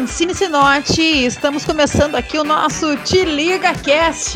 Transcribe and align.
Francine 0.00 0.34
Sinotti 0.34 1.26
estamos 1.26 1.62
começando 1.62 2.14
aqui 2.14 2.38
o 2.38 2.42
nosso 2.42 2.96
Te 3.04 3.22
Liga 3.22 3.74
Cast. 3.74 4.34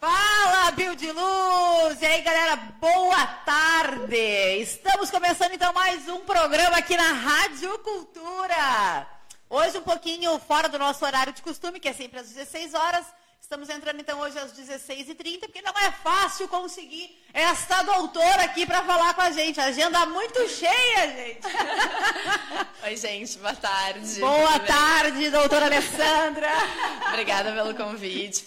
Fala, 0.00 0.70
Bio 0.70 0.96
de 0.96 1.12
Luz! 1.12 2.00
E 2.00 2.06
aí, 2.06 2.22
galera, 2.22 2.56
boa 2.80 3.26
tarde! 3.44 4.16
Estamos 4.62 5.10
começando 5.10 5.52
então 5.52 5.70
mais 5.74 6.08
um 6.08 6.20
programa 6.20 6.78
aqui 6.78 6.96
na 6.96 7.12
Rádio 7.12 7.78
Cultura. 7.80 9.06
Hoje 9.50 9.76
um 9.76 9.82
pouquinho 9.82 10.38
fora 10.38 10.66
do 10.66 10.78
nosso 10.78 11.04
horário 11.04 11.34
de 11.34 11.42
costume, 11.42 11.78
que 11.78 11.90
é 11.90 11.92
sempre 11.92 12.20
às 12.20 12.30
16 12.30 12.72
horas. 12.72 13.04
Estamos 13.44 13.68
entrando 13.68 14.00
então 14.00 14.18
hoje 14.20 14.38
às 14.38 14.54
16h30, 14.54 15.40
porque 15.40 15.60
não 15.60 15.74
é 15.78 15.92
fácil 15.92 16.48
conseguir 16.48 17.14
esta 17.30 17.82
doutora 17.82 18.42
aqui 18.44 18.64
para 18.64 18.82
falar 18.84 19.12
com 19.12 19.20
a 19.20 19.30
gente. 19.30 19.60
Agenda 19.60 20.06
muito 20.06 20.48
cheia, 20.48 21.10
gente. 21.10 21.40
Oi, 22.84 22.96
gente, 22.96 23.36
boa 23.36 23.54
tarde. 23.54 24.18
Boa 24.18 24.58
tarde, 24.60 25.28
doutora 25.28 25.66
Alessandra. 25.66 26.48
Obrigada 27.12 27.52
pelo 27.52 27.74
convite. 27.74 28.42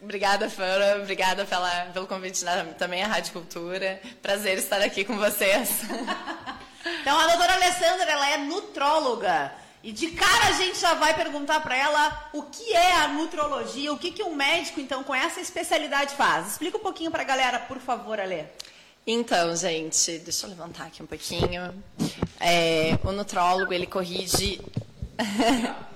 Obrigada, 0.00 0.48
Fana. 0.48 1.02
Obrigada 1.02 1.44
pela, 1.44 1.86
pelo 1.92 2.06
convite 2.06 2.44
da, 2.44 2.64
também 2.66 3.02
à 3.02 3.08
Rádio 3.08 3.32
Cultura. 3.32 4.00
Prazer 4.22 4.58
estar 4.58 4.80
aqui 4.80 5.04
com 5.04 5.18
vocês. 5.18 5.80
Então, 7.02 7.18
a 7.18 7.26
doutora 7.26 7.52
Alessandra, 7.54 8.10
ela 8.10 8.30
é 8.30 8.38
nutróloga. 8.38 9.52
E 9.82 9.92
de 9.92 10.10
cara 10.10 10.48
a 10.48 10.52
gente 10.52 10.78
já 10.78 10.94
vai 10.94 11.14
perguntar 11.14 11.60
para 11.60 11.74
ela 11.74 12.30
o 12.34 12.42
que 12.42 12.72
é 12.74 12.96
a 12.96 13.08
nutrologia, 13.08 13.92
o 13.92 13.98
que, 13.98 14.10
que 14.10 14.22
um 14.22 14.34
médico, 14.34 14.78
então, 14.78 15.02
com 15.02 15.14
essa 15.14 15.40
especialidade 15.40 16.14
faz. 16.14 16.48
Explica 16.48 16.76
um 16.76 16.82
pouquinho 16.82 17.10
para 17.10 17.22
a 17.22 17.24
galera, 17.24 17.58
por 17.58 17.78
favor, 17.78 18.20
Alê. 18.20 18.44
Então, 19.06 19.56
gente, 19.56 20.18
deixa 20.18 20.46
eu 20.46 20.50
levantar 20.50 20.86
aqui 20.86 21.02
um 21.02 21.06
pouquinho. 21.06 21.72
É, 22.38 22.98
o 23.02 23.12
nutrólogo, 23.12 23.72
ele 23.72 23.86
corrige 23.86 24.60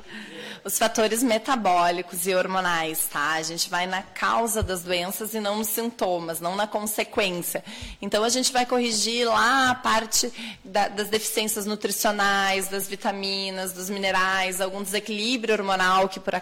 os 0.64 0.78
fatores 0.78 1.22
metabólicos 1.22 2.26
e 2.26 2.34
hormonais, 2.34 3.06
tá? 3.12 3.32
A 3.32 3.42
gente 3.42 3.68
vai 3.68 3.86
na 3.86 4.02
causa 4.02 4.62
das 4.62 4.82
doenças 4.82 5.34
e 5.34 5.40
não 5.40 5.58
nos 5.58 5.68
sintomas, 5.68 6.40
não 6.40 6.56
na 6.56 6.66
consequência. 6.66 7.62
Então, 8.00 8.24
a 8.24 8.30
gente 8.30 8.50
vai 8.50 8.64
corrigir 8.64 9.28
lá 9.28 9.70
a 9.70 9.74
parte 9.74 10.32
da, 10.64 10.88
das 10.88 11.08
deficiências 11.08 11.66
nutricionais, 11.66 12.68
das 12.68 12.88
vitaminas, 12.88 13.74
dos 13.74 13.90
minerais, 13.90 14.60
algum 14.60 14.82
desequilíbrio 14.82 15.54
hormonal 15.54 16.08
que, 16.08 16.18
por 16.18 16.32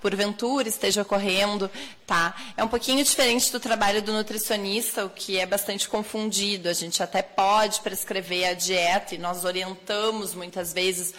porventura, 0.00 0.68
esteja 0.68 1.02
ocorrendo, 1.02 1.68
tá? 2.06 2.36
É 2.56 2.62
um 2.62 2.68
pouquinho 2.68 3.02
diferente 3.02 3.50
do 3.50 3.58
trabalho 3.58 4.00
do 4.00 4.12
nutricionista, 4.12 5.04
o 5.04 5.10
que 5.10 5.40
é 5.40 5.46
bastante 5.46 5.88
confundido. 5.88 6.68
A 6.68 6.72
gente 6.72 7.02
até 7.02 7.20
pode 7.20 7.80
prescrever 7.80 8.48
a 8.48 8.54
dieta 8.54 9.16
e 9.16 9.18
nós 9.18 9.44
orientamos 9.44 10.34
muitas 10.34 10.72
vezes 10.72 11.12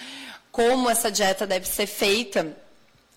como 0.54 0.88
essa 0.88 1.12
dieta 1.12 1.48
deve 1.48 1.68
ser 1.68 1.88
feita, 1.88 2.56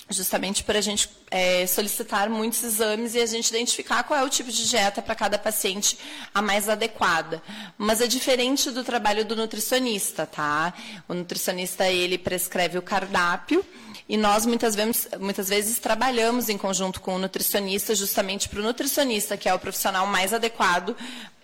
justamente 0.08 0.64
para 0.64 0.78
a 0.78 0.80
gente 0.80 1.10
é, 1.30 1.66
solicitar 1.66 2.30
muitos 2.30 2.64
exames 2.64 3.14
e 3.14 3.20
a 3.20 3.26
gente 3.26 3.50
identificar 3.50 4.04
qual 4.04 4.18
é 4.18 4.24
o 4.24 4.30
tipo 4.30 4.50
de 4.50 4.66
dieta 4.66 5.02
para 5.02 5.14
cada 5.14 5.38
paciente 5.38 5.98
a 6.34 6.40
mais 6.40 6.66
adequada. 6.66 7.42
Mas 7.76 8.00
é 8.00 8.06
diferente 8.06 8.70
do 8.70 8.82
trabalho 8.82 9.22
do 9.22 9.36
nutricionista, 9.36 10.24
tá? 10.24 10.72
O 11.06 11.12
nutricionista, 11.12 11.86
ele 11.86 12.16
prescreve 12.16 12.78
o 12.78 12.82
cardápio 12.82 13.62
e 14.08 14.16
nós 14.16 14.46
muitas 14.46 14.74
vezes, 14.74 15.06
muitas 15.20 15.50
vezes 15.50 15.78
trabalhamos 15.78 16.48
em 16.48 16.56
conjunto 16.56 17.02
com 17.02 17.16
o 17.16 17.18
nutricionista, 17.18 17.94
justamente 17.94 18.48
para 18.48 18.60
o 18.60 18.62
nutricionista, 18.62 19.36
que 19.36 19.46
é 19.46 19.52
o 19.52 19.58
profissional 19.58 20.06
mais 20.06 20.32
adequado 20.32 20.96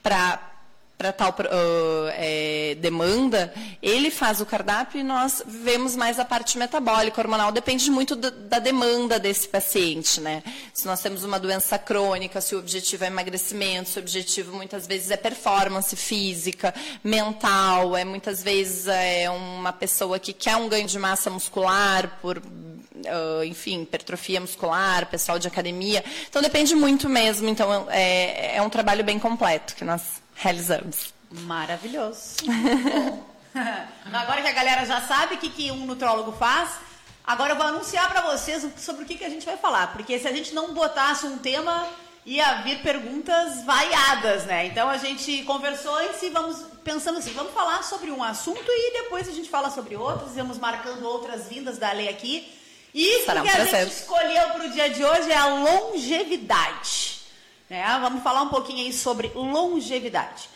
para 0.03 0.52
para 1.03 1.13
tal 1.13 1.31
uh, 1.31 1.35
é, 2.13 2.77
demanda, 2.79 3.53
ele 3.83 4.09
faz 4.09 4.41
o 4.41 4.47
cardápio 4.47 5.01
e 5.01 5.03
nós 5.03 5.43
vemos 5.45 5.97
mais 5.97 6.21
a 6.21 6.25
parte 6.25 6.57
metabólica, 6.57 7.21
hormonal, 7.21 7.51
depende 7.51 7.91
muito 7.91 8.15
da, 8.15 8.31
da, 8.31 8.59
demanda 8.61 9.19
desse 9.19 9.49
paciente, 9.49 10.21
né? 10.21 10.45
Se 10.73 10.87
nós 10.87 11.03
temos 11.03 11.25
uma 11.25 11.41
doença 11.41 11.77
crônica, 11.77 12.41
se 12.41 12.55
o 12.55 12.61
objetivo 12.61 13.03
é 13.03 13.09
emagrecimento, 13.09 13.89
se 13.89 13.99
o 13.99 14.03
objetivo 14.03 14.55
muitas 14.57 14.87
vezes 14.87 15.11
é 15.11 15.17
performance 15.17 15.97
física, 15.97 16.73
mental, 17.03 17.97
é 17.97 18.05
muitas 18.05 18.41
vezes 18.41 18.87
é 18.87 19.29
uma 19.29 19.73
pessoa 19.73 20.21
que 20.21 20.33
quer 20.33 20.55
um 20.55 20.69
ganho 20.69 20.87
de 20.87 20.99
massa 21.01 21.29
muscular 21.29 22.19
por 22.23 22.41
Uh, 23.03 23.43
enfim, 23.43 23.83
hipertrofia 23.83 24.41
muscular, 24.41 25.07
pessoal 25.07 25.37
de 25.37 25.49
academia. 25.49 26.05
Então 26.29 26.41
depende 26.41 26.73
muito 26.73 27.09
mesmo. 27.09 27.49
Então 27.49 27.89
é, 27.91 28.57
é 28.57 28.63
um 28.63 28.69
trabalho 28.69 29.03
bem 29.03 29.19
completo 29.19 29.75
que 29.75 29.85
nós 29.85 30.22
realizamos. 30.35 31.13
Maravilhoso. 31.31 32.37
agora 34.13 34.43
que 34.43 34.49
a 34.49 34.53
galera 34.53 34.85
já 34.85 35.01
sabe 35.03 35.35
o 35.35 35.39
que, 35.39 35.51
que 35.51 35.71
um 35.71 35.87
nutrólogo 35.87 36.33
faz, 36.33 36.71
agora 37.25 37.53
eu 37.53 37.57
vou 37.57 37.67
anunciar 37.67 38.11
para 38.11 38.23
vocês 38.23 38.67
sobre 38.79 39.03
o 39.05 39.07
que, 39.07 39.17
que 39.17 39.25
a 39.25 39.31
gente 39.31 39.47
vai 39.47 39.57
falar. 39.57 39.93
Porque 39.93 40.19
se 40.19 40.27
a 40.27 40.33
gente 40.33 40.55
não 40.55 40.73
botasse 40.75 41.27
um 41.27 41.39
tema, 41.39 41.87
ia 42.25 42.63
vir 42.63 42.83
perguntas 42.83 43.65
variadas, 43.65 44.45
né? 44.45 44.67
Então 44.67 44.89
a 44.89 44.97
gente 44.97 45.43
conversou 45.45 45.95
antes 45.97 46.23
e 46.23 46.31
vamos 46.31 46.65
pensando 46.85 47.19
assim, 47.19 47.33
vamos 47.33 47.53
falar 47.53 47.83
sobre 47.85 48.11
um 48.11 48.23
assunto 48.23 48.65
e 48.67 49.03
depois 49.03 49.29
a 49.29 49.33
gente 49.33 49.49
fala 49.49 49.71
sobre 49.71 49.97
outros, 49.97 50.35
vamos 50.35 50.59
marcando 50.59 51.05
outras 51.05 51.49
vindas 51.49 51.79
da 51.79 51.93
lei 51.93 52.09
aqui. 52.09 52.53
E 52.95 53.23
o 53.23 53.43
que 53.43 53.49
a 53.49 53.65
gente 53.65 53.91
escolheu 53.91 54.51
para 54.51 54.67
o 54.67 54.71
dia 54.71 54.91
de 54.91 55.03
hoje 55.03 55.31
é 55.31 55.37
a 55.37 55.47
longevidade. 55.47 57.22
Né? 57.73 57.83
Vamos 58.03 58.23
falar 58.23 58.43
um 58.43 58.51
pouquinho 58.51 58.85
aí 58.85 58.93
sobre 58.93 59.29
longevidade. 59.29 60.51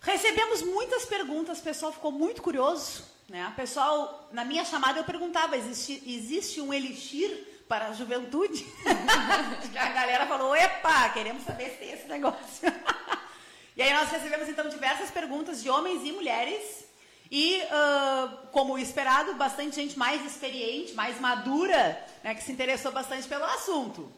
Recebemos 0.00 0.62
muitas 0.62 1.04
perguntas, 1.04 1.58
o 1.58 1.62
pessoal 1.62 1.92
ficou 1.92 2.10
muito 2.10 2.40
curioso. 2.40 3.04
Né? 3.28 3.46
O 3.48 3.52
pessoal, 3.52 4.30
na 4.32 4.42
minha 4.42 4.64
chamada, 4.64 4.98
eu 4.98 5.04
perguntava: 5.04 5.54
existe, 5.54 6.02
existe 6.06 6.62
um 6.62 6.72
elixir 6.72 7.46
para 7.68 7.88
a 7.88 7.92
juventude? 7.92 8.64
a 9.78 9.88
galera 9.90 10.26
falou: 10.26 10.56
epa, 10.56 11.10
queremos 11.10 11.44
saber 11.44 11.72
se 11.72 11.76
tem 11.76 11.92
esse 11.92 12.08
negócio. 12.08 12.72
e 13.76 13.82
aí 13.82 13.92
nós 13.92 14.10
recebemos 14.10 14.48
então 14.48 14.66
diversas 14.70 15.10
perguntas 15.10 15.62
de 15.62 15.68
homens 15.68 16.02
e 16.06 16.12
mulheres 16.12 16.87
e, 17.30 17.62
uh, 17.62 18.46
como 18.52 18.78
esperado, 18.78 19.34
bastante 19.34 19.76
gente 19.76 19.98
mais 19.98 20.24
experiente, 20.24 20.94
mais 20.94 21.20
madura, 21.20 22.02
né, 22.24 22.34
que 22.34 22.42
se 22.42 22.52
interessou 22.52 22.90
bastante 22.92 23.28
pelo 23.28 23.44
assunto. 23.44 24.10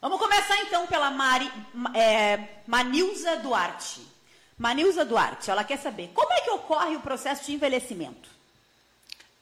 Vamos 0.00 0.18
começar 0.18 0.56
então 0.62 0.86
pela 0.86 1.10
Mari, 1.10 1.50
é, 1.94 2.60
Manilza 2.66 3.36
Duarte. 3.36 4.00
Manilza 4.56 5.04
Duarte, 5.04 5.50
ela 5.50 5.64
quer 5.64 5.78
saber 5.78 6.10
como 6.14 6.32
é 6.32 6.40
que 6.40 6.50
ocorre 6.50 6.96
o 6.96 7.00
processo 7.00 7.46
de 7.46 7.52
envelhecimento. 7.52 8.28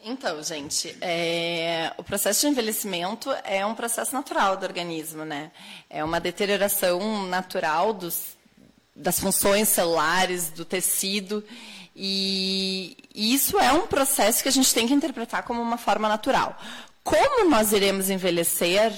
Então, 0.01 0.43
gente, 0.43 0.97
é, 1.01 1.93
o 1.97 2.05
processo 2.05 2.43
de 2.43 2.47
envelhecimento 2.47 3.31
é 3.43 3.67
um 3.67 3.75
processo 3.75 4.15
natural 4.15 4.57
do 4.57 4.65
organismo, 4.65 5.25
né? 5.25 5.51
É 5.91 6.05
uma 6.05 6.21
deterioração 6.21 7.27
natural 7.27 7.93
dos, 7.93 8.36
das 8.97 9.21
funções 9.21 9.69
celulares, 9.69 10.49
do 10.49 10.65
tecido. 10.65 11.45
E 11.95 12.97
isso 13.15 13.59
é 13.59 13.73
um 13.73 13.87
processo 13.87 14.43
que 14.43 14.49
a 14.49 14.53
gente 14.53 14.73
tem 14.73 14.87
que 14.89 14.95
interpretar 14.95 15.43
como 15.43 15.61
uma 15.61 15.79
forma 15.79 16.09
natural. 16.09 16.59
Como 17.05 17.49
nós 17.49 17.73
iremos 17.73 18.11
envelhecer 18.11 18.93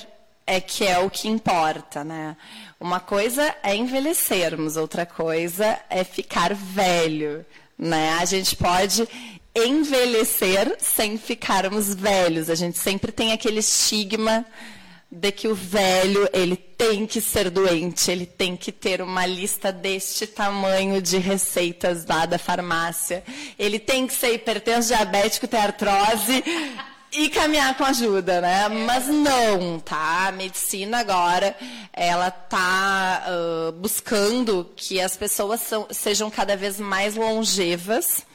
é 0.47 0.61
que 0.61 0.87
é 0.87 0.99
o 0.99 1.11
que 1.11 1.29
importa, 1.29 2.03
né? 2.03 2.37
Uma 2.81 3.00
coisa 3.00 3.55
é 3.62 3.77
envelhecermos, 3.77 4.77
outra 4.77 5.05
coisa 5.05 5.79
é 5.91 6.03
ficar 6.05 6.55
velho, 6.55 7.44
né? 7.77 8.17
A 8.19 8.25
gente 8.25 8.56
pode 8.56 9.06
envelhecer 9.55 10.77
sem 10.79 11.19
ficarmos 11.19 11.94
velhos. 11.94 12.49
A 12.49 12.55
gente 12.55 12.79
sempre 12.79 13.12
tem 13.12 13.33
aquele 13.33 13.59
estigma 13.59 14.47
de 15.10 15.32
que 15.32 15.49
o 15.49 15.55
velho 15.55 16.28
ele 16.34 16.56
tem 16.56 17.06
que 17.06 17.20
ser 17.20 17.49
doente, 17.49 18.10
ele 18.10 18.26
tem 18.26 18.56
que 18.56 18.70
ter 18.70 19.00
uma 19.00 19.25
lista 19.25 19.72
deste 19.72 20.26
tamanho 20.26 21.00
de 21.00 21.16
receitas 21.16 22.05
lá 22.05 22.26
da 22.26 22.38
farmácia, 22.38 23.25
ele 23.58 23.78
tem 23.78 24.06
que 24.06 24.12
ser 24.12 24.34
hipertenso, 24.34 24.88
diabético, 24.88 25.49
ter 25.49 25.56
artrose 25.56 26.44
e 27.10 27.31
caminhar 27.31 27.75
com 27.75 27.84
ajuda, 27.84 28.43
né? 28.43 28.69
Mas 28.69 29.06
não, 29.06 29.81
tá? 29.81 30.28
A 30.28 30.32
medicina 30.32 30.99
agora 30.99 31.56
ela 31.93 32.31
tá 32.31 33.25
uh, 33.28 33.72
buscando 33.72 34.70
que 34.76 35.00
as 35.00 35.16
pessoas 35.16 35.62
são, 35.62 35.87
sejam 35.90 36.31
cada 36.31 36.55
vez 36.55 36.78
mais 36.78 37.14
longevas 37.14 38.26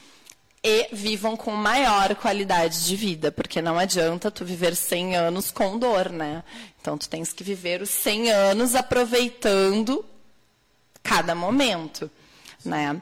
e 0.64 0.88
vivam 0.90 1.36
com 1.36 1.50
maior 1.50 2.14
qualidade 2.14 2.86
de 2.86 2.96
vida, 2.96 3.30
porque 3.30 3.60
não 3.60 3.78
adianta 3.78 4.30
tu 4.30 4.46
viver 4.46 4.74
100 4.74 5.14
anos 5.14 5.50
com 5.50 5.78
dor, 5.78 6.08
né? 6.08 6.42
Então 6.80 6.96
tu 6.96 7.06
tens 7.06 7.34
que 7.34 7.44
viver 7.44 7.82
os 7.82 7.90
100 7.90 8.30
anos 8.30 8.74
aproveitando 8.74 10.02
cada 11.02 11.34
momento, 11.34 12.10
né? 12.64 12.98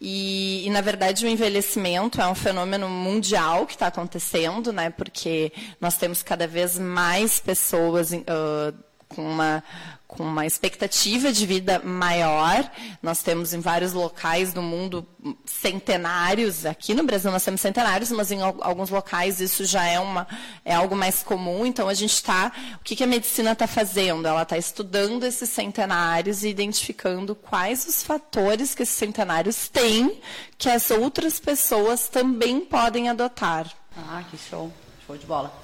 E, 0.00 0.66
e, 0.66 0.70
na 0.70 0.80
verdade, 0.80 1.26
o 1.26 1.28
envelhecimento 1.28 2.20
é 2.20 2.26
um 2.26 2.34
fenômeno 2.34 2.88
mundial 2.88 3.66
que 3.66 3.74
está 3.74 3.88
acontecendo, 3.88 4.72
né? 4.72 4.88
Porque 4.88 5.52
nós 5.78 5.98
temos 5.98 6.22
cada 6.22 6.46
vez 6.46 6.78
mais 6.78 7.38
pessoas 7.38 8.12
uh, 8.12 8.72
com 9.10 9.22
uma 9.22 9.62
com 10.10 10.24
uma 10.24 10.44
expectativa 10.44 11.32
de 11.32 11.46
vida 11.46 11.78
maior. 11.78 12.68
Nós 13.00 13.22
temos 13.22 13.54
em 13.54 13.60
vários 13.60 13.92
locais 13.92 14.52
do 14.52 14.60
mundo 14.60 15.06
centenários. 15.44 16.66
Aqui 16.66 16.94
no 16.94 17.04
Brasil 17.04 17.30
nós 17.30 17.44
temos 17.44 17.60
centenários, 17.60 18.10
mas 18.10 18.32
em 18.32 18.42
alguns 18.42 18.90
locais 18.90 19.40
isso 19.40 19.64
já 19.64 19.86
é, 19.86 20.00
uma, 20.00 20.26
é 20.64 20.74
algo 20.74 20.96
mais 20.96 21.22
comum. 21.22 21.64
Então 21.64 21.88
a 21.88 21.94
gente 21.94 22.12
está. 22.12 22.50
O 22.74 22.84
que, 22.84 22.96
que 22.96 23.04
a 23.04 23.06
medicina 23.06 23.52
está 23.52 23.68
fazendo? 23.68 24.26
Ela 24.26 24.42
está 24.42 24.58
estudando 24.58 25.22
esses 25.22 25.48
centenários 25.48 26.42
e 26.42 26.48
identificando 26.48 27.36
quais 27.36 27.86
os 27.86 28.02
fatores 28.02 28.74
que 28.74 28.82
esses 28.82 28.96
centenários 28.96 29.68
têm 29.68 30.20
que 30.58 30.68
as 30.68 30.90
outras 30.90 31.38
pessoas 31.38 32.08
também 32.08 32.60
podem 32.60 33.08
adotar. 33.08 33.70
Ah, 33.96 34.24
que 34.28 34.36
show! 34.36 34.72
Show 35.06 35.16
de 35.16 35.26
bola. 35.26 35.59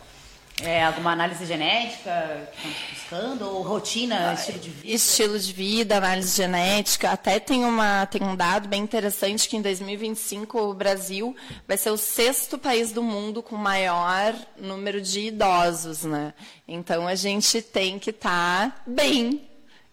É, 0.63 0.83
alguma 0.85 1.13
análise 1.13 1.45
genética 1.45 2.49
que 2.63 2.69
estão 2.69 3.21
buscando? 3.21 3.43
Ou 3.43 3.63
rotina, 3.63 4.31
ah, 4.31 4.35
estilo 4.35 4.59
de 4.59 4.71
vida? 4.71 4.95
Estilo 4.95 5.39
de 5.39 5.53
vida, 5.53 5.97
análise 5.99 6.35
genética. 6.35 7.11
Até 7.11 7.39
tem, 7.39 7.63
uma, 7.63 8.07
tem 8.07 8.23
um 8.23 8.35
dado 8.35 8.67
bem 8.67 8.83
interessante 8.83 9.51
que 9.51 9.57
em 9.59 9.61
2025 9.61 10.59
o 10.59 10.73
Brasil 10.73 11.37
vai 11.69 11.77
ser 11.77 11.91
o 11.91 11.99
sexto 11.99 12.57
país 12.57 12.91
do 12.91 13.03
mundo 13.03 13.43
com 13.43 13.55
maior 13.55 14.35
número 14.59 15.03
de 15.03 15.27
idosos, 15.27 16.05
né? 16.05 16.33
Então 16.67 17.07
a 17.07 17.15
gente 17.15 17.61
tem 17.61 17.99
que 17.99 18.09
estar 18.09 18.71
tá 18.71 18.83
bem 18.87 19.47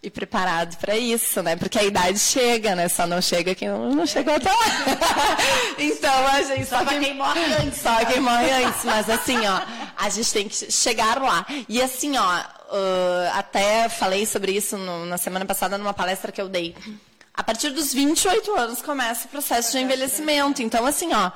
e 0.03 0.09
preparado 0.09 0.75
para 0.77 0.97
isso, 0.97 1.41
né? 1.41 1.55
Porque 1.55 1.79
a 1.79 1.83
idade 1.83 2.19
chega, 2.19 2.75
né? 2.75 2.89
Só 2.89 3.07
não 3.07 3.21
chega 3.21 3.55
quem 3.55 3.69
não 3.69 4.05
chegou 4.05 4.35
até 4.35 4.51
lá. 4.51 5.37
então 5.79 6.27
a 6.27 6.41
gente 6.41 6.65
só, 6.65 6.79
só 6.79 6.85
quem, 6.85 6.99
quem 6.99 7.13
morre 7.15 7.41
antes. 7.53 7.81
Só 7.81 8.05
quem 8.05 8.19
morre 8.19 8.51
antes, 8.51 8.83
mas 8.83 9.09
assim, 9.09 9.37
ó, 9.47 9.61
a 10.03 10.09
gente 10.09 10.33
tem 10.33 10.47
que 10.49 10.71
chegar 10.71 11.21
lá. 11.21 11.45
E 11.69 11.81
assim, 11.81 12.17
ó, 12.17 12.39
uh, 12.39 13.31
até 13.33 13.87
falei 13.87 14.25
sobre 14.25 14.51
isso 14.51 14.77
no, 14.77 15.05
na 15.05 15.17
semana 15.17 15.45
passada 15.45 15.77
numa 15.77 15.93
palestra 15.93 16.31
que 16.31 16.41
eu 16.41 16.49
dei. 16.49 16.75
A 17.33 17.43
partir 17.43 17.69
dos 17.69 17.93
28 17.93 18.53
anos 18.53 18.81
começa 18.81 19.25
o 19.25 19.29
processo 19.29 19.71
de 19.71 19.79
envelhecimento. 19.79 20.61
Então 20.61 20.85
assim, 20.85 21.13
ó, 21.13 21.31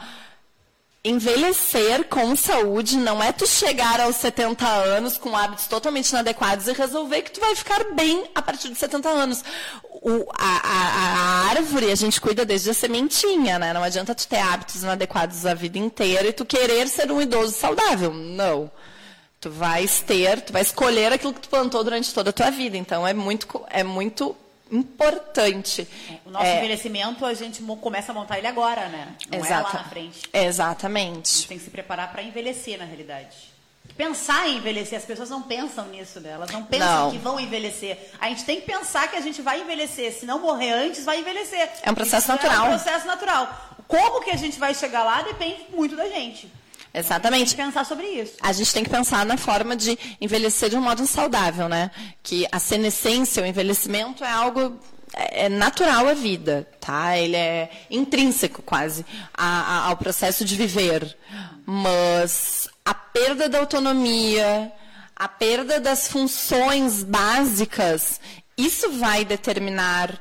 envelhecer 1.04 2.04
com 2.10 2.36
saúde 2.36 2.98
não 2.98 3.24
é 3.24 3.32
tu 3.32 3.48
chegar 3.48 4.02
aos 4.02 4.18
70 4.18 4.68
anos 4.68 5.18
com 5.18 5.36
hábitos 5.36 5.68
totalmente 5.68 6.10
inadequados 6.10 6.68
e 6.68 6.74
resolver 6.74 7.22
que 7.22 7.32
tu 7.32 7.40
vai 7.40 7.56
ficar 7.56 7.94
bem 7.94 8.30
a 8.36 8.42
partir 8.42 8.68
dos 8.68 8.78
70 8.78 9.08
anos. 9.08 9.44
O, 10.02 10.30
a, 10.38 10.58
a, 10.64 11.48
a, 11.48 11.50
árvore 11.50 11.92
a 11.92 11.96
gente 11.96 12.20
cuida 12.22 12.46
desde 12.46 12.70
a 12.70 12.74
sementinha, 12.74 13.58
né? 13.58 13.74
Não 13.74 13.84
adianta 13.84 14.14
tu 14.14 14.28
ter 14.28 14.40
hábitos 14.40 14.84
inadequados 14.84 15.46
a 15.46 15.54
vida 15.54 15.78
inteira 15.78 16.28
e 16.28 16.34
tu 16.34 16.46
querer 16.46 16.88
ser 16.88 17.12
um 17.12 17.22
idoso 17.22 17.54
saudável. 17.54 18.14
Não. 18.14 18.72
Tu 19.40 19.50
vais 19.50 20.02
ter, 20.02 20.42
tu 20.42 20.52
vai 20.52 20.62
escolher 20.62 21.14
aquilo 21.14 21.34
que 21.34 21.42
tu 21.42 21.50
plantou 21.50 21.84
durante 21.84 22.14
toda 22.14 22.32
a 22.32 22.34
tua 22.34 22.50
vida. 22.50 22.78
Então 22.78 23.08
é 23.08 23.14
muito, 23.14 23.64
é 23.70 23.84
muito 23.84 24.36
importante. 24.72 25.88
É, 26.10 26.18
o 26.26 26.32
nosso 26.32 26.46
é, 26.46 26.58
envelhecimento, 26.58 27.26
a 27.26 27.34
gente 27.34 27.62
começa 27.82 28.12
a 28.12 28.16
montar 28.16 28.38
ele 28.38 28.48
agora, 28.48 28.88
né? 28.90 29.16
Não 29.32 29.40
exata, 29.40 29.54
é 29.54 29.64
lá 29.64 29.74
na 29.74 29.90
frente. 29.90 30.22
Exatamente. 30.34 31.30
A 31.30 31.38
gente 31.38 31.48
tem 31.48 31.58
que 31.58 31.64
se 31.64 31.70
preparar 31.70 32.12
para 32.12 32.24
envelhecer, 32.24 32.78
na 32.78 32.86
realidade. 32.86 33.57
Pensar 33.98 34.48
em 34.48 34.58
envelhecer, 34.58 34.98
as 34.98 35.06
pessoas 35.06 35.30
não 35.30 35.42
pensam 35.42 35.88
nisso, 35.88 36.20
né? 36.20 36.30
Elas 36.32 36.52
não 36.52 36.64
pensam 36.64 37.06
não. 37.06 37.12
que 37.12 37.18
vão 37.18 37.40
envelhecer. 37.40 37.98
A 38.20 38.30
gente 38.30 38.46
tem 38.46 38.62
que 38.62 38.68
pensar 38.68 39.10
que 39.10 39.16
a 39.16 39.22
gente 39.22 39.42
vai 39.42 39.62
envelhecer. 39.62 40.14
Se 40.14 40.26
não 40.26 40.40
morrer 40.40 40.72
antes, 40.72 41.04
vai 41.04 41.20
envelhecer. 41.20 41.68
É 41.82 41.90
um 41.90 41.96
processo 41.96 42.26
Isso 42.26 42.32
natural. 42.32 42.66
É 42.66 42.70
um 42.70 42.80
processo 42.80 43.08
natural. 43.08 43.76
Como 43.88 44.22
que 44.22 44.30
a 44.30 44.36
gente 44.36 44.60
vai 44.60 44.76
chegar 44.76 45.04
lá 45.04 45.24
depende 45.24 45.66
muito 45.74 45.96
da 45.96 46.08
gente. 46.08 46.52
Exatamente. 46.94 47.56
Tem 47.56 47.66
que 47.66 47.72
pensar 47.72 47.86
sobre 47.86 48.06
isso. 48.06 48.34
A 48.42 48.54
gente 48.54 48.74
tem 48.74 48.84
que 48.84 48.90
pensar 48.90 49.26
na 49.26 49.38
forma 49.38 49.76
de 49.76 49.98
envelhecer 50.22 50.70
de 50.70 50.78
um 50.78 50.82
modo 50.82 51.06
saudável, 51.08 51.68
né? 51.68 51.92
Que 52.22 52.48
a 52.52 52.60
senescência, 52.60 53.42
o 53.42 53.46
envelhecimento 53.46 54.24
é 54.24 54.32
algo 54.32 54.80
é, 55.14 55.46
é 55.46 55.50
natural 55.50 56.08
à 56.08 56.14
vida, 56.14 56.68
tá? 56.80 57.18
Ele 57.18 57.36
é 57.36 57.70
intrínseco 57.90 58.62
quase 58.62 59.06
a, 59.34 59.46
a, 59.46 59.88
ao 59.88 59.98
processo 59.98 60.44
de 60.44 60.56
viver. 60.56 61.18
Mas 61.66 62.70
a 62.88 62.94
perda 62.94 63.50
da 63.50 63.60
autonomia, 63.60 64.72
a 65.14 65.28
perda 65.28 65.78
das 65.78 66.08
funções 66.08 67.04
básicas, 67.04 68.22
isso 68.58 68.90
vai 68.94 69.26
determinar 69.26 70.18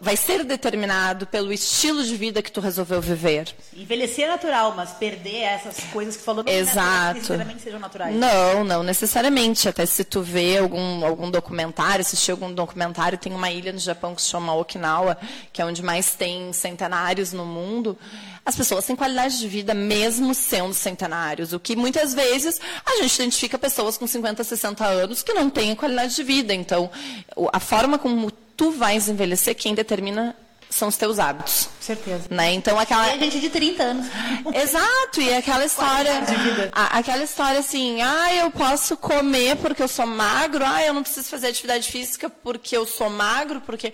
vai 0.00 0.16
ser 0.16 0.44
determinado 0.44 1.26
pelo 1.26 1.52
estilo 1.52 2.02
de 2.04 2.16
vida 2.16 2.42
que 2.42 2.50
tu 2.50 2.60
resolveu 2.60 3.00
viver. 3.00 3.54
Envelhecer 3.76 4.24
é 4.24 4.28
natural, 4.28 4.74
mas 4.74 4.90
perder 4.92 5.42
essas 5.42 5.78
coisas 5.92 6.16
que 6.16 6.22
falou 6.22 6.44
não 6.44 6.52
Exato. 6.52 7.14
necessariamente 7.14 7.62
sejam 7.62 7.80
naturais. 7.80 8.14
Não, 8.14 8.64
não 8.64 8.82
necessariamente. 8.82 9.68
Até 9.68 9.84
se 9.86 10.04
tu 10.04 10.22
vê 10.22 10.58
algum, 10.58 11.04
algum 11.04 11.30
documentário, 11.30 12.00
assistir 12.00 12.30
algum 12.30 12.52
documentário, 12.52 13.18
tem 13.18 13.32
uma 13.32 13.50
ilha 13.50 13.72
no 13.72 13.78
Japão 13.78 14.14
que 14.14 14.22
se 14.22 14.28
chama 14.28 14.54
Okinawa, 14.54 15.18
que 15.52 15.60
é 15.60 15.64
onde 15.64 15.82
mais 15.82 16.14
tem 16.14 16.52
centenários 16.52 17.32
no 17.32 17.44
mundo. 17.44 17.98
As 18.46 18.56
pessoas 18.56 18.84
têm 18.84 18.94
qualidade 18.94 19.38
de 19.38 19.48
vida 19.48 19.72
mesmo 19.72 20.34
sendo 20.34 20.74
centenários, 20.74 21.54
o 21.54 21.60
que 21.60 21.74
muitas 21.74 22.12
vezes 22.12 22.60
a 22.84 22.96
gente 23.02 23.14
identifica 23.14 23.58
pessoas 23.58 23.96
com 23.96 24.06
50, 24.06 24.44
60 24.44 24.84
anos 24.84 25.22
que 25.22 25.32
não 25.32 25.48
têm 25.48 25.74
qualidade 25.74 26.14
de 26.14 26.22
vida. 26.22 26.52
Então, 26.52 26.90
a 27.52 27.58
forma 27.58 27.98
como 27.98 28.30
tu 28.56 28.70
vais 28.70 29.08
envelhecer, 29.08 29.54
quem 29.54 29.74
determina 29.74 30.36
são 30.74 30.88
os 30.88 30.96
teus 30.96 31.18
hábitos. 31.20 31.68
Certeza. 31.80 32.24
Né? 32.30 32.52
Então 32.52 32.78
aquela. 32.78 33.08
É 33.08 33.18
gente 33.18 33.40
de 33.40 33.48
30 33.48 33.82
anos. 33.82 34.06
Exato, 34.52 35.20
e 35.20 35.32
aquela 35.32 35.64
história. 35.64 36.20
De 36.22 36.34
vida. 36.34 36.70
A, 36.72 36.98
aquela 36.98 37.22
história 37.22 37.60
assim, 37.60 38.02
ah, 38.02 38.34
eu 38.34 38.50
posso 38.50 38.96
comer 38.96 39.56
porque 39.56 39.82
eu 39.82 39.88
sou 39.88 40.06
magro, 40.06 40.64
ah, 40.66 40.84
eu 40.84 40.92
não 40.92 41.02
preciso 41.02 41.28
fazer 41.28 41.48
atividade 41.48 41.90
física 41.90 42.28
porque 42.28 42.76
eu 42.76 42.86
sou 42.86 43.08
magro, 43.08 43.60
porque. 43.60 43.92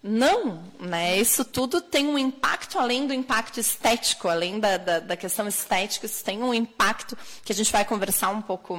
Não, 0.00 0.62
né? 0.78 1.18
Isso 1.18 1.44
tudo 1.44 1.80
tem 1.80 2.06
um 2.06 2.16
impacto 2.16 2.78
além 2.78 3.08
do 3.08 3.12
impacto 3.12 3.58
estético, 3.58 4.28
além 4.28 4.60
da, 4.60 4.76
da, 4.76 5.00
da, 5.00 5.16
questão 5.16 5.48
estética, 5.48 6.06
isso 6.06 6.22
tem 6.24 6.40
um 6.40 6.54
impacto 6.54 7.18
que 7.44 7.50
a 7.50 7.54
gente 7.54 7.72
vai 7.72 7.84
conversar 7.84 8.28
um 8.28 8.40
pouco 8.40 8.78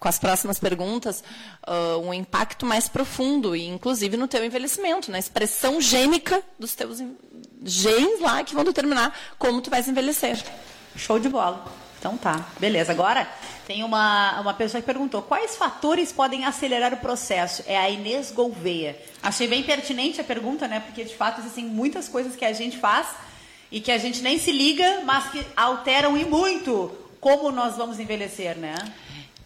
com 0.00 0.08
as 0.08 0.18
próximas 0.18 0.58
perguntas, 0.58 1.22
uh, 1.66 1.98
um 2.00 2.12
impacto 2.12 2.66
mais 2.66 2.88
profundo, 2.88 3.54
e 3.54 3.68
inclusive 3.68 4.16
no 4.16 4.26
teu 4.26 4.44
envelhecimento, 4.44 5.12
na 5.12 5.18
expressão 5.20 5.80
gênica 5.80 6.42
dos 6.58 6.74
teus 6.74 6.98
genes 7.62 8.20
lá 8.20 8.42
que 8.42 8.54
vão 8.54 8.64
determinar 8.64 9.14
como 9.38 9.62
tu 9.62 9.70
vais 9.70 9.86
envelhecer. 9.86 10.44
Show 10.96 11.20
de 11.20 11.28
bola. 11.28 11.87
Então 11.98 12.16
tá, 12.16 12.46
beleza. 12.60 12.92
Agora 12.92 13.28
tem 13.66 13.82
uma, 13.82 14.40
uma 14.40 14.54
pessoa 14.54 14.80
que 14.80 14.86
perguntou 14.86 15.20
quais 15.22 15.56
fatores 15.56 16.12
podem 16.12 16.44
acelerar 16.44 16.94
o 16.94 16.98
processo. 16.98 17.62
É 17.66 17.76
a 17.76 17.90
Inês 17.90 18.30
Gouveia. 18.30 18.96
Achei 19.22 19.48
bem 19.48 19.62
pertinente 19.62 20.20
a 20.20 20.24
pergunta, 20.24 20.68
né? 20.68 20.80
Porque 20.80 21.04
de 21.04 21.14
fato 21.14 21.40
existem 21.40 21.64
muitas 21.64 22.08
coisas 22.08 22.36
que 22.36 22.44
a 22.44 22.52
gente 22.52 22.78
faz 22.78 23.08
e 23.70 23.80
que 23.80 23.90
a 23.90 23.98
gente 23.98 24.22
nem 24.22 24.38
se 24.38 24.52
liga, 24.52 25.02
mas 25.04 25.30
que 25.30 25.44
alteram 25.56 26.16
e 26.16 26.24
muito 26.24 26.90
como 27.20 27.50
nós 27.50 27.76
vamos 27.76 27.98
envelhecer, 27.98 28.56
né? 28.56 28.76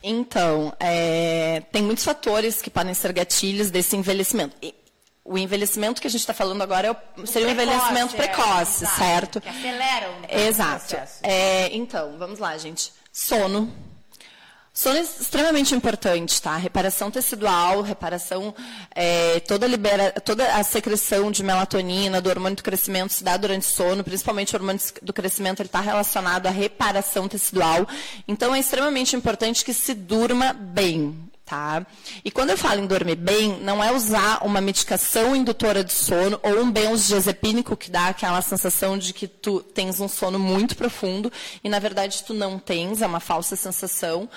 Então, 0.02 0.72
é, 0.80 1.62
tem 1.72 1.82
muitos 1.82 2.04
fatores 2.04 2.60
que 2.60 2.68
podem 2.68 2.92
ser 2.92 3.12
gatilhos 3.12 3.70
desse 3.70 3.96
envelhecimento. 3.96 4.56
O 5.24 5.38
envelhecimento 5.38 6.00
que 6.00 6.06
a 6.06 6.10
gente 6.10 6.20
está 6.20 6.34
falando 6.34 6.62
agora 6.62 6.88
é 6.88 6.90
o, 6.90 7.26
seria 7.26 7.46
o 7.46 7.50
um 7.50 7.52
envelhecimento 7.54 8.16
precoce, 8.16 8.84
é, 8.84 8.88
certo? 8.88 9.40
Que 9.40 9.48
aceleram 9.48 10.12
Exato. 10.28 10.96
É, 11.22 11.74
então, 11.74 12.16
vamos 12.18 12.38
lá, 12.38 12.56
gente. 12.58 12.92
Sono 13.12 13.72
Sono 14.74 14.96
é 14.96 15.02
extremamente 15.02 15.74
importante, 15.74 16.40
tá? 16.40 16.56
Reparação 16.56 17.10
tecidual, 17.10 17.82
reparação, 17.82 18.54
é, 18.94 19.38
toda, 19.40 19.66
libera, 19.66 20.12
toda 20.12 20.56
a 20.56 20.62
secreção 20.62 21.30
de 21.30 21.42
melatonina, 21.42 22.22
do 22.22 22.30
hormônio 22.30 22.56
do 22.56 22.62
crescimento 22.62 23.12
se 23.12 23.22
dá 23.22 23.36
durante 23.36 23.68
o 23.68 23.70
sono, 23.70 24.02
principalmente 24.02 24.54
o 24.54 24.58
hormônio 24.58 24.80
do 25.02 25.12
crescimento, 25.12 25.60
ele 25.60 25.66
está 25.66 25.80
relacionado 25.80 26.46
à 26.46 26.50
reparação 26.50 27.28
tecidual. 27.28 27.86
Então, 28.26 28.54
é 28.54 28.60
extremamente 28.60 29.14
importante 29.14 29.62
que 29.62 29.74
se 29.74 29.92
durma 29.92 30.54
bem, 30.54 31.30
Tá? 31.44 31.84
E 32.24 32.30
quando 32.30 32.50
eu 32.50 32.56
falo 32.56 32.80
em 32.80 32.86
dormir 32.86 33.16
bem, 33.16 33.60
não 33.60 33.82
é 33.82 33.92
usar 33.92 34.38
uma 34.42 34.60
medicação 34.60 35.36
indutora 35.36 35.84
de 35.84 35.92
sono 35.92 36.40
ou 36.42 36.60
um 36.60 36.70
benzodiazepínico 36.70 37.76
que 37.76 37.90
dá 37.90 38.06
aquela 38.06 38.40
sensação 38.40 38.96
de 38.96 39.12
que 39.12 39.26
tu 39.26 39.60
tens 39.60 40.00
um 40.00 40.08
sono 40.08 40.38
muito 40.38 40.76
profundo 40.76 41.30
e 41.62 41.68
na 41.68 41.78
verdade 41.78 42.22
tu 42.24 42.32
não 42.32 42.58
tens, 42.58 43.02
é 43.02 43.06
uma 43.06 43.20
falsa 43.20 43.56
sensação. 43.56 44.30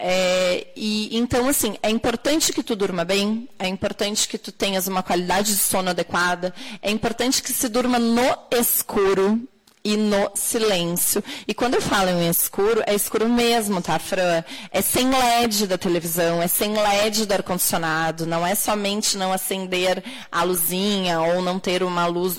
É, 0.00 0.68
e 0.74 1.16
então 1.16 1.48
assim 1.48 1.76
é 1.82 1.90
importante 1.90 2.52
que 2.52 2.62
tu 2.62 2.74
durma 2.74 3.04
bem, 3.04 3.48
é 3.58 3.68
importante 3.68 4.26
que 4.28 4.38
tu 4.38 4.50
tenhas 4.50 4.86
uma 4.86 5.02
qualidade 5.02 5.52
de 5.52 5.60
sono 5.60 5.90
adequada, 5.90 6.54
é 6.80 6.90
importante 6.90 7.42
que 7.42 7.52
se 7.52 7.68
durma 7.68 7.98
no 7.98 8.38
escuro 8.52 9.46
e 9.84 9.96
no 9.96 10.30
silêncio. 10.34 11.22
E 11.46 11.54
quando 11.54 11.74
eu 11.74 11.80
falo 11.80 12.10
em 12.10 12.28
escuro, 12.28 12.82
é 12.86 12.94
escuro 12.94 13.28
mesmo, 13.28 13.80
tá, 13.80 13.98
Fran? 13.98 14.42
É 14.70 14.80
sem 14.80 15.10
LED 15.10 15.66
da 15.66 15.78
televisão, 15.78 16.42
é 16.42 16.48
sem 16.48 16.74
LED 16.74 17.26
do 17.26 17.32
ar-condicionado, 17.32 18.26
não 18.26 18.46
é 18.46 18.54
somente 18.54 19.16
não 19.16 19.32
acender 19.32 20.02
a 20.30 20.42
luzinha 20.42 21.20
ou 21.20 21.42
não 21.42 21.58
ter 21.58 21.82
uma 21.82 22.06
luz 22.06 22.36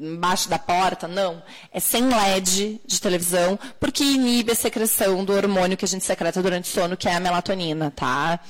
embaixo 0.00 0.48
da 0.48 0.58
porta, 0.58 1.06
não. 1.06 1.42
É 1.72 1.78
sem 1.78 2.08
LED 2.08 2.80
de 2.86 3.00
televisão, 3.00 3.58
porque 3.78 4.02
inibe 4.02 4.52
a 4.52 4.54
secreção 4.54 5.24
do 5.24 5.32
hormônio 5.32 5.76
que 5.76 5.84
a 5.84 5.88
gente 5.88 6.04
secreta 6.04 6.42
durante 6.42 6.70
o 6.70 6.72
sono, 6.72 6.96
que 6.96 7.08
é 7.08 7.14
a 7.14 7.20
melatonina, 7.20 7.92
tá? 7.94 8.40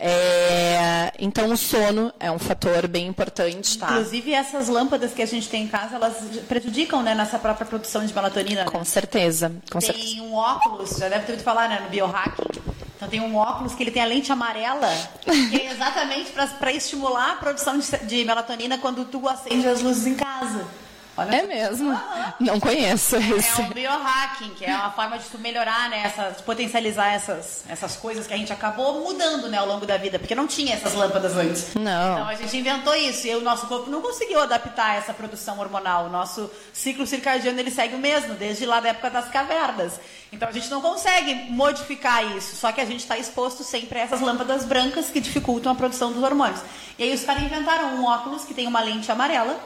É, 0.00 1.12
então, 1.18 1.50
o 1.50 1.56
sono 1.56 2.12
é 2.20 2.30
um 2.30 2.38
fator 2.38 2.86
bem 2.86 3.06
importante, 3.06 3.76
tá? 3.78 3.90
Inclusive, 3.90 4.32
essas 4.32 4.68
lâmpadas 4.68 5.12
que 5.12 5.20
a 5.20 5.26
gente 5.26 5.48
tem 5.48 5.64
em 5.64 5.68
casa, 5.68 5.96
elas 5.96 6.16
prejudicam, 6.48 7.02
né, 7.02 7.14
nossa 7.14 7.38
própria 7.38 7.66
produção 7.66 8.06
de 8.06 8.14
melatonina. 8.14 8.64
Né? 8.64 8.70
Com 8.70 8.84
certeza, 8.84 9.52
com 9.70 9.80
tem 9.80 9.92
certeza. 9.92 10.22
um 10.22 10.34
óculos, 10.34 10.90
já 10.90 11.08
deve 11.08 11.26
ter 11.26 11.32
ouvido 11.32 11.44
falar, 11.44 11.68
né, 11.68 11.80
no 11.82 11.90
biohacking. 11.90 12.77
Então, 12.98 13.08
tem 13.08 13.20
um 13.20 13.36
óculos 13.36 13.76
que 13.76 13.82
ele 13.84 13.92
tem 13.92 14.02
a 14.02 14.06
lente 14.06 14.32
amarela, 14.32 14.88
que 15.22 15.56
é 15.56 15.70
exatamente 15.70 16.32
para 16.32 16.72
estimular 16.72 17.30
a 17.30 17.36
produção 17.36 17.78
de, 17.78 17.86
de 17.98 18.24
melatonina 18.24 18.76
quando 18.76 19.04
tu 19.04 19.28
acende 19.28 19.68
as 19.68 19.80
luzes 19.80 20.04
em 20.04 20.16
casa. 20.16 20.66
Olha 21.18 21.34
é 21.34 21.42
mesmo? 21.42 22.00
Não 22.38 22.60
conheço 22.60 23.16
esse. 23.16 23.60
É 23.60 23.64
um 23.64 23.70
biohacking, 23.70 24.50
que 24.50 24.64
é 24.64 24.72
uma 24.72 24.92
forma 24.92 25.18
de 25.18 25.24
tu 25.24 25.36
melhorar, 25.36 25.90
né, 25.90 26.02
essa, 26.04 26.30
de 26.30 26.44
potencializar 26.44 27.12
essas, 27.12 27.64
essas 27.68 27.96
coisas 27.96 28.24
que 28.24 28.32
a 28.32 28.36
gente 28.36 28.52
acabou 28.52 29.00
mudando, 29.00 29.48
né, 29.48 29.58
ao 29.58 29.66
longo 29.66 29.84
da 29.84 29.96
vida, 29.96 30.20
porque 30.20 30.36
não 30.36 30.46
tinha 30.46 30.76
essas 30.76 30.94
lâmpadas 30.94 31.36
antes. 31.36 31.74
Não. 31.74 32.12
Então 32.12 32.28
a 32.28 32.34
gente 32.36 32.56
inventou 32.56 32.94
isso 32.94 33.26
e 33.26 33.34
o 33.34 33.40
nosso 33.40 33.66
corpo 33.66 33.90
não 33.90 34.00
conseguiu 34.00 34.40
adaptar 34.40 34.96
essa 34.96 35.12
produção 35.12 35.58
hormonal. 35.58 36.06
O 36.06 36.08
nosso 36.08 36.48
ciclo 36.72 37.04
circadiano 37.04 37.58
ele 37.58 37.72
segue 37.72 37.96
o 37.96 37.98
mesmo, 37.98 38.34
desde 38.34 38.64
lá 38.64 38.78
da 38.78 38.90
época 38.90 39.10
das 39.10 39.28
cavernas. 39.28 39.98
Então 40.30 40.48
a 40.48 40.52
gente 40.52 40.70
não 40.70 40.80
consegue 40.80 41.34
modificar 41.50 42.24
isso, 42.36 42.54
só 42.54 42.70
que 42.70 42.80
a 42.80 42.84
gente 42.84 43.00
está 43.00 43.18
exposto 43.18 43.64
sempre 43.64 43.98
a 43.98 44.02
essas 44.02 44.20
lâmpadas 44.20 44.64
brancas 44.64 45.10
que 45.10 45.18
dificultam 45.18 45.72
a 45.72 45.74
produção 45.74 46.12
dos 46.12 46.22
hormônios. 46.22 46.60
E 46.96 47.02
aí 47.02 47.12
os 47.12 47.24
caras 47.24 47.42
inventaram 47.42 47.96
um 47.96 48.04
óculos 48.04 48.44
que 48.44 48.54
tem 48.54 48.68
uma 48.68 48.80
lente 48.80 49.10
amarela 49.10 49.58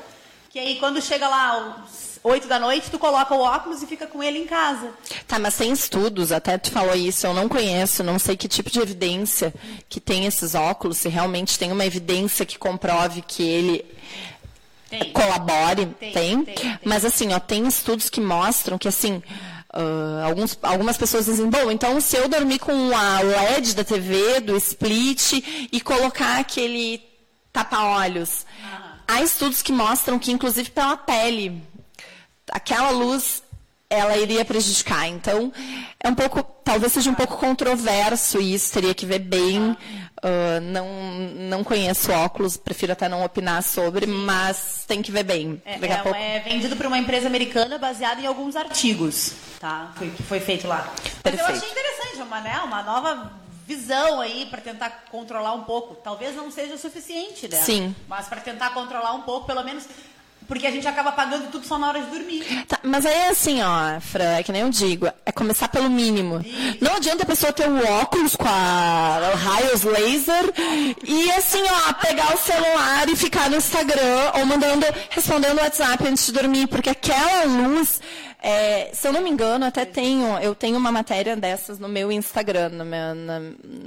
que 0.52 0.59
aí 0.59 0.76
quando 0.76 1.00
chega 1.00 1.26
lá 1.26 1.82
às 1.82 2.21
8 2.23 2.47
da 2.47 2.59
noite, 2.59 2.90
tu 2.90 2.99
coloca 2.99 3.35
o 3.35 3.40
óculos 3.40 3.82
e 3.82 3.87
fica 3.87 4.06
com 4.06 4.23
ele 4.23 4.38
em 4.38 4.47
casa. 4.47 4.90
Tá, 5.26 5.38
mas 5.38 5.56
tem 5.56 5.73
estudos, 5.73 6.30
até 6.30 6.59
tu 6.59 6.71
falou 6.71 6.94
isso, 6.94 7.26
eu 7.26 7.32
não 7.32 7.49
conheço, 7.49 8.04
não 8.04 8.18
sei 8.18 8.37
que 8.37 8.47
tipo 8.47 8.71
de 8.71 8.78
evidência 8.78 9.54
que 9.88 9.99
tem 9.99 10.26
esses 10.26 10.54
óculos, 10.54 10.99
se 10.99 11.09
realmente 11.09 11.59
tem 11.59 11.73
uma 11.73 11.87
evidência 11.87 12.44
que 12.44 12.59
comprove 12.59 13.23
que 13.23 13.42
ele 13.42 13.85
tem. 14.90 15.11
colabore, 15.11 15.87
tem, 15.87 16.12
tem, 16.12 16.44
tem, 16.44 16.78
Mas 16.85 17.06
assim, 17.06 17.32
ó, 17.32 17.40
tem 17.40 17.66
estudos 17.66 18.11
que 18.11 18.21
mostram 18.21 18.76
que 18.76 18.88
assim. 18.88 19.23
Uh, 19.75 20.26
alguns, 20.26 20.59
algumas 20.62 20.99
pessoas 20.99 21.25
dizem, 21.25 21.49
bom, 21.49 21.71
então 21.71 21.99
se 21.99 22.14
eu 22.14 22.28
dormir 22.28 22.59
com 22.59 22.94
a 22.94 23.21
LED 23.21 23.75
da 23.75 23.82
TV, 23.82 24.38
do 24.40 24.54
split, 24.59 25.42
e 25.73 25.80
colocar 25.80 26.40
aquele 26.40 27.02
tapa-olhos, 27.50 28.44
há 29.12 29.23
estudos 29.23 29.62
que 29.62 29.73
mostram 29.73 30.19
que, 30.19 30.33
inclusive 30.33 30.71
pela 30.71 30.97
pele, 30.97 31.62
aquela 32.50 32.90
luz 32.90 33.42
ela 33.88 34.16
iria 34.16 34.42
prejudicar. 34.42 35.07
Então, 35.07 35.52
é 36.02 36.09
um 36.09 36.14
pouco, 36.14 36.42
talvez 36.64 36.95
seja 36.95 37.11
um 37.11 37.14
pouco 37.14 37.37
controverso 37.37 38.40
isso, 38.40 38.73
teria 38.73 38.95
que 38.95 39.04
ver 39.04 39.19
bem. 39.19 39.76
Uh, 40.25 40.61
não, 40.62 40.87
não 41.50 41.64
conheço 41.64 42.11
óculos, 42.11 42.57
prefiro 42.57 42.92
até 42.92 43.09
não 43.09 43.23
opinar 43.25 43.62
sobre, 43.62 44.07
mas 44.07 44.85
tem 44.87 45.02
que 45.02 45.12
ver 45.12 45.25
bem. 45.25 45.61
É, 45.64 45.75
é, 45.75 45.97
pouco... 45.99 46.16
é 46.16 46.40
vendido 46.40 46.75
por 46.76 46.87
uma 46.87 46.97
empresa 46.97 47.26
americana 47.26 47.76
baseado 47.76 48.21
em 48.21 48.26
alguns 48.26 48.57
artigos, 48.57 49.35
tá? 49.61 49.92
Foi, 49.97 50.09
que 50.11 50.23
foi 50.23 50.40
feito 50.40 50.66
lá. 50.66 50.90
Mas 51.23 51.38
eu 51.38 51.45
achei 51.45 51.69
interessante, 51.69 52.23
uma, 52.23 52.40
né, 52.40 52.61
uma 52.64 52.83
nova 52.83 53.41
visão 53.75 54.21
aí 54.21 54.47
para 54.47 54.61
tentar 54.61 55.05
controlar 55.11 55.55
um 55.55 55.64
pouco. 55.64 55.95
Talvez 55.95 56.37
não 56.37 56.50
seja 56.50 56.75
o 56.75 56.79
suficiente, 56.79 57.49
né? 57.49 57.57
Sim. 57.59 57.95
Mas 58.09 58.26
para 58.29 58.41
tentar 58.41 58.71
controlar 58.71 59.12
um 59.14 59.23
pouco, 59.23 59.47
pelo 59.47 59.64
menos 59.64 59.87
porque 60.47 60.67
a 60.67 60.71
gente 60.71 60.87
acaba 60.87 61.12
pagando 61.12 61.50
tudo 61.50 61.67
só 61.67 61.79
na 61.79 61.88
hora 61.88 62.00
de 62.02 62.11
dormir. 62.11 62.45
Tá, 62.67 62.79
mas 62.83 63.07
aí 63.07 63.14
é 63.14 63.29
assim, 63.31 63.62
ó, 63.62 64.00
Fran, 64.00 64.37
é 64.37 64.43
que 64.43 64.52
nem 64.52 64.62
eu 64.62 64.71
digo, 64.71 65.07
é 65.25 65.33
começar 65.33 65.69
pelo 65.69 65.88
mínimo. 65.88 66.45
Não 66.81 66.97
adianta 66.97 67.23
a 67.23 67.26
pessoa 67.26 67.52
ter 67.52 67.69
o 67.69 67.93
óculos 68.00 68.37
com 68.37 68.47
a, 68.47 69.31
o 69.33 69.37
raios 69.37 69.83
laser 69.83 70.52
e 71.05 71.31
assim, 71.31 71.62
ó, 71.62 71.93
pegar 71.95 72.35
o 72.35 72.38
celular 72.38 73.09
e 73.09 73.17
ficar 73.17 73.49
no 73.49 73.57
Instagram 73.57 74.33
ou 74.35 74.45
mandando, 74.45 74.85
respondendo 75.11 75.59
o 75.59 75.62
WhatsApp 75.62 76.07
antes 76.07 76.26
de 76.26 76.33
dormir, 76.33 76.67
porque 76.67 76.91
aquela 76.91 77.45
luz 77.45 78.00
é, 78.44 78.90
se 78.92 79.06
eu 79.06 79.12
não 79.12 79.20
me 79.20 79.30
engano, 79.30 79.64
até 79.64 79.84
tenho, 79.84 80.37
eu 80.38 80.52
tenho 80.52 80.76
uma 80.76 80.90
matéria 80.90 81.37
dessas 81.37 81.78
no 81.78 81.88
meu 81.88 82.11
Instagram, 82.11 82.70
no 82.70 82.84
meu, 82.84 83.14
na, 83.14 83.40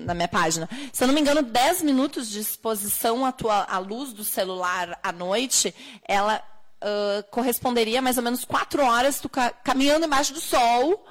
na, 0.06 0.14
minha 0.14 0.30
página. 0.30 0.70
Se 0.94 1.04
eu 1.04 1.08
não 1.08 1.14
me 1.14 1.20
engano, 1.20 1.42
10 1.42 1.82
minutos 1.82 2.30
de 2.30 2.40
exposição 2.40 3.26
à, 3.26 3.34
tua, 3.34 3.64
à 3.64 3.78
luz 3.80 4.14
do 4.14 4.24
celular 4.24 4.98
à 5.04 5.12
noite, 5.12 5.76
ela 6.08 6.42
uh, 6.82 7.24
corresponderia 7.32 8.00
a 8.00 8.02
mais 8.02 8.16
ou 8.18 8.24
menos 8.24 8.46
4 8.46 8.82
horas 8.82 9.20
tu 9.20 9.28
ca 9.28 9.50
caminhando 9.50 10.06
embaixo 10.06 10.34
do 10.34 10.40
sol. 10.40 11.06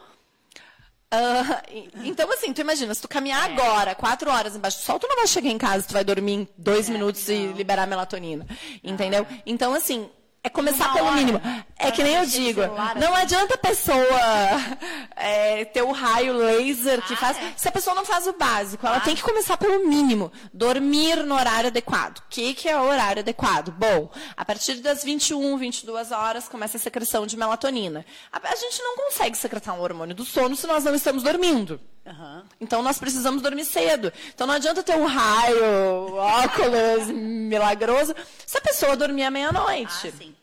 Uh, 1.13 1.93
então, 2.03 2.33
assim, 2.33 2.51
tu 2.55 2.63
imagina, 2.63 2.95
se 2.95 3.03
tu 3.03 3.09
caminhar 3.09 3.51
é. 3.51 3.53
agora, 3.53 3.95
quatro 3.95 4.31
horas 4.31 4.57
embaixo 4.57 4.79
do 4.79 4.85
sol, 4.85 4.99
tu 4.99 5.07
não 5.07 5.17
vai 5.17 5.27
chegar 5.27 5.51
em 5.51 5.59
casa, 5.59 5.87
tu 5.87 5.93
vai 5.93 6.03
dormir 6.03 6.33
em 6.33 6.49
dois 6.57 6.89
é, 6.89 6.93
minutos 6.93 7.29
não. 7.29 7.35
e 7.35 7.53
liberar 7.53 7.87
melatonina. 7.87 8.47
Entendeu? 8.83 9.27
Ah. 9.31 9.35
Então, 9.45 9.75
assim, 9.75 10.09
é 10.45 10.51
começar 10.51 10.93
pelo 10.93 11.07
hora. 11.07 11.17
mínimo. 11.17 11.41
É 11.79 11.91
que 11.91 12.03
nem 12.03 12.17
eu 12.17 12.27
digo, 12.27 12.61
não 13.01 13.17
adianta 13.17 13.55
a 13.55 13.59
pessoa 13.59 13.97
é, 15.17 15.65
ter 15.65 15.83
o 15.83 15.91
raio 15.91 16.35
laser 16.37 17.01
que 17.03 17.15
ah, 17.15 17.17
faz. 17.17 17.39
É. 17.39 17.53
Se 17.57 17.69
a 17.69 17.73
pessoa 17.73 17.97
não 17.97 18.05
faz 18.05 18.27
o 18.27 18.35
básico, 18.35 18.87
ela 18.87 18.99
ah. 18.99 19.01
tem 19.01 19.17
que 19.17 19.23
começar 19.23 19.57
pelo 19.57 19.89
mínimo. 19.89 20.31
Dormir 20.53 21.25
no 21.25 21.35
horário 21.35 21.69
adequado. 21.69 22.19
O 22.19 22.23
que, 22.29 22.53
que 22.53 22.69
é 22.69 22.79
o 22.79 22.85
horário 22.85 23.21
adequado? 23.21 23.73
Bom, 23.73 24.11
a 24.37 24.45
partir 24.45 24.75
das 24.77 25.03
21, 25.03 25.57
22 25.57 26.13
horas 26.13 26.47
começa 26.47 26.77
a 26.77 26.81
secreção 26.81 27.27
de 27.27 27.37
melatonina. 27.37 28.05
A, 28.31 28.37
a 28.37 28.57
gente 28.57 28.83
não 28.83 28.97
consegue 28.97 29.39
secretar 29.39 29.75
um 29.75 29.81
hormônio 29.81 30.15
do 30.15 30.27
sono 30.27 30.55
se 30.55 30.67
nós 30.67 30.85
não 30.85 30.95
estamos 30.95 31.23
dormindo. 31.23 31.81
Uhum. 32.07 32.43
Então 32.61 32.83
nós 32.83 32.99
precisamos 32.99 33.43
dormir 33.43 33.65
cedo. 33.65 34.13
Então 34.35 34.47
não 34.47 34.55
adianta 34.55 34.83
ter 34.83 34.97
um 34.97 35.07
raio, 35.07 36.15
óculos 36.15 37.09
milagroso, 37.15 38.15
se 38.47 38.59
a 38.59 38.61
pessoa 38.61 38.97
dormir 38.97 39.25
à 39.25 39.31
meia-noite. 39.31 40.13
Ah, 40.13 40.35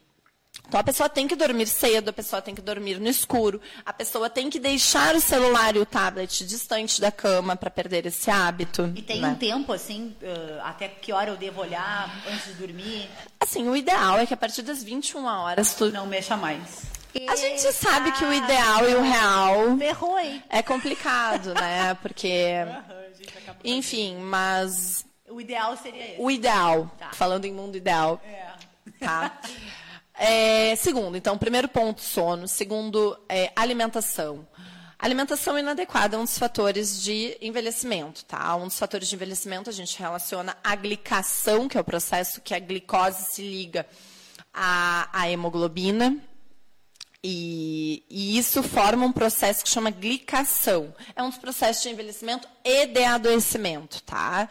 então 0.72 0.80
a 0.80 0.84
pessoa 0.86 1.10
tem 1.10 1.28
que 1.28 1.36
dormir 1.36 1.68
cedo, 1.68 2.10
a 2.10 2.14
pessoa 2.14 2.42
tem 2.42 2.56
que 2.56 2.62
dormir 2.62 2.98
no 2.98 3.10
escuro, 3.10 3.60
a 3.86 3.92
pessoa 3.92 4.30
tem 4.30 4.50
que 4.50 4.58
deixar 4.58 5.16
o 5.16 5.20
celular 5.20 5.76
e 5.76 5.80
o 5.80 5.86
tablet 5.86 6.46
distante 6.46 7.02
da 7.02 7.12
cama 7.12 7.58
para 7.58 7.70
perder 7.70 8.06
esse 8.06 8.32
hábito. 8.32 8.90
E 8.96 9.02
tem 9.02 9.20
né? 9.20 9.28
um 9.28 9.36
tempo 9.36 9.74
assim, 9.74 10.16
até 10.64 10.88
que 10.88 11.12
hora 11.12 11.30
eu 11.30 11.36
devo 11.36 11.60
olhar 11.60 12.10
antes 12.26 12.46
de 12.46 12.54
dormir? 12.54 13.10
Assim, 13.38 13.68
o 13.68 13.76
ideal 13.76 14.18
é 14.18 14.26
que 14.26 14.34
a 14.34 14.38
partir 14.38 14.62
das 14.62 14.82
21 14.82 15.26
horas 15.26 15.76
tu 15.76 15.92
não 15.92 16.08
mexa 16.08 16.38
mais. 16.38 16.84
A 17.28 17.36
gente 17.36 17.62
sabe 17.74 18.12
que 18.14 18.24
o 18.24 18.34
ideal 18.34 18.90
e 18.90 18.96
o 18.96 19.02
real 19.02 19.78
é 20.50 20.62
complicado, 20.62 21.54
né? 21.60 21.94
Porque, 22.02 22.54
enfim, 23.64 24.18
mas 24.18 25.06
o 25.30 25.40
ideal 25.40 25.76
seria 25.78 26.14
esse. 26.14 26.22
O 26.22 26.30
ideal, 26.30 26.92
tá. 27.00 27.12
falando 27.14 27.46
em 27.46 27.54
mundo 27.54 27.78
ideal, 27.78 28.22
é. 28.24 29.06
tá? 29.06 29.40
É, 30.24 30.76
segundo, 30.76 31.18
então, 31.18 31.36
primeiro 31.36 31.68
ponto, 31.68 32.00
sono. 32.00 32.48
Segundo, 32.48 33.18
é, 33.28 33.52
alimentação. 33.56 34.48
Alimentação 35.00 35.58
inadequada 35.58 36.16
é 36.16 36.20
um 36.20 36.26
dos 36.26 36.38
fatores 36.38 37.02
de 37.02 37.36
envelhecimento, 37.42 38.24
tá? 38.26 38.56
Um 38.56 38.68
dos 38.68 38.78
fatores 38.78 39.08
de 39.08 39.16
envelhecimento 39.16 39.68
a 39.68 39.74
gente 39.74 39.98
relaciona 39.98 40.56
a 40.64 40.76
glicação, 40.76 41.68
que 41.68 41.76
é 41.76 41.82
o 41.82 41.84
processo 41.84 42.40
que 42.40 42.54
a 42.54 42.60
glicose 42.60 43.34
se 43.34 43.42
liga 43.42 43.84
à, 44.54 45.10
à 45.12 45.28
hemoglobina. 45.28 46.16
E, 47.24 48.04
e, 48.10 48.38
isso 48.38 48.64
forma 48.64 49.06
um 49.06 49.12
processo 49.12 49.64
que 49.64 49.70
chama 49.70 49.92
glicação. 49.92 50.94
É 51.16 51.22
um 51.22 51.30
dos 51.30 51.38
processos 51.38 51.84
de 51.84 51.90
envelhecimento 51.90 52.48
e 52.64 52.88
de 52.88 53.04
adoecimento, 53.04 54.02
tá? 54.04 54.50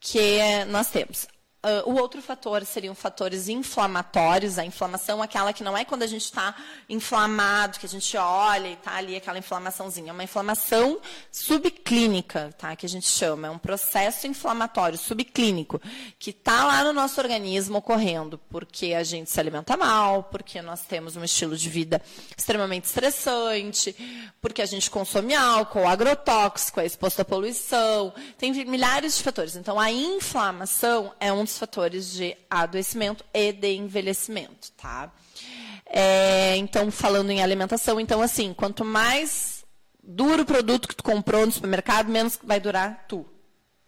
Que 0.00 0.38
nós 0.68 0.88
temos 0.88 1.28
Uh, 1.60 1.90
o 1.90 2.00
outro 2.00 2.22
fator 2.22 2.64
seriam 2.64 2.94
fatores 2.94 3.48
inflamatórios. 3.48 4.58
A 4.58 4.64
inflamação, 4.64 5.20
aquela 5.20 5.52
que 5.52 5.64
não 5.64 5.76
é 5.76 5.84
quando 5.84 6.04
a 6.04 6.06
gente 6.06 6.24
está 6.24 6.54
inflamado, 6.88 7.80
que 7.80 7.86
a 7.86 7.88
gente 7.88 8.16
olha 8.16 8.68
e 8.68 8.72
está 8.74 8.94
ali 8.94 9.16
aquela 9.16 9.38
inflamaçãozinha. 9.38 10.10
É 10.10 10.12
uma 10.12 10.22
inflamação 10.22 11.00
subclínica, 11.32 12.54
tá? 12.56 12.76
que 12.76 12.86
a 12.86 12.88
gente 12.88 13.08
chama. 13.08 13.48
É 13.48 13.50
um 13.50 13.58
processo 13.58 14.28
inflamatório 14.28 14.96
subclínico, 14.96 15.82
que 16.16 16.30
está 16.30 16.64
lá 16.64 16.84
no 16.84 16.92
nosso 16.92 17.20
organismo 17.20 17.78
ocorrendo, 17.78 18.38
porque 18.48 18.94
a 18.94 19.02
gente 19.02 19.28
se 19.28 19.40
alimenta 19.40 19.76
mal, 19.76 20.22
porque 20.22 20.62
nós 20.62 20.82
temos 20.82 21.16
um 21.16 21.24
estilo 21.24 21.56
de 21.56 21.68
vida 21.68 22.00
extremamente 22.36 22.84
estressante, 22.84 23.96
porque 24.40 24.62
a 24.62 24.66
gente 24.66 24.88
consome 24.88 25.34
álcool, 25.34 25.88
agrotóxico, 25.88 26.78
é 26.78 26.86
exposto 26.86 27.18
à 27.18 27.24
poluição. 27.24 28.14
Tem 28.38 28.52
milhares 28.64 29.16
de 29.16 29.24
fatores. 29.24 29.56
Então, 29.56 29.80
a 29.80 29.90
inflamação 29.90 31.12
é 31.18 31.32
um 31.32 31.47
fatores 31.56 32.12
de 32.12 32.36
adoecimento 32.50 33.24
e 33.32 33.52
de 33.52 33.74
envelhecimento, 33.74 34.72
tá? 34.72 35.12
É, 35.86 36.56
então, 36.56 36.90
falando 36.90 37.30
em 37.30 37.42
alimentação, 37.42 37.98
então, 37.98 38.20
assim, 38.20 38.52
quanto 38.52 38.84
mais 38.84 39.64
duro 40.02 40.42
o 40.42 40.46
produto 40.46 40.88
que 40.88 40.96
tu 40.96 41.02
comprou 41.02 41.46
no 41.46 41.52
supermercado, 41.52 42.08
menos 42.08 42.38
vai 42.42 42.60
durar 42.60 43.06
tu. 43.08 43.26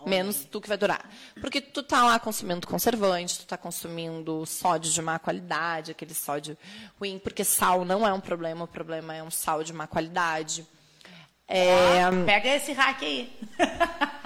Menos 0.06 0.44
tu 0.44 0.60
que 0.60 0.68
vai 0.68 0.78
durar. 0.78 1.10
Porque 1.40 1.60
tu 1.60 1.82
tá 1.82 2.04
lá 2.04 2.18
consumindo 2.18 2.66
conservante, 2.66 3.40
tu 3.40 3.46
tá 3.46 3.58
consumindo 3.58 4.46
sódio 4.46 4.90
de 4.90 5.02
má 5.02 5.18
qualidade, 5.18 5.90
aquele 5.90 6.14
sódio 6.14 6.56
ruim, 6.98 7.18
porque 7.18 7.44
sal 7.44 7.84
não 7.84 8.06
é 8.06 8.12
um 8.12 8.20
problema, 8.20 8.64
o 8.64 8.68
problema 8.68 9.14
é 9.14 9.22
um 9.22 9.30
sal 9.30 9.62
de 9.62 9.72
má 9.74 9.86
qualidade. 9.86 10.66
É... 11.46 12.08
pega 12.24 12.48
esse 12.48 12.72
hack 12.72 13.02
aí. 13.02 13.30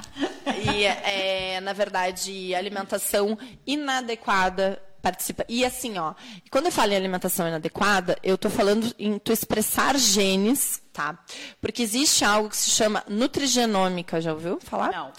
e, 0.65 0.85
é, 0.85 1.61
na 1.61 1.73
verdade, 1.73 2.55
alimentação 2.55 3.39
inadequada 3.67 4.81
participa. 5.03 5.45
E 5.49 5.65
assim, 5.65 5.99
ó, 5.99 6.15
quando 6.51 6.67
eu 6.67 6.73
falo 6.73 6.93
em 6.93 6.97
alimentação 6.97 7.47
inadequada, 7.47 8.17
eu 8.23 8.37
estou 8.37 8.51
falando 8.51 8.95
em 8.99 9.19
tu 9.19 9.33
expressar 9.33 9.99
genes, 9.99 10.83
tá? 10.93 11.19
Porque 11.61 11.83
existe 11.83 12.25
algo 12.25 12.49
que 12.49 12.57
se 12.57 12.71
chama 12.71 13.05
nutrigenômica, 13.07 14.21
já 14.21 14.33
ouviu 14.33 14.59
falar? 14.61 14.93
Não 14.93 15.13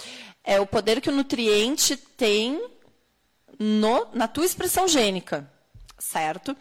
é 0.45 0.59
o 0.59 0.67
poder 0.67 1.01
que 1.01 1.09
o 1.09 1.13
nutriente 1.13 1.97
tem 1.97 2.63
no, 3.57 4.07
na 4.13 4.27
tua 4.27 4.45
expressão 4.45 4.87
gênica, 4.87 5.49
certo? 5.97 6.55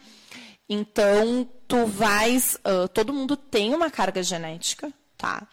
Então, 0.67 1.47
tu 1.67 1.85
vais. 1.85 2.55
Uh, 2.55 2.87
todo 2.87 3.13
mundo 3.13 3.37
tem 3.37 3.75
uma 3.75 3.91
carga 3.91 4.23
genética, 4.23 4.91
tá? 5.15 5.47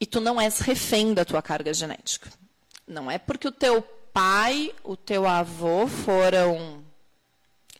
E 0.00 0.06
tu 0.06 0.20
não 0.20 0.40
és 0.40 0.60
refém 0.60 1.14
da 1.14 1.24
tua 1.24 1.40
carga 1.42 1.72
genética. 1.72 2.30
Não 2.86 3.10
é 3.10 3.18
porque 3.18 3.48
o 3.48 3.52
teu 3.52 3.82
pai, 4.12 4.72
o 4.84 4.96
teu 4.96 5.26
avô 5.26 5.86
foram 5.86 6.84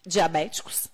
diabéticos 0.07 0.89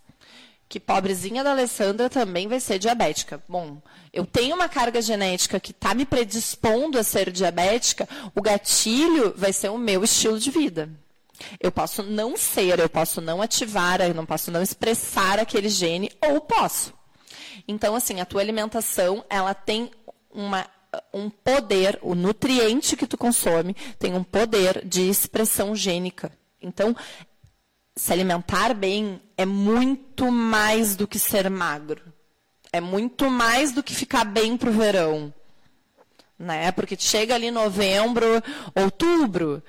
que 0.73 0.81
pobrezinha 0.81 1.45
da 1.45 1.51
Alessandra 1.51 2.09
também 2.09 2.49
vai 2.49 2.59
ser 2.59 2.79
diabética. 2.79 3.43
Bom, 3.47 3.77
eu 4.11 4.25
tenho 4.25 4.55
uma 4.55 4.71
carga 4.71 5.03
genética 5.03 5.61
que 5.61 5.71
está 5.71 5.93
me 5.93 6.07
predispondo 6.07 6.99
a 6.99 7.03
ser 7.03 7.31
diabética, 7.31 8.09
o 8.35 8.41
gatilho 8.41 9.35
vai 9.37 9.53
ser 9.53 9.69
o 9.69 9.77
meu 9.77 10.03
estilo 10.03 10.39
de 10.39 10.51
vida. 10.51 10.89
Eu 11.61 11.71
posso 11.71 12.03
não 12.03 12.39
ser, 12.39 12.79
eu 12.79 12.89
posso 12.89 13.21
não 13.21 13.43
ativar, 13.43 14.01
eu 14.01 14.15
não 14.15 14.25
posso 14.25 14.51
não 14.51 14.63
expressar 14.63 15.39
aquele 15.39 15.69
gene, 15.69 16.11
ou 16.23 16.41
posso. 16.41 16.95
Então, 17.69 17.95
assim, 17.95 18.23
a 18.23 18.25
tua 18.25 18.41
alimentação, 18.41 19.23
ela 19.29 19.53
tem 19.53 19.91
uma, 20.31 20.67
um 21.13 21.31
poder, 21.31 21.99
o 22.03 22.15
nutriente 22.15 22.97
que 22.97 23.07
tu 23.07 23.17
consome 23.17 23.75
tem 23.99 24.15
um 24.15 24.23
poder 24.23 24.85
de 24.85 25.09
expressão 25.09 25.75
gênica. 25.75 26.33
Então, 26.61 26.95
se 27.97 28.13
alimentar 28.13 28.75
bem 28.75 29.21
é 29.37 29.45
muito 29.45 30.31
mais 30.31 30.97
do 30.97 31.07
que 31.07 31.19
ser 31.19 31.49
magro. 31.51 32.03
É 32.73 32.81
muito 32.81 33.31
mais 33.31 33.73
do 33.73 33.83
que 33.83 33.95
ficar 33.95 34.25
bem 34.25 34.57
para 34.57 34.71
o 34.71 34.73
verão. 34.73 35.33
Né? 36.39 36.73
Porque 36.73 36.97
chega 36.99 37.35
ali 37.35 37.51
novembro, 37.51 38.43
outubro, 38.75 39.63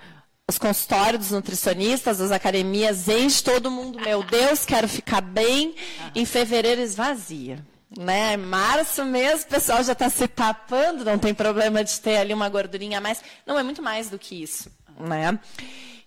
os 0.47 0.57
consultórios 0.57 1.21
dos 1.23 1.31
nutricionistas, 1.31 2.21
as 2.21 2.31
academias, 2.31 3.07
enche 3.07 3.43
todo 3.43 3.71
mundo, 3.71 3.99
meu 3.99 4.23
Deus, 4.23 4.65
quero 4.65 4.87
ficar 4.87 5.21
bem. 5.21 5.75
Em 6.15 6.25
fevereiro 6.25 6.81
esvazia. 6.81 7.63
Né? 7.97 8.35
Março 8.37 9.05
mesmo, 9.05 9.45
o 9.45 9.49
pessoal 9.49 9.83
já 9.83 9.93
está 9.93 10.09
se 10.09 10.27
tapando, 10.27 11.05
não 11.05 11.19
tem 11.19 11.33
problema 11.33 11.83
de 11.83 11.99
ter 12.01 12.17
ali 12.17 12.33
uma 12.33 12.49
gordurinha 12.49 12.97
a 12.97 13.01
mais. 13.01 13.21
Não, 13.45 13.59
é 13.59 13.63
muito 13.63 13.81
mais 13.81 14.09
do 14.09 14.17
que 14.17 14.41
isso. 14.41 14.71
Né? 14.99 15.37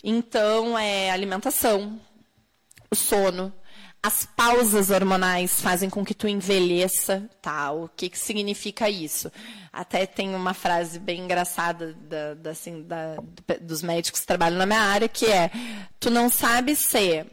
Então, 0.03 0.79
é 0.79 1.11
alimentação, 1.11 2.01
o 2.91 2.95
sono, 2.95 3.53
as 4.07 4.25
pausas 4.25 4.91
hormonais 4.91 5.61
fazem 5.61 5.91
com 5.91 6.05
que 6.05 6.15
tu 6.15 6.29
envelheça, 6.29 7.29
tá? 7.43 7.73
O 7.73 7.89
que, 7.89 8.09
que 8.09 8.19
significa 8.19 8.89
isso? 8.89 9.33
Até 9.73 10.07
tem 10.07 10.33
uma 10.33 10.55
frase 10.55 11.01
bem 11.01 11.23
engraçada 11.23 11.93
da, 11.93 12.35
da, 12.35 12.51
assim, 12.51 12.83
da, 12.85 13.17
dos 13.61 13.83
médicos 13.83 14.21
que 14.21 14.27
trabalham 14.27 14.59
na 14.59 14.67
minha 14.67 14.81
área, 14.81 15.09
que 15.09 15.27
é, 15.27 15.51
tu 15.99 16.09
não 16.09 16.29
sabe 16.29 16.77
se 16.77 17.27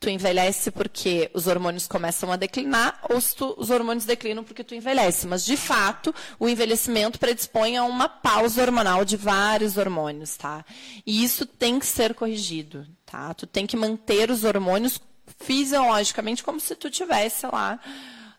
tu 0.00 0.08
envelhece 0.08 0.70
porque 0.70 1.30
os 1.34 1.46
hormônios 1.46 1.86
começam 1.86 2.32
a 2.32 2.36
declinar 2.36 2.98
ou 3.10 3.20
se 3.20 3.36
tu, 3.36 3.54
os 3.58 3.68
hormônios 3.68 4.06
declinam 4.06 4.42
porque 4.42 4.64
tu 4.64 4.74
envelhece. 4.74 5.26
Mas, 5.26 5.44
de 5.44 5.58
fato, 5.58 6.14
o 6.38 6.48
envelhecimento 6.48 7.18
predispõe 7.18 7.76
a 7.76 7.84
uma 7.84 8.08
pausa 8.08 8.62
hormonal 8.62 9.04
de 9.04 9.18
vários 9.18 9.76
hormônios, 9.76 10.38
tá? 10.38 10.64
E 11.06 11.22
isso 11.22 11.44
tem 11.44 11.78
que 11.78 11.84
ser 11.84 12.14
corrigido, 12.14 12.86
tá? 13.04 13.34
Tu 13.34 13.46
tem 13.46 13.66
que 13.66 13.76
manter 13.76 14.30
os 14.30 14.42
hormônios 14.42 14.98
fisiologicamente 15.38 16.42
como 16.42 16.58
se 16.58 16.74
tu 16.74 16.90
tivesse 16.90 17.46
lá 17.46 17.78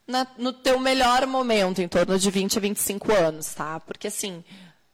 na, 0.08 0.26
no 0.40 0.52
teu 0.52 0.80
melhor 0.80 1.28
momento, 1.28 1.80
em 1.80 1.88
torno 1.88 2.18
de 2.18 2.32
20 2.32 2.58
a 2.58 2.62
25 2.62 3.12
anos, 3.14 3.54
tá? 3.54 3.80
Porque, 3.82 4.08
assim, 4.08 4.44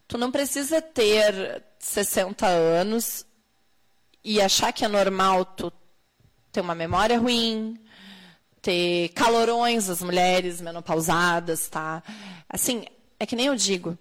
tu 0.06 0.18
não 0.18 0.34
precisa 0.34 0.82
ter 0.82 1.64
60 1.80 2.46
anos 2.46 3.26
e 4.22 4.42
achar 4.42 4.74
que 4.74 4.84
é 4.84 4.88
normal 4.90 5.46
tu 5.46 5.72
ter 6.58 6.62
uma 6.62 6.74
memória 6.74 7.20
ruim, 7.20 7.80
ter 8.64 9.10
calorões 9.10 9.92
as 9.92 10.02
mulheres 10.02 10.60
menopausadas, 10.60 11.70
tá? 11.70 12.02
Assim, 12.50 12.84
é 13.20 13.28
que 13.28 13.36
nem 13.36 13.46
eu 13.46 13.56
digo, 13.56 13.96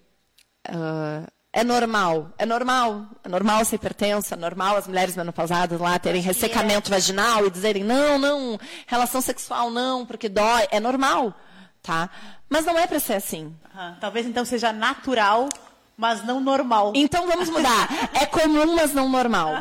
uh, 0.71 1.31
é 1.53 1.62
normal, 1.62 2.33
é 2.38 2.47
normal, 2.47 3.09
é 3.23 3.29
normal 3.29 3.62
ser 3.66 3.77
hipertensa, 3.77 4.37
é 4.37 4.38
normal 4.38 4.75
as 4.75 4.87
mulheres 4.87 5.14
menopausadas 5.14 5.79
lá 5.79 5.99
terem 5.99 6.23
ressecamento 6.23 6.90
é. 6.90 6.95
vaginal 6.95 7.47
e 7.47 7.51
dizerem, 7.51 7.85
não, 7.85 8.19
não, 8.19 8.59
relação 8.87 9.21
sexual 9.21 9.71
não, 9.71 10.07
porque 10.07 10.27
dói, 10.27 10.66
é 10.71 10.81
normal, 10.81 11.35
tá? 11.83 12.09
Mas 12.49 12.64
não 12.64 12.79
é 12.79 12.87
para 12.87 12.99
ser 12.99 13.14
assim. 13.14 13.55
Uhum. 13.75 13.97
Talvez 14.01 14.25
então 14.25 14.47
seja 14.47 14.73
natural 14.73 15.47
mas 15.96 16.24
não 16.24 16.40
normal. 16.40 16.92
Então 16.94 17.26
vamos 17.26 17.48
mudar. 17.48 17.88
É 18.12 18.26
comum, 18.26 18.74
mas 18.74 18.92
não 18.92 19.09
normal. 19.09 19.52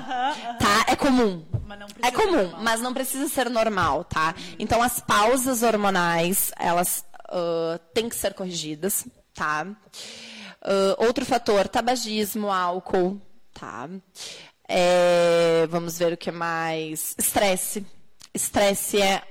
Tá? 0.60 0.86
É 0.88 0.95
comum. 0.95 1.45
é 2.02 2.12
comum, 2.12 2.52
mas 2.62 2.82
não 2.82 2.93
precisa 2.93 3.28
ser 3.28 3.50
normal, 3.50 4.04
tá? 4.04 4.36
Então 4.60 4.82
as 4.82 5.00
pausas 5.00 5.63
hormonais, 5.63 6.52
elas 6.60 7.06
uh, 7.30 7.80
têm 7.93 8.10
que 8.10 8.15
ser 8.15 8.34
corrigidas, 8.34 9.08
tá? 9.34 9.65
Outro 10.98 11.24
fator, 11.26 11.67
tabagismo, 11.67 12.52
álcool, 12.52 13.21
tá? 13.54 13.88
É, 14.67 15.67
vamos 15.69 15.98
ver 15.98 16.13
o 16.13 16.17
que 16.17 16.32
mais. 16.32 17.15
Estresse. 17.17 17.86
Estresse 18.34 19.02
é 19.02 19.21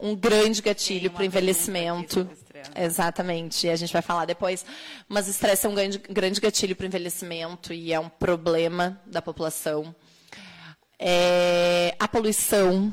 um 0.00 0.16
grande 0.16 0.60
gatilho 0.60 1.10
para 1.10 1.22
o 1.22 1.24
envelhecimento. 1.24 2.28
Exatamente, 2.76 3.68
a 3.68 3.76
gente 3.76 3.92
vai 3.92 4.02
falar 4.02 4.24
depois. 4.24 4.64
Mas 5.08 5.28
estresse 5.28 5.66
é 5.66 5.68
um 5.68 5.74
grande, 5.74 5.98
grande 5.98 6.40
gatilho 6.40 6.76
para 6.76 6.84
o 6.84 6.86
envelhecimento 6.86 7.72
e 7.72 7.92
é 7.92 8.00
um 8.00 8.08
problema 8.08 9.00
da 9.06 9.20
população. 9.20 9.94
É, 10.98 11.96
a 11.98 12.06
poluição, 12.06 12.92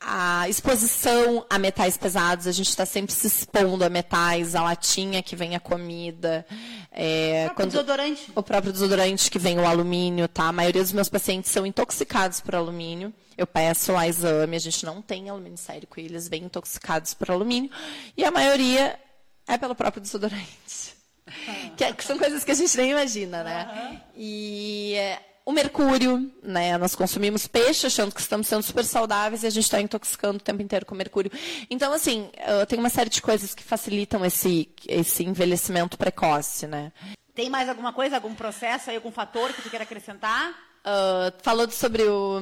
a 0.00 0.48
exposição 0.48 1.44
a 1.50 1.58
metais 1.58 1.98
pesados, 1.98 2.46
a 2.46 2.52
gente 2.52 2.68
está 2.70 2.86
sempre 2.86 3.14
se 3.14 3.26
expondo 3.26 3.84
a 3.84 3.90
metais, 3.90 4.54
a 4.54 4.62
latinha 4.62 5.22
que 5.22 5.36
vem 5.36 5.54
a 5.54 5.60
comida. 5.60 6.46
É, 6.90 7.42
o 7.42 7.46
próprio 7.46 7.54
quando, 7.54 7.70
desodorante. 7.70 8.32
O 8.34 8.42
próprio 8.42 8.72
desodorante 8.72 9.30
que 9.30 9.38
vem 9.38 9.58
o 9.58 9.66
alumínio, 9.66 10.26
tá? 10.26 10.48
A 10.48 10.52
maioria 10.52 10.82
dos 10.82 10.92
meus 10.92 11.10
pacientes 11.10 11.50
são 11.50 11.66
intoxicados 11.66 12.40
por 12.40 12.54
alumínio. 12.54 13.12
Eu 13.36 13.46
peço 13.46 13.92
lá 13.92 14.08
exame, 14.08 14.56
a 14.56 14.60
gente 14.60 14.84
não 14.86 15.02
tem 15.02 15.28
alumínio 15.28 15.58
sérico 15.58 16.00
e 16.00 16.06
eles 16.06 16.28
vêm 16.28 16.44
intoxicados 16.44 17.12
por 17.12 17.30
alumínio. 17.30 17.70
E 18.16 18.24
a 18.24 18.30
maioria 18.30 18.98
é 19.46 19.58
pelo 19.58 19.74
próprio 19.74 20.02
desodorante. 20.02 20.98
Que, 21.76 21.84
é, 21.84 21.92
que, 21.92 22.02
são 22.02 22.18
coisas 22.18 22.42
que 22.42 22.50
a 22.50 22.54
gente 22.54 22.76
nem 22.76 22.90
imagina, 22.90 23.44
né? 23.44 23.68
Uhum. 23.72 24.00
E 24.16 24.96
o 25.50 25.52
mercúrio, 25.52 26.32
né? 26.42 26.78
Nós 26.78 26.94
consumimos 26.94 27.46
peixe 27.46 27.86
achando 27.86 28.14
que 28.14 28.20
estamos 28.20 28.46
sendo 28.46 28.62
super 28.62 28.84
saudáveis 28.84 29.42
e 29.42 29.46
a 29.46 29.50
gente 29.50 29.64
está 29.64 29.80
intoxicando 29.80 30.38
o 30.38 30.40
tempo 30.40 30.62
inteiro 30.62 30.86
com 30.86 30.94
mercúrio. 30.94 31.30
Então, 31.68 31.92
assim, 31.92 32.30
tem 32.68 32.78
uma 32.78 32.88
série 32.88 33.10
de 33.10 33.20
coisas 33.20 33.54
que 33.54 33.62
facilitam 33.62 34.24
esse, 34.24 34.70
esse 34.86 35.24
envelhecimento 35.24 35.98
precoce, 35.98 36.66
né? 36.66 36.92
Tem 37.34 37.50
mais 37.50 37.68
alguma 37.68 37.92
coisa, 37.92 38.16
algum 38.16 38.34
processo, 38.34 38.90
algum 38.90 39.10
fator 39.10 39.52
que 39.52 39.62
tu 39.62 39.70
queira 39.70 39.84
acrescentar? 39.84 40.54
Uh, 40.80 41.30
falou 41.42 41.70
sobre 41.70 42.02
o. 42.04 42.40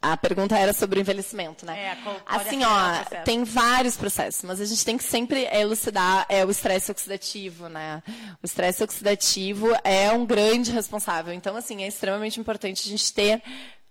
A 0.00 0.16
pergunta 0.16 0.56
era 0.56 0.72
sobre 0.72 0.98
o 0.98 1.02
envelhecimento, 1.02 1.66
né? 1.66 1.78
É, 1.78 1.98
assim, 2.26 2.62
ó, 2.64 3.22
tem 3.24 3.44
vários 3.44 3.94
processos, 3.94 4.42
mas 4.42 4.58
a 4.58 4.64
gente 4.64 4.82
tem 4.84 4.96
que 4.96 5.04
sempre 5.04 5.46
elucidar 5.52 6.24
é, 6.30 6.44
o 6.46 6.50
estresse 6.50 6.90
oxidativo, 6.90 7.68
né? 7.68 8.02
O 8.42 8.46
estresse 8.46 8.82
oxidativo 8.82 9.68
é 9.84 10.10
um 10.12 10.24
grande 10.24 10.70
responsável. 10.72 11.34
Então, 11.34 11.56
assim, 11.56 11.82
é 11.82 11.86
extremamente 11.86 12.40
importante 12.40 12.86
a 12.86 12.90
gente 12.90 13.12
ter 13.12 13.42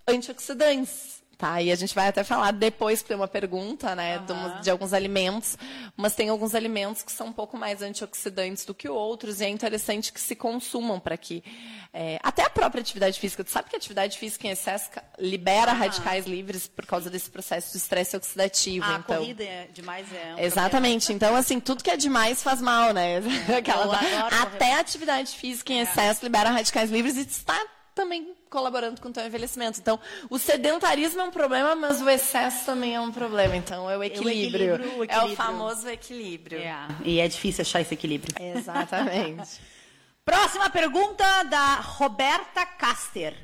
antioxidantes 0.08 1.13
Tá, 1.44 1.60
e 1.60 1.70
a 1.70 1.74
gente 1.74 1.94
vai 1.94 2.08
até 2.08 2.24
falar 2.24 2.52
depois, 2.52 3.02
porque 3.02 3.08
tem 3.08 3.16
uma 3.18 3.28
pergunta, 3.28 3.94
né, 3.94 4.16
uhum. 4.16 4.62
de, 4.62 4.70
alguns 4.70 4.94
alimentos, 4.94 5.58
mas 5.94 6.14
tem 6.14 6.30
alguns 6.30 6.54
alimentos 6.54 7.02
que 7.02 7.12
são 7.12 7.26
um 7.26 7.32
pouco 7.34 7.54
mais 7.54 7.82
antioxidantes 7.82 8.64
do 8.64 8.72
que 8.72 8.88
outros, 8.88 9.42
e 9.42 9.44
é 9.44 9.48
interessante 9.50 10.10
que 10.10 10.18
se 10.18 10.34
consumam 10.34 10.98
para 10.98 11.18
que. 11.18 11.44
É, 11.92 12.18
até 12.22 12.42
a 12.42 12.48
própria 12.48 12.80
atividade 12.80 13.20
física. 13.20 13.44
Tu 13.44 13.50
sabe 13.50 13.68
que 13.68 13.76
a 13.76 13.78
atividade 13.78 14.16
física 14.16 14.46
em 14.46 14.50
excesso 14.52 14.88
libera 15.18 15.72
uhum. 15.72 15.78
radicais 15.80 16.26
livres 16.26 16.66
por 16.66 16.86
causa 16.86 17.10
desse 17.10 17.30
processo 17.30 17.72
de 17.72 17.76
estresse 17.76 18.16
oxidativo. 18.16 18.86
Ah, 18.88 19.00
então, 19.04 19.16
a 19.16 19.18
corrida 19.18 19.44
é 19.44 19.68
demais 19.70 20.06
é 20.14 20.34
um 20.34 20.38
Exatamente. 20.38 21.08
Problema. 21.08 21.16
Então, 21.16 21.36
assim, 21.36 21.60
tudo 21.60 21.84
que 21.84 21.90
é 21.90 21.96
demais 21.98 22.42
faz 22.42 22.62
mal, 22.62 22.94
né? 22.94 23.18
Aquela, 23.54 24.00
até 24.42 24.72
a 24.72 24.80
atividade 24.80 25.36
física 25.36 25.74
em 25.74 25.80
é. 25.80 25.82
excesso 25.82 26.24
libera 26.24 26.48
radicais 26.48 26.90
livres 26.90 27.18
e 27.18 27.20
está 27.20 27.60
também 27.94 28.34
colaborando 28.50 29.00
com 29.00 29.08
o 29.08 29.12
teu 29.12 29.24
envelhecimento. 29.24 29.78
Então, 29.80 29.98
o 30.28 30.38
sedentarismo 30.38 31.20
é 31.20 31.24
um 31.24 31.30
problema, 31.30 31.74
mas 31.76 32.00
o 32.02 32.08
excesso 32.10 32.66
também 32.66 32.94
é 32.94 33.00
um 33.00 33.12
problema. 33.12 33.54
Então, 33.56 33.88
é 33.90 33.96
o 33.96 34.02
equilíbrio. 34.02 34.74
equilíbrio, 34.74 34.90
o 34.90 34.94
É 34.94 34.98
o 34.98 35.04
equilíbrio. 35.04 35.36
famoso 35.36 35.88
equilíbrio. 35.88 36.58
É, 36.58 36.86
e 37.04 37.20
é 37.20 37.28
difícil 37.28 37.62
achar 37.62 37.80
esse 37.80 37.94
equilíbrio. 37.94 38.34
Exatamente. 38.40 39.60
Próxima 40.24 40.70
pergunta 40.70 41.24
da 41.44 41.76
Roberta 41.76 42.64
Caster. 42.64 43.36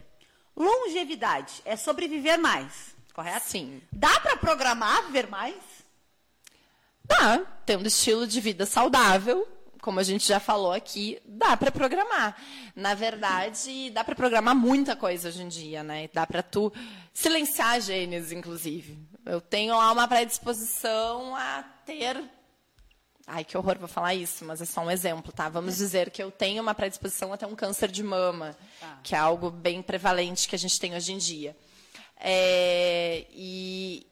Longevidade 0.57 1.55
é 1.65 1.77
sobreviver 1.77 2.39
mais, 2.39 2.95
correto? 3.13 3.47
Sim. 3.47 3.81
Dá 3.93 4.19
para 4.21 4.37
programar 4.37 5.05
viver 5.07 5.29
mais? 5.29 5.55
Dá, 7.05 7.41
tendo 7.67 7.87
estilo 7.87 8.27
de 8.27 8.41
vida 8.41 8.65
saudável, 8.67 9.47
como 9.81 10.01
a 10.01 10.03
gente 10.03 10.27
já 10.27 10.39
falou 10.39 10.73
aqui, 10.73 11.21
dá 11.25 11.57
para 11.57 11.71
programar. 11.71 12.37
Na 12.75 12.95
verdade, 12.95 13.91
dá 13.91 14.05
para 14.05 14.15
programar 14.15 14.55
muita 14.55 14.95
coisa 14.95 15.29
hoje 15.29 15.43
em 15.43 15.49
dia, 15.49 15.83
né? 15.83 16.09
Dá 16.13 16.27
para 16.27 16.43
tu 16.43 16.73
silenciar 17.13 17.81
genes, 17.81 18.33
inclusive. 18.33 18.99
Eu 19.25 19.41
tenho 19.41 19.77
lá 19.77 19.93
uma 19.93 20.09
predisposição 20.09 21.35
a 21.37 21.63
ter 21.85 22.23
Ai, 23.33 23.45
que 23.45 23.57
horror, 23.57 23.79
vou 23.79 23.87
falar 23.87 24.13
isso, 24.13 24.45
mas 24.45 24.61
é 24.61 24.65
só 24.65 24.81
um 24.81 24.91
exemplo, 24.91 25.31
tá? 25.33 25.49
Vamos 25.49 25.77
dizer 25.77 26.11
que 26.11 26.21
eu 26.21 26.33
tenho 26.33 26.61
uma 26.61 26.75
predisposição 26.75 27.33
a 27.33 27.37
ter 27.37 27.47
um 27.47 27.55
câncer 27.55 27.89
de 27.89 28.03
mama, 28.03 28.57
que 29.05 29.15
é 29.15 29.19
algo 29.19 29.51
bem 29.51 29.81
prevalente 29.83 30.49
que 30.49 30.57
a 30.57 30.59
gente 30.59 30.81
tem 30.81 30.97
hoje 30.97 31.13
em 31.13 31.19
dia. 31.19 31.57
É, 32.17 33.25
e 33.31 34.05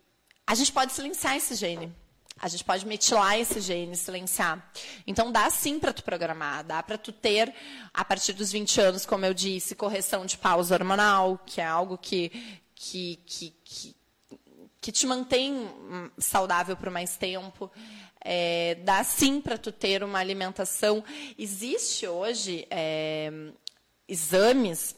a 0.47 0.55
gente 0.55 0.71
pode 0.71 0.93
silenciar 0.93 1.37
esse 1.37 1.57
gene. 1.57 1.93
A 2.41 2.49
gente 2.49 2.65
pode 2.65 2.87
metilar 2.87 3.39
esse 3.39 3.61
gene, 3.61 3.97
silenciar. 3.97 4.71
Então 5.07 5.33
dá 5.33 5.51
sim 5.51 5.79
para 5.79 5.93
tu 5.93 6.05
programar, 6.05 6.65
dá 6.65 6.83
para 6.83 6.97
tu 6.97 7.13
ter 7.13 7.53
a 7.93 8.05
partir 8.05 8.33
dos 8.33 8.53
20 8.53 8.81
anos, 8.81 9.07
como 9.07 9.25
eu 9.25 9.35
disse, 9.35 9.75
correção 9.75 10.25
de 10.25 10.39
pausa 10.39 10.75
hormonal, 10.75 11.39
que 11.45 11.61
é 11.61 11.67
algo 11.67 11.99
que 11.99 12.31
que, 12.79 13.19
que, 13.27 13.55
que, 13.65 13.97
que 14.81 14.93
te 14.93 15.07
mantém 15.07 15.53
hum, 15.53 16.11
saudável 16.19 16.77
por 16.77 16.91
mais 16.91 17.17
tempo. 17.17 17.71
É, 18.25 18.77
dá 18.77 19.03
sim 19.03 19.41
para 19.41 19.59
tu 19.59 19.73
ter 19.73 20.05
uma 20.05 20.19
alimentação. 20.19 21.05
Existe 21.37 22.07
hoje 22.07 22.67
é, 22.71 23.31
exames 24.07 24.95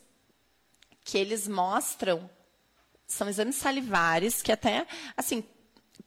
que 1.05 1.17
eles 1.17 1.49
mostram, 1.49 2.29
são 3.07 3.29
exames 3.29 3.57
salivares 3.57 4.43
que 4.43 4.53
até, 4.53 4.87
assim, 5.17 5.43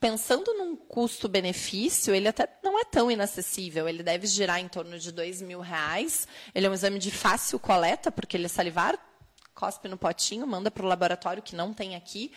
pensando 0.04 0.52
num 0.52 0.76
custo-benefício, 0.76 2.14
ele 2.14 2.28
até 2.28 2.46
não 2.62 2.78
é 2.78 2.84
tão 2.84 3.10
inacessível. 3.10 3.88
Ele 3.88 4.02
deve 4.02 4.26
girar 4.26 4.60
em 4.60 4.68
torno 4.68 4.98
de 4.98 5.10
dois 5.10 5.40
mil 5.40 5.60
reais. 5.60 6.28
Ele 6.54 6.66
é 6.66 6.70
um 6.70 6.74
exame 6.74 6.98
de 6.98 7.10
fácil 7.10 7.58
coleta, 7.58 8.12
porque 8.12 8.36
ele 8.36 8.44
é 8.44 8.48
salivar, 8.48 8.98
cospe 9.54 9.88
no 9.88 9.96
potinho, 9.96 10.46
manda 10.46 10.70
para 10.70 10.84
o 10.84 10.86
laboratório 10.86 11.42
que 11.42 11.56
não 11.56 11.72
tem 11.72 11.96
aqui, 11.96 12.30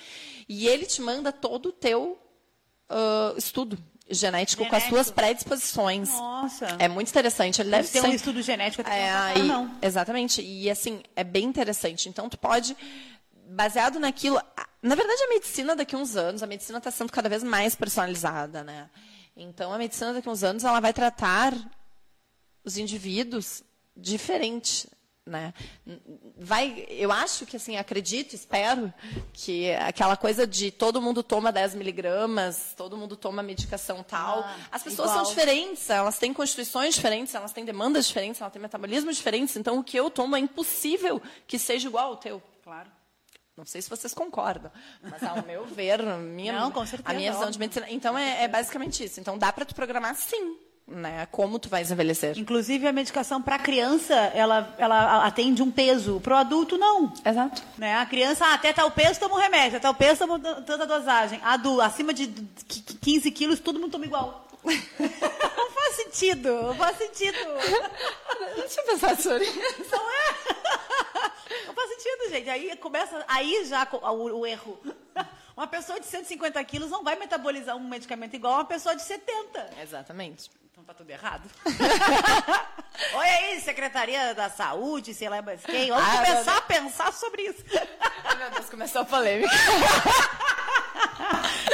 e 0.48 0.66
ele 0.66 0.86
te 0.86 1.02
manda 1.02 1.30
todo 1.34 1.66
o 1.68 1.72
teu 1.74 2.18
uh, 2.90 3.38
estudo 3.38 3.78
genético, 4.10 4.62
com 4.66 4.74
as 4.74 4.84
Genético. 4.84 4.96
suas 4.96 5.12
predisposições. 5.12 6.08
Nossa. 6.08 6.68
É 6.80 6.88
muito 6.88 7.10
interessante. 7.10 7.62
Ele 7.62 7.70
deve 7.72 7.90
Tem 7.90 8.02
ser 8.02 8.08
um 8.08 8.14
estudo 8.14 8.42
genético 8.42 8.82
até 8.82 8.98
é, 8.98 9.12
aí- 9.12 9.44
não. 9.44 9.78
Exatamente. 9.82 10.42
E 10.42 10.70
assim, 10.70 11.04
é 11.18 11.24
bem 11.26 11.44
interessante. 11.44 12.08
Então, 12.08 12.30
tu 12.30 12.38
pode, 12.38 12.78
baseado 13.50 14.00
naquilo. 14.00 14.42
Na 14.88 14.96
verdade, 14.96 15.22
a 15.24 15.28
medicina 15.28 15.76
daqui 15.76 15.96
a 15.96 15.98
uns 15.98 16.16
anos, 16.16 16.42
a 16.42 16.48
medicina 16.48 16.78
está 16.78 16.90
sendo 16.90 17.12
cada 17.12 17.28
vez 17.28 17.44
mais 17.44 17.76
personalizada, 17.76 18.64
né? 18.64 18.90
Então, 19.36 19.74
a 19.74 19.78
medicina 19.78 20.14
daqui 20.14 20.30
a 20.30 20.32
uns 20.32 20.44
anos, 20.44 20.64
ela 20.64 20.80
vai 20.80 20.94
tratar 20.94 21.54
os 22.64 22.78
indivíduos 22.78 23.64
diferente, 23.96 24.90
né? 25.26 25.54
Vai, 26.38 26.86
eu 26.90 27.12
acho 27.12 27.46
que 27.46 27.58
assim, 27.58 27.76
acredito, 27.76 28.34
espero 28.34 28.94
que 29.34 29.74
aquela 29.74 30.16
coisa 30.16 30.48
de 30.48 30.72
todo 30.72 31.02
mundo 31.02 31.22
toma 31.22 31.52
10 31.52 31.76
miligramas, 31.76 32.74
todo 32.78 32.96
mundo 32.96 33.18
toma 33.18 33.44
medicação 33.44 34.02
tal. 34.04 34.40
Ah, 34.40 34.58
As 34.72 34.84
pessoas 34.84 35.10
igual. 35.10 35.26
são 35.26 35.34
diferentes, 35.36 35.90
elas 35.90 36.18
têm 36.18 36.34
constituições 36.34 36.96
diferentes, 36.96 37.36
elas 37.36 37.52
têm 37.52 37.66
demandas 37.66 38.08
diferentes, 38.08 38.40
elas 38.40 38.54
têm 38.54 38.62
metabolismos 38.62 39.18
diferentes. 39.18 39.58
Então, 39.58 39.80
o 39.80 39.84
que 39.84 39.98
eu 39.98 40.10
tomo 40.10 40.34
é 40.38 40.40
impossível 40.40 41.22
que 41.46 41.60
seja 41.60 41.90
igual 41.90 42.12
ao 42.12 42.18
teu. 42.18 42.42
Claro. 42.64 42.97
Não 43.58 43.66
sei 43.66 43.82
se 43.82 43.90
vocês 43.90 44.14
concordam, 44.14 44.72
mas 45.02 45.24
ao 45.24 45.44
meu 45.44 45.66
ver, 45.68 46.00
a 46.02 46.18
minha, 46.18 46.54
Não, 46.54 46.72
com 46.72 46.86
certeza, 46.86 47.10
a 47.10 47.14
minha 47.14 47.32
visão 47.32 47.50
de 47.50 47.58
medicina. 47.58 47.88
Então, 47.90 48.16
é, 48.16 48.44
é 48.44 48.48
basicamente 48.48 49.04
isso. 49.04 49.20
Então, 49.20 49.36
dá 49.36 49.52
para 49.52 49.66
tu 49.66 49.74
programar 49.74 50.16
sim, 50.16 50.56
né? 50.88 51.28
Como 51.32 51.58
tu 51.58 51.68
vais 51.68 51.90
envelhecer. 51.90 52.38
Inclusive, 52.38 52.88
a 52.88 52.94
medicação 52.94 53.42
para 53.42 53.58
criança, 53.58 54.14
ela, 54.14 54.74
ela 54.78 55.26
atende 55.26 55.64
um 55.64 55.72
peso. 55.72 56.20
Para 56.22 56.36
o 56.36 56.38
adulto, 56.38 56.78
não. 56.78 57.12
Exato. 57.26 57.64
Né? 57.80 57.98
A 57.98 58.06
criança, 58.06 58.46
ah, 58.46 58.54
até 58.54 58.72
tal 58.72 58.92
peso, 58.92 59.20
toma 59.20 59.36
um 59.36 59.40
remédio. 59.40 59.78
Até 59.78 59.80
tal 59.80 59.96
peso, 59.96 60.20
toma 60.20 60.40
tanta 60.40 60.86
dosagem. 60.86 61.42
Adulto, 61.44 61.82
acima 61.82 62.14
de 62.14 62.28
15 63.02 63.32
quilos, 63.32 63.60
todo 63.60 63.80
mundo 63.80 63.92
toma 63.92 64.06
igual. 64.06 64.48
não 64.64 65.72
faz 65.72 65.96
sentido. 65.96 66.62
Não 66.62 66.76
faz 66.76 66.98
sentido. 66.98 67.38
Deixa 68.56 68.82
eu 68.82 68.86
pensar 68.86 69.18
sobre 69.18 69.46
isso. 69.46 69.92
Não 69.92 70.12
é? 70.12 71.07
Não 71.66 71.74
faz 71.74 71.90
sentido, 71.90 72.30
gente. 72.30 72.50
Aí 72.50 72.76
começa, 72.78 73.26
aí 73.28 73.66
já 73.66 73.88
o, 73.92 74.40
o 74.40 74.46
erro. 74.46 74.80
Uma 75.56 75.68
pessoa 75.68 76.00
de 76.00 76.06
150 76.06 76.64
quilos 76.66 76.92
não 76.92 77.04
vai 77.04 77.16
metabolizar 77.16 77.76
um 77.76 77.88
medicamento 77.88 78.36
igual 78.36 78.54
a 78.54 78.58
uma 78.58 78.66
pessoa 78.66 78.96
de 78.96 79.02
70. 79.02 79.72
Exatamente. 79.82 80.52
Então 80.72 80.84
tá 80.84 80.94
tudo 80.94 81.10
errado. 81.10 81.50
Oi 83.16 83.28
aí, 83.28 83.60
Secretaria 83.62 84.36
da 84.36 84.50
Saúde, 84.50 85.14
sei 85.16 85.28
lá 85.30 85.42
mais 85.42 85.64
quem. 85.66 85.90
Vamos 85.90 86.04
Ah, 86.08 86.18
começar 86.26 86.58
a 86.58 86.62
pensar 86.62 87.12
sobre 87.14 87.42
isso. 87.44 87.64
Ai, 88.24 88.36
meu 88.38 88.52
Deus, 88.52 88.70
começou 88.70 89.02
a 89.02 89.06
polêmica. 89.06 89.50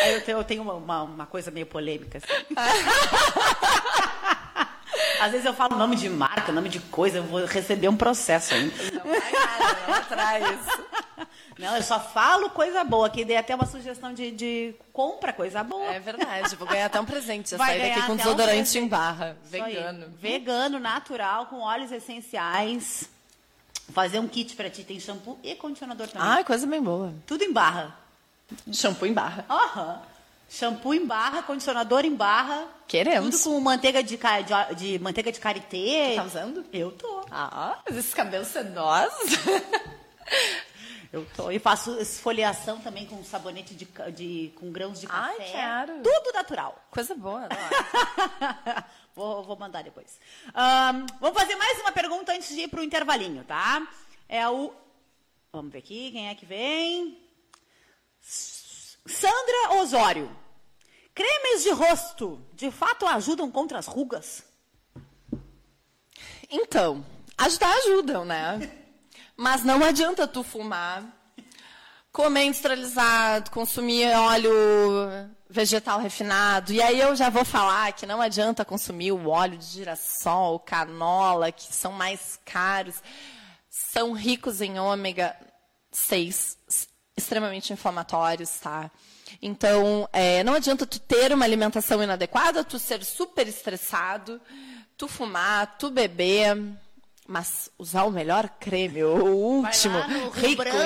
Eu 0.06 0.22
tenho, 0.22 0.38
eu 0.38 0.44
tenho 0.44 0.62
uma, 0.64 0.74
uma, 0.74 1.04
uma 1.04 1.26
coisa 1.26 1.50
meio 1.50 1.66
polêmica. 1.66 2.18
assim. 2.18 2.28
Às 5.24 5.32
vezes 5.32 5.46
eu 5.46 5.54
falo 5.54 5.78
nome 5.78 5.96
de 5.96 6.10
marca, 6.10 6.52
nome 6.52 6.68
de 6.68 6.80
coisa, 6.80 7.20
eu 7.20 7.24
vou 7.24 7.46
receber 7.46 7.88
um 7.88 7.96
processo 7.96 8.54
ainda. 8.54 8.76
Não 8.92 9.04
vai 9.10 9.32
nada, 9.32 9.80
não 9.88 9.94
atrai 9.94 10.42
isso. 10.54 10.84
Não, 11.58 11.78
eu 11.78 11.84
só 11.84 11.98
falo 12.00 12.50
coisa 12.50 12.84
boa, 12.84 13.10
que 13.10 13.24
dei 13.24 13.38
até 13.38 13.56
uma 13.56 13.66
sugestão 13.66 14.14
de, 14.14 14.32
de 14.32 14.76
compra 14.92 15.32
coisa 15.32 15.64
boa. 15.64 15.86
É 15.94 16.00
verdade, 16.00 16.56
vou 16.58 16.68
ganhar 16.68 16.88
até 16.88 17.00
um 17.00 17.06
presente. 17.06 17.52
Já 17.52 17.58
sair 17.58 17.90
daqui 17.90 18.06
com 18.06 18.14
um 18.14 18.16
desodorante 18.18 18.54
presente. 18.56 18.80
em 18.80 18.88
barra. 18.88 19.38
Isso 19.46 19.56
aí. 19.64 19.76
Vegano. 19.76 20.08
Vegano, 20.20 20.80
natural, 20.80 21.46
com 21.46 21.62
óleos 21.62 21.92
essenciais. 21.92 23.08
Fazer 23.94 24.20
um 24.20 24.28
kit 24.28 24.56
pra 24.56 24.70
ti, 24.70 24.84
tem 24.84 25.00
shampoo 25.00 25.40
e 25.44 25.56
condicionador 25.56 26.08
também. 26.08 26.28
Ai, 26.28 26.44
coisa 26.44 26.68
bem 26.68 26.82
boa. 26.82 27.14
Tudo 27.26 27.44
em 27.44 27.54
barra. 27.54 27.96
Shampoo 28.74 29.06
em 29.06 29.14
barra. 29.14 29.46
Aham. 29.50 30.02
Shampoo 30.50 30.94
em 30.94 31.06
barra, 31.06 31.42
condicionador 31.44 32.06
em 32.06 32.16
barra. 32.16 32.68
Queremos. 32.88 33.42
Tudo 33.42 33.56
com 33.56 33.60
manteiga 33.62 34.04
de, 34.04 34.18
de, 34.18 34.76
de 34.76 35.00
manteiga 35.00 35.32
de 35.32 35.40
karité. 35.40 36.16
Tá 36.16 36.24
usando? 36.24 36.66
Eu 36.72 36.92
tô. 36.92 37.26
Ah, 37.32 37.80
mas 37.88 37.98
esses 37.98 38.14
cabelos 38.14 38.48
sedosos. 38.50 39.32
Eu 41.12 41.26
tô. 41.36 41.50
E 41.52 41.58
faço 41.60 42.00
esfoliação 42.00 42.80
também 42.80 43.06
com 43.06 43.24
sabonete 43.24 43.74
de, 43.74 43.86
de 44.12 44.52
com 44.56 44.72
grãos 44.72 45.00
de 45.00 45.08
Ai, 45.10 45.38
café. 45.38 45.52
quero. 45.52 45.94
Tudo 46.04 46.34
natural. 46.34 46.84
Coisa 46.92 47.16
boa, 47.16 47.48
vou, 49.16 49.44
vou 49.44 49.56
mandar 49.58 49.84
depois. 49.84 50.20
Ahn, 50.54 51.06
vamos 51.20 51.40
fazer 51.40 51.56
mais 51.56 51.80
uma 51.80 51.92
pergunta 51.92 52.32
antes 52.32 52.50
de 52.50 52.62
ir 52.62 52.68
para 52.68 52.80
o 52.80 52.84
intervalinho, 52.84 53.44
tá? 53.44 53.88
É 54.30 54.48
o. 54.48 54.74
Vamos 55.52 55.72
ver 55.72 55.80
aqui, 55.80 56.12
quem 56.12 56.30
é 56.30 56.36
que 56.36 56.46
vem? 56.46 57.20
Sandra 59.06 59.82
Osório. 59.82 60.30
Cremes 61.14 61.64
de 61.64 61.70
rosto, 61.72 62.42
de 62.54 62.72
fato 62.72 63.06
ajudam 63.06 63.52
contra 63.52 63.78
as 63.78 63.86
rugas? 63.86 64.44
Então, 66.50 67.06
ajudar 67.38 67.72
ajudam, 67.78 68.26
né? 68.26 68.72
Mas 69.36 69.64
não 69.64 69.84
adianta 69.84 70.28
tu 70.28 70.44
fumar, 70.44 71.04
comer 72.12 72.46
industrializado, 72.46 73.52
consumir 73.52 74.16
óleo 74.16 74.52
vegetal 75.50 76.00
refinado. 76.00 76.74
E 76.74 76.82
aí 76.82 77.00
eu 77.00 77.16
já 77.16 77.30
vou 77.30 77.46
falar 77.46 77.94
que 77.94 78.06
não 78.06 78.22
adianta 78.22 78.66
consumir 78.66 79.12
o 79.12 79.30
óleo 79.30 79.58
de 79.58 79.66
girassol, 79.66 80.60
canola, 80.60 81.52
que 81.52 81.72
são 81.74 81.92
mais 81.92 82.40
caros. 82.46 82.96
São 83.70 84.14
ricos 84.14 84.62
em 84.62 84.80
ômega 84.80 85.36
6, 85.92 86.58
extremamente 87.16 87.72
inflamatórios, 87.74 88.50
tá? 88.60 88.90
Então, 89.42 90.08
é, 90.14 90.44
não 90.44 90.54
adianta 90.54 90.86
tu 90.86 91.00
ter 91.00 91.34
uma 91.34 91.46
alimentação 91.46 92.02
inadequada, 92.02 92.64
tu 92.64 92.80
ser 92.80 93.04
super 93.04 93.48
estressado, 93.48 94.40
tu 94.98 95.08
fumar, 95.08 95.78
tu 95.78 95.90
beber, 95.90 96.58
mas 97.28 97.70
usar 97.80 98.04
o 98.04 98.12
melhor 98.12 98.50
creme, 98.60 99.04
o 99.04 99.26
último, 99.26 99.98
rico 100.34 100.64
Branco, 100.64 100.78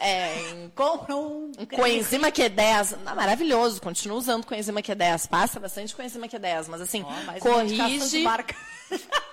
em, 0.00 0.04
é, 0.04 0.50
em 0.50 0.68
Compra 0.70 1.16
um. 1.16 1.52
coenzima 1.74 2.30
Q10, 2.30 2.96
não, 3.04 3.14
maravilhoso, 3.14 3.80
continua 3.80 4.16
usando 4.16 4.46
coenzima 4.46 4.80
Q10, 4.80 5.28
passa 5.28 5.60
bastante 5.60 5.94
coenzima 5.94 6.26
Q10, 6.26 6.66
mas 6.68 6.80
assim, 6.80 7.04
de 7.04 7.40
corrige, 7.40 8.22
marca. 8.22 8.54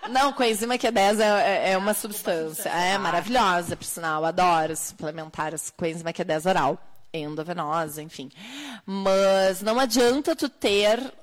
Não, 0.09 0.33
coenzima 0.33 0.77
Q10 0.77 1.19
é, 1.19 1.23
é, 1.23 1.71
é 1.71 1.77
uma 1.77 1.93
substância. 1.93 2.69
É 2.69 2.97
maravilhosa, 2.97 3.75
por 3.75 3.85
sinal. 3.85 4.25
Adoro 4.25 4.75
suplementar 4.75 5.53
as 5.53 5.69
coenzima 5.69 6.11
Q10 6.11 6.49
oral. 6.49 6.77
Endovenosa, 7.13 8.01
enfim. 8.01 8.31
Mas 8.85 9.61
não 9.61 9.79
adianta 9.79 10.35
tu 10.35 10.49
ter 10.49 11.13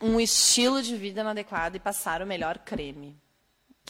um 0.00 0.18
estilo 0.18 0.82
de 0.82 0.96
vida 0.96 1.20
inadequado 1.20 1.76
e 1.76 1.80
passar 1.80 2.22
o 2.22 2.26
melhor 2.26 2.58
creme. 2.58 3.16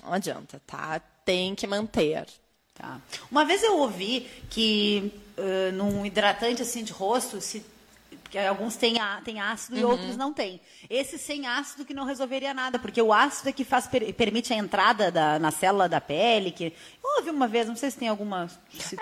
Não 0.02 0.12
adianta, 0.12 0.60
tá? 0.66 1.00
Tem 1.24 1.54
que 1.54 1.66
manter. 1.66 2.26
Tá. 2.74 3.00
Uma 3.30 3.44
vez 3.44 3.62
eu 3.62 3.78
ouvi 3.78 4.28
que 4.48 5.12
uh, 5.36 5.72
num 5.72 6.04
hidratante 6.04 6.62
assim 6.62 6.82
de 6.82 6.92
rosto, 6.92 7.40
se 7.40 7.64
porque 8.30 8.38
alguns 8.38 8.76
têm, 8.76 8.94
têm 9.24 9.40
ácido 9.40 9.74
uhum. 9.74 9.82
e 9.82 9.84
outros 9.84 10.16
não 10.16 10.32
têm. 10.32 10.60
Esse 10.88 11.18
sem 11.18 11.48
ácido 11.48 11.84
que 11.84 11.92
não 11.92 12.04
resolveria 12.04 12.54
nada, 12.54 12.78
porque 12.78 13.02
o 13.02 13.12
ácido 13.12 13.48
é 13.48 13.52
que 13.52 13.64
faz, 13.64 13.88
permite 14.16 14.52
a 14.52 14.56
entrada 14.56 15.10
da, 15.10 15.36
na 15.40 15.50
célula 15.50 15.88
da 15.88 16.00
pele. 16.00 16.52
Que, 16.52 16.72
eu 17.02 17.16
ouvi 17.18 17.30
uma 17.30 17.48
vez, 17.48 17.66
não 17.66 17.74
sei 17.74 17.90
se 17.90 17.98
tem 17.98 18.06
alguma. 18.06 18.48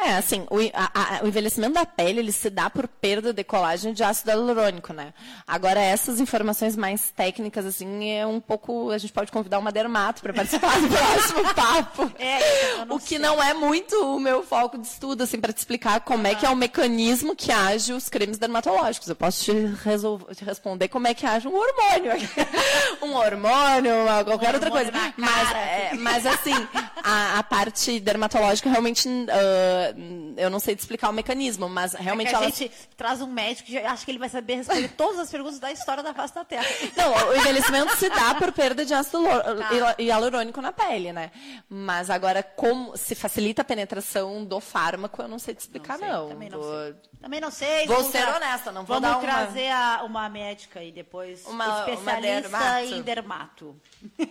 É, 0.02 0.16
assim, 0.16 0.46
o, 0.50 0.56
a, 0.72 1.18
a, 1.18 1.24
o, 1.24 1.28
envelhecimento 1.28 1.74
da 1.74 1.84
pele 1.84 2.20
ele 2.20 2.32
se 2.32 2.48
dá 2.48 2.70
por 2.70 2.88
perda 2.88 3.30
de 3.34 3.44
colágeno 3.44 3.92
de 3.92 4.02
ácido 4.02 4.30
hialurônico, 4.30 4.94
né? 4.94 5.12
Agora, 5.46 5.78
essas 5.78 6.20
informações 6.20 6.74
mais 6.74 7.10
técnicas, 7.10 7.66
assim, 7.66 8.08
é 8.10 8.26
um 8.26 8.40
pouco. 8.40 8.90
A 8.90 8.96
gente 8.96 9.12
pode 9.12 9.30
convidar 9.30 9.58
uma 9.58 9.70
dermato 9.70 10.22
para 10.22 10.32
participar 10.32 10.80
do 10.80 10.88
próximo 10.88 11.54
papo. 11.54 12.12
É, 12.18 12.82
o 12.88 12.98
que 12.98 13.08
sei. 13.08 13.18
não 13.18 13.42
é 13.42 13.52
muito 13.52 13.94
o 13.94 14.18
meu 14.18 14.42
foco 14.42 14.78
de 14.78 14.86
estudo, 14.86 15.22
assim, 15.22 15.38
para 15.38 15.52
te 15.52 15.58
explicar 15.58 16.00
como 16.00 16.26
ah. 16.26 16.30
é 16.30 16.34
que 16.34 16.46
é 16.46 16.48
o 16.48 16.56
mecanismo 16.56 17.36
que 17.36 17.52
age 17.52 17.92
os 17.92 18.08
cremes 18.08 18.38
dermatológicos. 18.38 19.06
Eu 19.08 19.17
posso 19.18 19.44
te, 19.44 19.52
resolver, 19.84 20.34
te 20.34 20.44
responder 20.44 20.88
como 20.88 21.08
é 21.08 21.14
que 21.14 21.26
age 21.26 21.48
um 21.48 21.54
hormônio. 21.54 22.12
um 23.02 23.14
hormônio, 23.14 24.24
qualquer 24.24 24.50
um 24.50 24.54
outra 24.54 24.70
coisa. 24.70 24.92
Mas, 25.16 25.52
é, 25.52 25.94
mas, 25.94 26.26
assim, 26.26 26.54
a, 27.02 27.38
a, 27.38 27.42
parte 27.42 27.98
dermatológica 28.00 28.70
realmente 28.70 29.08
uh, 29.08 30.34
eu 30.36 30.48
não 30.48 30.60
sei 30.60 30.76
te 30.76 30.80
explicar 30.80 31.10
o 31.10 31.12
mecanismo, 31.12 31.68
mas 31.68 31.94
realmente 31.94 32.28
é 32.28 32.34
ela... 32.34 32.46
a 32.46 32.48
gente 32.48 32.70
traz 32.96 33.20
um 33.20 33.26
médico 33.26 33.68
que 33.68 33.78
acho 33.78 34.04
que 34.04 34.10
ele 34.10 34.18
vai 34.18 34.28
saber 34.28 34.56
responder 34.56 34.88
todas 34.90 35.18
as 35.18 35.30
perguntas 35.30 35.58
da 35.58 35.72
história 35.72 36.02
da 36.02 36.14
face 36.14 36.34
da 36.34 36.44
Terra. 36.44 36.66
Não, 36.96 37.28
o 37.28 37.34
envelhecimento 37.34 37.96
se 37.96 38.08
dá 38.08 38.34
por 38.34 38.52
perda 38.52 38.84
de 38.84 38.94
ácido 38.94 39.24
tá. 39.24 39.96
hialurônico 39.98 40.60
na 40.60 40.72
pele, 40.72 41.12
né? 41.12 41.30
Mas 41.68 42.08
agora, 42.10 42.42
como 42.42 42.96
se 42.96 43.14
facilita 43.14 43.62
a 43.62 43.64
penetração 43.64 44.44
do 44.44 44.60
fármaco, 44.60 45.20
eu 45.20 45.28
não 45.28 45.38
sei 45.38 45.54
te 45.54 45.60
explicar, 45.60 45.98
não. 45.98 46.26
Sei, 46.26 46.34
Também 46.34 46.50
não 46.50 46.62
sei. 46.62 46.94
Também 47.20 47.40
não 47.40 47.50
sei. 47.50 47.86
Vou 47.86 48.04
ser 48.04 48.28
honesta, 48.28 48.70
não 48.70 48.84
vou 48.84 49.00
Vamos 49.00 49.07
uma... 49.12 49.20
trazer 49.20 49.70
a, 49.70 50.02
uma 50.04 50.28
médica 50.28 50.82
e 50.82 50.92
depois 50.92 51.44
uma, 51.46 51.80
especialista 51.80 52.48
uma 52.48 52.82
em 52.82 53.02
dermato. 53.02 53.76
uh, 54.18 54.28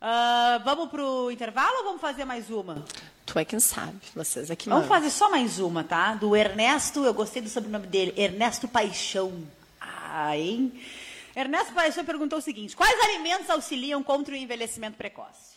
vamos 0.64 0.88
pro 0.90 1.30
intervalo 1.30 1.78
ou 1.78 1.84
vamos 1.84 2.00
fazer 2.00 2.24
mais 2.24 2.50
uma? 2.50 2.84
Tu 3.26 3.38
é 3.38 3.44
quem 3.44 3.58
sabe, 3.58 4.00
vocês 4.14 4.50
é 4.50 4.56
que 4.56 4.68
Vamos 4.68 4.86
fazer 4.86 5.10
só 5.10 5.30
mais 5.30 5.58
uma, 5.58 5.82
tá? 5.82 6.14
Do 6.14 6.36
Ernesto, 6.36 7.04
eu 7.04 7.14
gostei 7.14 7.40
do 7.40 7.48
sobrenome 7.48 7.86
dele, 7.86 8.12
Ernesto 8.16 8.68
Paixão. 8.68 9.32
Ah, 9.80 10.36
hein? 10.36 10.72
Ernesto 11.34 11.72
Paixão 11.72 12.04
perguntou 12.04 12.38
o 12.38 12.42
seguinte: 12.42 12.76
quais 12.76 13.00
alimentos 13.00 13.48
auxiliam 13.50 14.02
contra 14.02 14.34
o 14.34 14.36
envelhecimento 14.36 14.96
precoce? 14.96 15.54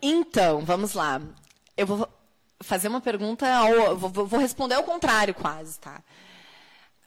Então, 0.00 0.64
vamos 0.64 0.94
lá. 0.94 1.20
Eu 1.76 1.86
vou 1.86 2.08
fazer 2.60 2.88
uma 2.88 3.00
pergunta, 3.00 3.48
ao, 3.52 3.96
vou, 3.96 4.26
vou 4.26 4.40
responder 4.40 4.74
ao 4.74 4.82
contrário 4.82 5.34
quase, 5.34 5.78
tá? 5.78 6.02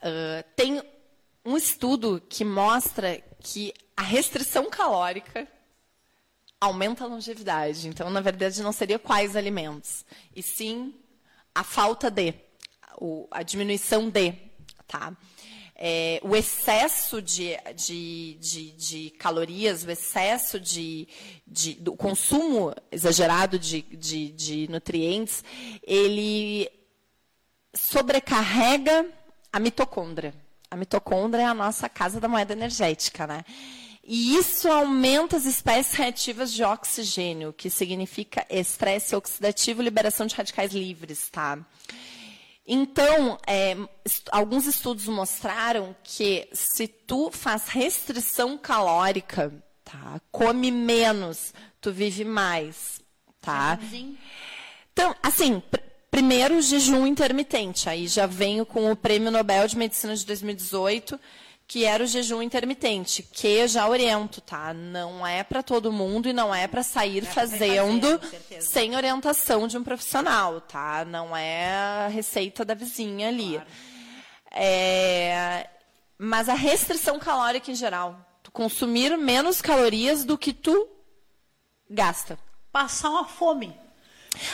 Uh, 0.01 0.43
tem 0.55 0.81
um 1.45 1.55
estudo 1.55 2.21
que 2.27 2.43
mostra 2.43 3.21
que 3.39 3.73
a 3.95 4.01
restrição 4.01 4.69
calórica 4.69 5.47
aumenta 6.59 7.03
a 7.03 7.07
longevidade. 7.07 7.87
Então, 7.87 8.09
na 8.09 8.21
verdade, 8.21 8.61
não 8.61 8.71
seria 8.71 8.99
quais 8.99 9.35
alimentos, 9.35 10.05
e 10.35 10.43
sim 10.43 10.93
a 11.53 11.63
falta 11.63 12.09
de, 12.09 12.33
a 13.31 13.43
diminuição 13.43 14.09
de, 14.09 14.33
tá? 14.87 15.15
É, 15.83 16.21
o 16.23 16.35
excesso 16.35 17.19
de, 17.21 17.57
de, 17.75 18.37
de, 18.39 18.71
de, 18.73 19.09
calorias, 19.11 19.83
o 19.83 19.89
excesso 19.89 20.59
de, 20.59 21.07
do 21.79 21.95
consumo 21.95 22.71
exagerado 22.91 23.57
de 23.57 24.67
nutrientes, 24.69 25.43
ele 25.81 26.69
sobrecarrega 27.73 29.09
a 29.51 29.59
mitocôndria. 29.59 30.33
A 30.69 30.75
mitocôndria 30.75 31.43
é 31.43 31.45
a 31.45 31.53
nossa 31.53 31.89
casa 31.89 32.19
da 32.19 32.27
moeda 32.27 32.53
energética, 32.53 33.27
né? 33.27 33.43
E 34.03 34.35
isso 34.35 34.69
aumenta 34.69 35.37
as 35.37 35.45
espécies 35.45 35.93
reativas 35.93 36.51
de 36.51 36.63
oxigênio, 36.63 37.53
que 37.53 37.69
significa 37.69 38.45
estresse 38.49 39.15
oxidativo 39.15 39.81
e 39.81 39.85
liberação 39.85 40.25
de 40.25 40.35
radicais 40.35 40.73
livres, 40.73 41.29
tá? 41.29 41.59
Então, 42.65 43.37
é, 43.45 43.75
alguns 44.31 44.65
estudos 44.65 45.07
mostraram 45.07 45.95
que 46.03 46.47
se 46.53 46.87
tu 46.87 47.29
faz 47.31 47.67
restrição 47.67 48.57
calórica, 48.57 49.53
tá? 49.83 50.21
Come 50.31 50.71
menos, 50.71 51.53
tu 51.79 51.91
vive 51.91 52.23
mais, 52.23 53.01
tá? 53.41 53.77
Então, 54.93 55.15
assim, 55.21 55.61
Primeiro, 56.11 56.57
o 56.57 56.61
jejum 56.61 57.07
intermitente. 57.07 57.89
Aí 57.89 58.05
já 58.05 58.25
venho 58.25 58.65
com 58.65 58.91
o 58.91 58.95
Prêmio 58.97 59.31
Nobel 59.31 59.65
de 59.65 59.77
Medicina 59.77 60.13
de 60.13 60.25
2018, 60.25 61.17
que 61.65 61.85
era 61.85 62.03
o 62.03 62.05
jejum 62.05 62.41
intermitente, 62.41 63.23
que 63.23 63.65
já 63.65 63.87
oriento, 63.87 64.41
tá? 64.41 64.73
Não 64.73 65.25
é 65.25 65.41
para 65.41 65.63
todo 65.63 65.89
mundo 65.89 66.27
e 66.27 66.33
não 66.33 66.53
é 66.53 66.67
para 66.67 66.83
sair 66.83 67.19
é 67.23 67.25
fazendo 67.25 68.19
fazer, 68.19 68.61
sem 68.61 68.93
orientação 68.93 69.69
de 69.69 69.77
um 69.77 69.83
profissional, 69.83 70.59
tá? 70.59 71.05
Não 71.05 71.35
é 71.35 71.71
a 71.71 72.07
receita 72.09 72.65
da 72.65 72.73
vizinha 72.73 73.29
ali. 73.29 73.53
Claro. 73.53 73.67
É, 74.51 75.69
mas 76.17 76.49
a 76.49 76.53
restrição 76.55 77.17
calórica 77.19 77.71
em 77.71 77.75
geral, 77.75 78.19
tu 78.43 78.51
consumir 78.51 79.17
menos 79.17 79.61
calorias 79.61 80.25
do 80.25 80.37
que 80.37 80.51
tu 80.51 80.89
gasta. 81.89 82.37
Passar 82.69 83.11
uma 83.11 83.23
fome. 83.23 83.73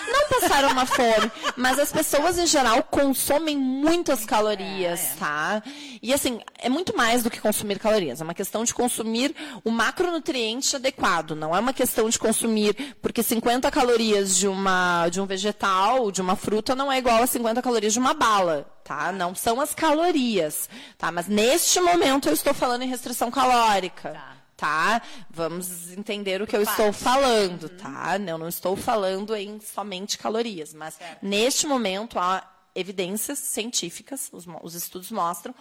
Não 0.07 0.27
passaram 0.27 0.69
uma 0.71 0.85
fome, 0.85 1.31
mas 1.55 1.79
as 1.79 1.91
pessoas 1.91 2.37
em 2.37 2.47
geral 2.47 2.83
consomem 2.83 3.57
muitas 3.57 4.25
calorias, 4.25 4.99
é, 4.99 5.15
tá? 5.19 5.63
E 6.01 6.13
assim, 6.13 6.41
é 6.57 6.67
muito 6.67 6.95
mais 6.95 7.23
do 7.23 7.29
que 7.29 7.39
consumir 7.39 7.79
calorias. 7.79 8.19
É 8.19 8.23
uma 8.23 8.33
questão 8.33 8.63
de 8.63 8.73
consumir 8.73 9.35
o 9.63 9.71
macronutriente 9.71 10.75
adequado. 10.75 11.35
Não 11.35 11.55
é 11.55 11.59
uma 11.59 11.73
questão 11.73 12.09
de 12.09 12.17
consumir, 12.17 12.95
porque 13.01 13.21
50 13.21 13.69
calorias 13.71 14.35
de, 14.35 14.47
uma, 14.47 15.07
de 15.09 15.21
um 15.21 15.25
vegetal, 15.25 16.11
de 16.11 16.21
uma 16.21 16.35
fruta, 16.35 16.75
não 16.75 16.91
é 16.91 16.97
igual 16.97 17.21
a 17.21 17.27
50 17.27 17.61
calorias 17.61 17.93
de 17.93 17.99
uma 17.99 18.13
bala. 18.13 18.65
Tá? 18.83 19.11
Não 19.11 19.35
são 19.35 19.59
as 19.59 19.75
calorias, 19.75 20.69
tá? 20.97 21.11
Mas 21.11 21.27
neste 21.27 21.79
momento 21.81 22.29
eu 22.29 22.33
estou 22.33 22.53
falando 22.53 22.83
em 22.83 22.87
restrição 22.87 23.29
calórica. 23.29 24.11
Tá 24.11 24.36
tá? 24.57 25.01
Vamos 25.29 25.91
entender 25.91 26.41
o 26.41 26.47
que 26.47 26.57
eu 26.57 26.63
estou 26.63 26.91
falando, 26.91 27.63
uhum. 27.63 27.77
tá? 27.77 28.17
Eu 28.17 28.37
não 28.39 28.47
estou 28.47 28.75
falando 28.75 29.35
em 29.35 29.59
somente 29.61 30.17
calorias, 30.17 30.73
mas 30.73 30.95
certo. 30.95 31.23
neste 31.23 31.67
momento 31.67 32.17
há 32.17 32.51
evidências 32.75 33.39
científicas, 33.39 34.29
os, 34.33 34.45
os, 34.63 34.73
estudos 34.73 35.11
mostram 35.11 35.53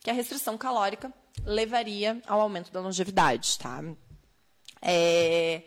que 0.00 0.10
a 0.10 0.12
restrição 0.14 0.56
calórica 0.58 1.12
levaria 1.44 2.20
ao 2.26 2.40
aumento 2.40 2.70
da 2.70 2.80
longevidade, 2.80 3.58
tá? 3.58 3.82
É, 4.80 5.62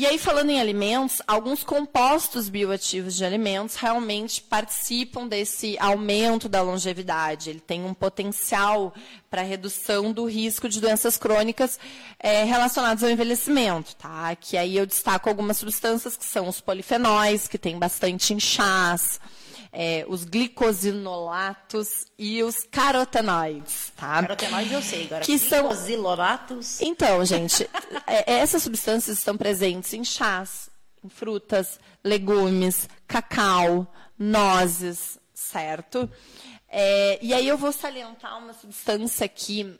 e 0.00 0.06
aí, 0.06 0.16
falando 0.16 0.50
em 0.50 0.60
alimentos, 0.60 1.20
alguns 1.26 1.64
compostos 1.64 2.48
bioativos 2.48 3.16
de 3.16 3.24
alimentos 3.24 3.74
realmente 3.74 4.40
participam 4.40 5.26
desse 5.26 5.76
aumento 5.76 6.48
da 6.48 6.62
longevidade. 6.62 7.50
Ele 7.50 7.58
tem 7.58 7.82
um 7.84 7.92
potencial 7.92 8.94
para 9.28 9.42
redução 9.42 10.12
do 10.12 10.24
risco 10.24 10.68
de 10.68 10.80
doenças 10.80 11.16
crônicas 11.16 11.80
é, 12.16 12.44
relacionadas 12.44 13.02
ao 13.02 13.10
envelhecimento. 13.10 13.96
Tá? 13.96 14.36
Que 14.36 14.56
aí 14.56 14.76
eu 14.76 14.86
destaco 14.86 15.28
algumas 15.28 15.56
substâncias 15.56 16.16
que 16.16 16.24
são 16.24 16.46
os 16.46 16.60
polifenóis, 16.60 17.48
que 17.48 17.58
tem 17.58 17.76
bastante 17.76 18.32
em 18.32 18.38
chás, 18.38 19.18
é, 19.72 20.04
os 20.08 20.24
glicosinolatos 20.24 22.06
e 22.18 22.42
os 22.42 22.64
carotenoides, 22.64 23.92
tá? 23.96 24.22
Carotenoides 24.22 24.72
eu 24.72 24.82
sei, 24.82 25.04
agora 25.04 25.24
que. 25.24 25.38
São... 25.38 25.48
Então, 26.80 27.24
gente, 27.24 27.68
é, 28.06 28.34
essas 28.40 28.62
substâncias 28.62 29.18
estão 29.18 29.36
presentes 29.36 29.92
em 29.92 30.04
chás, 30.04 30.70
em 31.04 31.08
frutas, 31.08 31.78
legumes, 32.02 32.88
cacau, 33.06 33.86
nozes, 34.18 35.18
certo? 35.32 36.10
É, 36.68 37.18
e 37.22 37.32
aí 37.32 37.48
eu 37.48 37.56
vou 37.56 37.72
salientar 37.72 38.38
uma 38.38 38.52
substância 38.52 39.24
aqui 39.24 39.78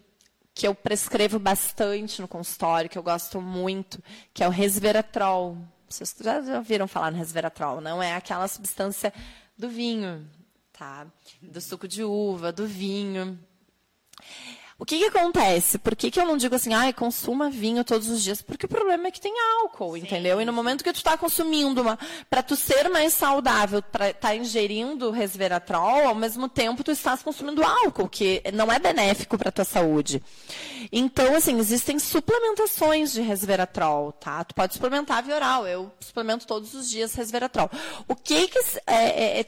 que 0.55 0.67
eu 0.67 0.75
prescrevo 0.75 1.39
bastante 1.39 2.21
no 2.21 2.27
consultório, 2.27 2.91
que 2.91 2.99
eu 2.99 3.03
gosto 3.03 3.41
muito, 3.41 4.03
que 4.35 4.43
é 4.43 4.49
o 4.49 4.51
resveratrol. 4.51 5.57
Vocês 5.89 6.15
já 6.21 6.57
ouviram 6.57 6.89
falar 6.89 7.13
no 7.13 7.19
resveratrol, 7.19 7.81
não? 7.81 8.03
É 8.03 8.15
aquela 8.15 8.49
substância 8.49 9.13
do 9.59 9.69
vinho, 9.69 10.31
tá? 10.73 11.07
Do 11.43 11.61
suco 11.61 11.89
de 11.89 12.05
uva, 12.05 12.53
do 12.53 12.67
vinho. 12.67 13.39
O 14.81 14.85
que, 14.85 14.97
que 14.97 15.07
acontece? 15.07 15.77
Por 15.77 15.97
que, 15.97 16.09
que 16.09 16.21
eu 16.21 16.25
não 16.25 16.37
digo 16.37 16.55
assim, 16.55 16.73
ai, 16.73 16.93
consuma 16.93 17.51
vinho 17.51 17.83
todos 17.83 18.09
os 18.09 18.23
dias? 18.23 18.41
Porque 18.41 18.65
o 18.65 18.69
problema 18.69 19.09
é 19.09 19.11
que 19.11 19.21
tem 19.21 19.35
álcool, 19.61 19.95
Sim. 19.95 20.03
entendeu? 20.03 20.41
E 20.41 20.45
no 20.45 20.53
momento 20.53 20.85
que 20.85 20.93
tu 20.93 20.99
está 20.99 21.19
consumindo 21.19 21.83
uma. 21.83 21.99
Para 22.31 22.45
tu 22.45 22.55
ser 22.55 22.89
mais 22.89 23.13
saudável, 23.13 23.83
para 23.83 24.15
tá 24.15 24.37
ingerindo 24.37 25.11
resveratrol, 25.11 26.07
ao 26.07 26.15
mesmo 26.15 26.49
tempo 26.49 26.85
tu 26.85 26.93
estás 26.93 27.25
consumindo 27.25 27.61
álcool, 27.65 28.09
que 28.09 28.41
não 28.55 28.71
é 28.71 28.79
benéfico 28.79 29.37
para 29.37 29.51
tua 29.51 29.65
saúde. 29.65 30.23
Então, 30.93 31.35
assim, 31.35 31.59
existem 31.59 31.99
suplementações 31.99 33.13
de 33.13 33.21
resveratrol, 33.21 34.13
tá? 34.13 34.45
Tu 34.45 34.55
pode 34.55 34.75
suplementar 34.75 35.25
via 35.25 35.35
oral. 35.35 35.67
Eu 35.67 35.91
suplemento 35.99 36.47
todos 36.47 36.73
os 36.75 36.89
dias 36.89 37.15
resveratrol. 37.15 37.69
O 38.07 38.15
que 38.15 38.47
que 38.47 38.59
é, 38.87 39.41
é, 39.41 39.45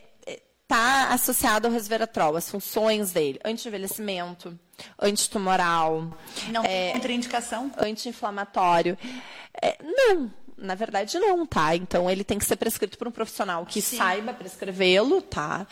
é 0.70 0.76
tá 0.76 1.08
associado 1.12 1.66
ao 1.66 1.72
resveratrol, 1.72 2.36
as 2.36 2.48
funções 2.50 3.12
dele? 3.12 3.40
Anti-envelhecimento 3.44 4.58
antitumoral. 4.98 6.16
Não 6.48 6.62
tem 6.62 6.72
é, 6.72 6.92
contraindicação? 6.92 7.70
Anti-inflamatório. 7.76 8.96
É, 9.60 9.76
não, 9.82 10.30
na 10.56 10.74
verdade 10.74 11.18
não, 11.18 11.44
tá? 11.44 11.74
Então 11.74 12.08
ele 12.08 12.22
tem 12.22 12.38
que 12.38 12.44
ser 12.44 12.56
prescrito 12.56 12.96
por 12.96 13.08
um 13.08 13.10
profissional 13.10 13.66
que 13.66 13.82
Sim. 13.82 13.96
saiba 13.96 14.32
prescrevê-lo, 14.32 15.20
tá? 15.20 15.66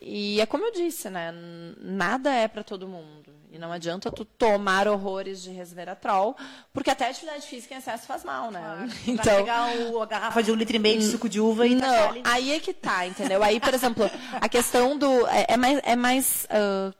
E 0.00 0.40
é 0.40 0.46
como 0.46 0.64
eu 0.64 0.72
disse, 0.72 1.10
né? 1.10 1.32
Nada 1.80 2.32
é 2.32 2.46
para 2.46 2.62
todo 2.62 2.86
mundo. 2.86 3.34
E 3.50 3.58
não 3.58 3.72
adianta 3.72 4.10
tu 4.10 4.24
tomar 4.24 4.86
horrores 4.86 5.42
de 5.42 5.50
resveratrol, 5.50 6.36
porque 6.72 6.90
até 6.90 7.08
atividade 7.08 7.46
física 7.46 7.74
em 7.74 7.78
excesso 7.78 8.06
faz 8.06 8.22
mal, 8.22 8.50
né? 8.50 8.60
Claro. 8.60 8.90
Então, 9.08 9.24
Vai 9.24 9.36
pegar 9.36 9.90
o, 9.90 10.02
a 10.02 10.06
garrafa 10.06 10.42
de 10.42 10.52
um 10.52 10.54
litro 10.54 10.76
e 10.76 10.78
meio 10.78 10.98
de 10.98 11.06
suco 11.06 11.28
de 11.28 11.40
uva 11.40 11.66
e 11.66 11.74
Não, 11.74 12.22
aí 12.24 12.52
é 12.52 12.60
que 12.60 12.74
tá, 12.74 13.06
entendeu? 13.06 13.42
Aí, 13.42 13.58
por 13.58 13.72
exemplo, 13.72 14.08
a 14.34 14.48
questão 14.48 14.98
do... 14.98 15.26
É, 15.28 15.46
é 15.48 15.56
mais, 15.56 15.80
é 15.82 15.96
mais 15.96 16.46
uh, 16.50 16.94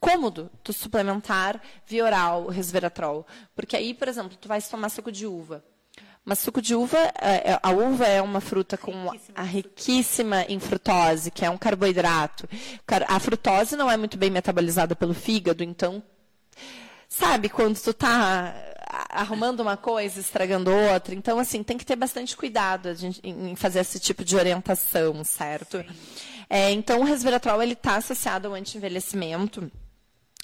cômodo 0.00 0.50
tu 0.62 0.72
suplementar 0.72 1.60
via 1.86 2.04
oral 2.04 2.44
o 2.44 2.48
resveratrol. 2.48 3.26
Porque 3.54 3.76
aí, 3.76 3.92
por 3.94 4.08
exemplo, 4.08 4.36
tu 4.40 4.48
vai 4.48 4.60
tomar 4.62 4.88
suco 4.88 5.12
de 5.12 5.26
uva. 5.26 5.62
Mas 6.28 6.40
suco 6.40 6.60
de 6.60 6.74
uva, 6.74 6.98
é, 7.22 7.52
é, 7.52 7.60
a 7.62 7.70
uva 7.70 8.04
é 8.04 8.20
uma 8.20 8.38
fruta 8.38 8.76
com 8.76 8.92
riquíssima. 8.92 9.34
a 9.34 9.42
riquíssima 9.42 10.42
em 10.42 10.60
frutose, 10.60 11.30
que 11.30 11.42
é 11.42 11.48
um 11.48 11.56
carboidrato. 11.56 12.46
A 13.06 13.18
frutose 13.18 13.76
não 13.76 13.90
é 13.90 13.96
muito 13.96 14.18
bem 14.18 14.28
metabolizada 14.28 14.94
pelo 14.94 15.14
fígado, 15.14 15.64
então, 15.64 16.02
sabe, 17.08 17.48
quando 17.48 17.80
tu 17.80 17.92
está 17.92 18.54
arrumando 19.08 19.60
uma 19.60 19.78
coisa, 19.78 20.20
estragando 20.20 20.70
outra. 20.70 21.14
Então, 21.14 21.38
assim, 21.38 21.62
tem 21.62 21.78
que 21.78 21.86
ter 21.86 21.96
bastante 21.96 22.36
cuidado 22.36 22.90
em 23.24 23.56
fazer 23.56 23.78
esse 23.78 23.98
tipo 23.98 24.22
de 24.22 24.36
orientação, 24.36 25.24
certo? 25.24 25.82
É, 26.50 26.70
então, 26.72 27.00
o 27.00 27.04
resveratrol 27.04 27.62
está 27.62 27.96
associado 27.96 28.48
ao 28.48 28.54
anti-envelhecimento. 28.54 29.72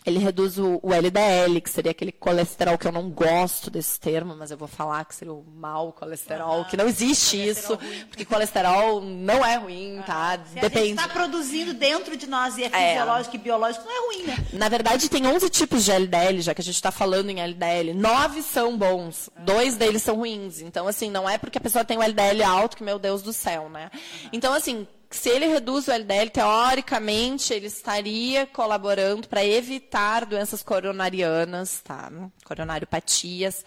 Ele 0.04 0.18
reduz 0.18 0.58
o, 0.58 0.78
o, 0.82 0.92
LDL, 0.92 1.60
que 1.62 1.70
seria 1.70 1.90
aquele 1.90 2.12
colesterol 2.12 2.76
que 2.76 2.86
eu 2.86 2.92
não 2.92 3.08
gosto 3.08 3.70
desse 3.70 3.98
termo, 3.98 4.36
mas 4.36 4.50
eu 4.50 4.56
vou 4.56 4.68
falar 4.68 5.04
que 5.06 5.14
seria 5.14 5.32
o 5.32 5.42
mau 5.56 5.92
colesterol, 5.92 6.60
ah, 6.60 6.64
que 6.64 6.76
não 6.76 6.86
existe 6.86 7.42
isso, 7.42 7.74
ruim. 7.74 8.04
porque 8.08 8.24
colesterol 8.24 9.00
não 9.00 9.44
é 9.44 9.56
ruim, 9.56 10.02
tá? 10.06 10.38
Se 10.46 10.56
Depende. 10.56 10.78
a 10.78 10.86
gente 10.86 10.98
está 10.98 11.08
produzindo 11.08 11.72
dentro 11.72 12.16
de 12.16 12.26
nós 12.26 12.58
e 12.58 12.64
é, 12.64 12.66
é 12.66 12.90
fisiológico 12.90 13.36
é. 13.36 13.38
e 13.38 13.42
biológico, 13.42 13.84
não 13.86 13.92
é 13.92 14.06
ruim, 14.06 14.26
né? 14.26 14.46
Na 14.52 14.68
verdade, 14.68 15.08
tem 15.08 15.26
11 15.26 15.48
tipos 15.48 15.84
de 15.84 15.92
LDL, 15.92 16.42
já 16.42 16.54
que 16.54 16.60
a 16.60 16.64
gente 16.64 16.74
está 16.74 16.90
falando 16.90 17.30
em 17.30 17.40
LDL. 17.40 17.94
Nove 17.94 18.42
são 18.42 18.76
bons, 18.76 19.30
ah. 19.34 19.40
dois 19.40 19.76
deles 19.76 20.02
são 20.02 20.16
ruins. 20.16 20.60
Então, 20.60 20.86
assim, 20.86 21.10
não 21.10 21.28
é 21.28 21.38
porque 21.38 21.56
a 21.56 21.60
pessoa 21.62 21.84
tem 21.84 21.96
o 21.96 22.02
LDL 22.02 22.42
alto 22.42 22.76
que, 22.76 22.84
meu 22.84 22.98
Deus 22.98 23.22
do 23.22 23.32
céu, 23.32 23.70
né? 23.70 23.90
Então, 24.32 24.52
assim, 24.52 24.86
se 25.14 25.28
ele 25.28 25.46
reduz 25.46 25.88
o 25.88 25.92
LDL, 25.92 26.30
teoricamente, 26.30 27.52
ele 27.52 27.66
estaria 27.66 28.46
colaborando 28.46 29.28
para 29.28 29.44
evitar 29.44 30.26
doenças 30.26 30.62
coronarianas, 30.62 31.80
tá? 31.82 32.10
Coronariopatias. 32.44 33.64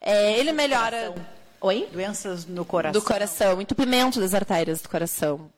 É, 0.00 0.38
ele 0.38 0.52
melhora. 0.52 1.08
Coração. 1.08 1.26
Oi? 1.60 1.88
Doenças 1.92 2.46
no 2.46 2.64
coração. 2.64 3.00
Do 3.00 3.06
coração, 3.06 3.60
entupimento 3.60 4.20
das 4.20 4.34
artérias 4.34 4.82
do 4.82 4.88
coração. 4.88 5.50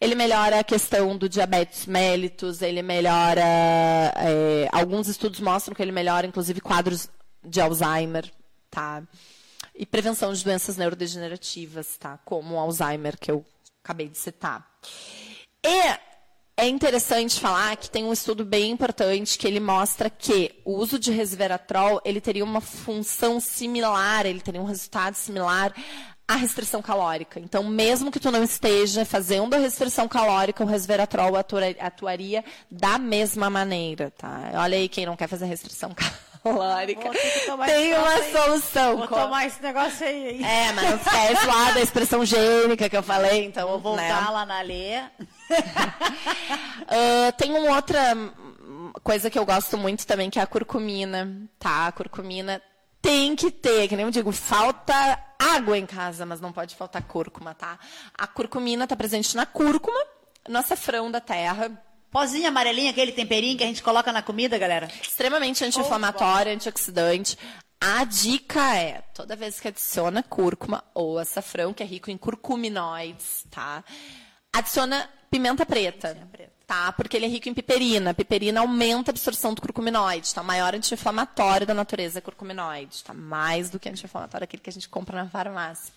Ele 0.00 0.14
melhora 0.14 0.60
a 0.60 0.64
questão 0.64 1.16
do 1.16 1.28
diabetes 1.28 1.86
mellitus, 1.86 2.62
ele 2.62 2.82
melhora. 2.82 3.42
É, 3.42 4.68
alguns 4.72 5.08
estudos 5.08 5.40
mostram 5.40 5.74
que 5.74 5.82
ele 5.82 5.92
melhora, 5.92 6.26
inclusive, 6.26 6.60
quadros 6.60 7.08
de 7.44 7.60
Alzheimer, 7.60 8.30
tá? 8.70 9.02
E 9.74 9.86
prevenção 9.86 10.32
de 10.32 10.44
doenças 10.44 10.76
neurodegenerativas, 10.76 11.96
tá? 11.96 12.18
Como 12.24 12.54
o 12.54 12.58
Alzheimer, 12.58 13.18
que 13.18 13.30
eu 13.30 13.44
acabei 13.84 14.08
de 14.08 14.16
citar. 14.16 14.66
E 15.62 15.98
é 16.56 16.66
interessante 16.66 17.38
falar 17.38 17.76
que 17.76 17.90
tem 17.90 18.04
um 18.04 18.12
estudo 18.12 18.44
bem 18.44 18.70
importante 18.70 19.36
que 19.36 19.46
ele 19.46 19.60
mostra 19.60 20.08
que 20.08 20.54
o 20.64 20.72
uso 20.76 20.98
de 20.98 21.12
resveratrol 21.12 22.00
ele 22.04 22.20
teria 22.20 22.44
uma 22.44 22.60
função 22.60 23.38
similar, 23.38 24.24
ele 24.24 24.40
teria 24.40 24.60
um 24.60 24.64
resultado 24.64 25.14
similar 25.14 25.74
à 26.26 26.36
restrição 26.36 26.80
calórica. 26.80 27.38
Então, 27.38 27.62
mesmo 27.64 28.10
que 28.10 28.20
tu 28.20 28.30
não 28.30 28.42
esteja 28.42 29.04
fazendo 29.04 29.54
a 29.54 29.58
restrição 29.58 30.08
calórica, 30.08 30.64
o 30.64 30.66
resveratrol 30.66 31.34
atuaria 31.36 32.42
da 32.70 32.98
mesma 32.98 33.50
maneira, 33.50 34.10
tá? 34.10 34.52
Olha 34.54 34.78
aí 34.78 34.88
quem 34.88 35.04
não 35.04 35.16
quer 35.16 35.28
fazer 35.28 35.44
restrição 35.44 35.92
calórica 35.94 36.33
calórica. 36.44 37.10
Tem 37.66 37.94
uma 37.94 38.08
aí. 38.08 38.32
solução. 38.32 38.98
Vou 38.98 39.08
tomar 39.08 39.46
esse 39.46 39.62
negócio 39.62 40.06
aí. 40.06 40.44
É, 40.44 40.72
mas 40.72 40.90
não 40.90 40.96
esquece 40.96 41.46
lá 41.46 41.72
da 41.72 41.80
expressão 41.80 42.24
gênica 42.24 42.88
que 42.88 42.96
eu 42.96 43.02
falei, 43.02 43.46
então. 43.46 43.68
Vou 43.68 43.80
voltar 43.80 44.26
né? 44.26 44.30
lá 44.30 44.44
na 44.44 44.60
lei. 44.60 44.98
uh, 45.00 45.08
tem 47.38 47.50
uma 47.50 47.74
outra 47.74 48.14
coisa 49.02 49.30
que 49.30 49.38
eu 49.38 49.46
gosto 49.46 49.78
muito 49.78 50.06
também, 50.06 50.28
que 50.28 50.38
é 50.38 50.42
a 50.42 50.46
curcumina, 50.46 51.48
tá? 51.58 51.86
A 51.86 51.92
curcumina 51.92 52.60
tem 53.00 53.34
que 53.34 53.50
ter, 53.50 53.88
que 53.88 53.96
nem 53.96 54.04
eu 54.04 54.10
digo, 54.10 54.30
falta 54.32 54.94
água 55.38 55.76
em 55.76 55.86
casa, 55.86 56.24
mas 56.24 56.40
não 56.40 56.52
pode 56.52 56.74
faltar 56.74 57.02
cúrcuma, 57.02 57.54
tá? 57.54 57.78
A 58.16 58.26
curcumina 58.26 58.84
está 58.84 58.96
presente 58.96 59.36
na 59.36 59.44
cúrcuma, 59.44 59.98
no 60.48 60.58
açafrão 60.58 61.10
da 61.10 61.20
terra, 61.20 61.70
Pozinho 62.14 62.46
amarelinho, 62.46 62.90
aquele 62.90 63.10
temperinho 63.10 63.58
que 63.58 63.64
a 63.64 63.66
gente 63.66 63.82
coloca 63.82 64.12
na 64.12 64.22
comida, 64.22 64.56
galera. 64.56 64.88
Extremamente 65.02 65.64
anti-inflamatório, 65.64 66.52
oh, 66.52 66.54
antioxidante. 66.54 67.36
A 67.80 68.04
dica 68.04 68.76
é, 68.76 69.02
toda 69.12 69.34
vez 69.34 69.58
que 69.58 69.66
adiciona 69.66 70.22
cúrcuma 70.22 70.84
ou 70.94 71.18
açafrão, 71.18 71.74
que 71.74 71.82
é 71.82 71.86
rico 71.86 72.12
em 72.12 72.16
curcuminoides, 72.16 73.44
tá? 73.50 73.82
Adiciona 74.52 75.10
pimenta 75.34 75.66
preta. 75.66 76.16
Tá? 76.66 76.92
Porque 76.92 77.14
ele 77.16 77.26
é 77.26 77.28
rico 77.28 77.46
em 77.46 77.52
piperina. 77.52 78.12
A 78.12 78.14
piperina 78.14 78.60
aumenta 78.60 79.10
a 79.10 79.12
absorção 79.12 79.52
do 79.52 79.60
curcuminoide, 79.60 80.32
tá? 80.32 80.42
Maior 80.42 80.74
anti-inflamatório 80.74 81.66
da 81.66 81.74
natureza 81.74 82.20
é 82.20 82.22
curcuminoide, 82.22 83.04
tá? 83.04 83.12
Mais 83.12 83.68
do 83.68 83.78
que 83.78 83.86
anti-inflamatório 83.86 84.44
aquele 84.44 84.62
que 84.62 84.70
a 84.70 84.72
gente 84.72 84.88
compra 84.88 85.22
na 85.22 85.28
farmácia. 85.28 85.92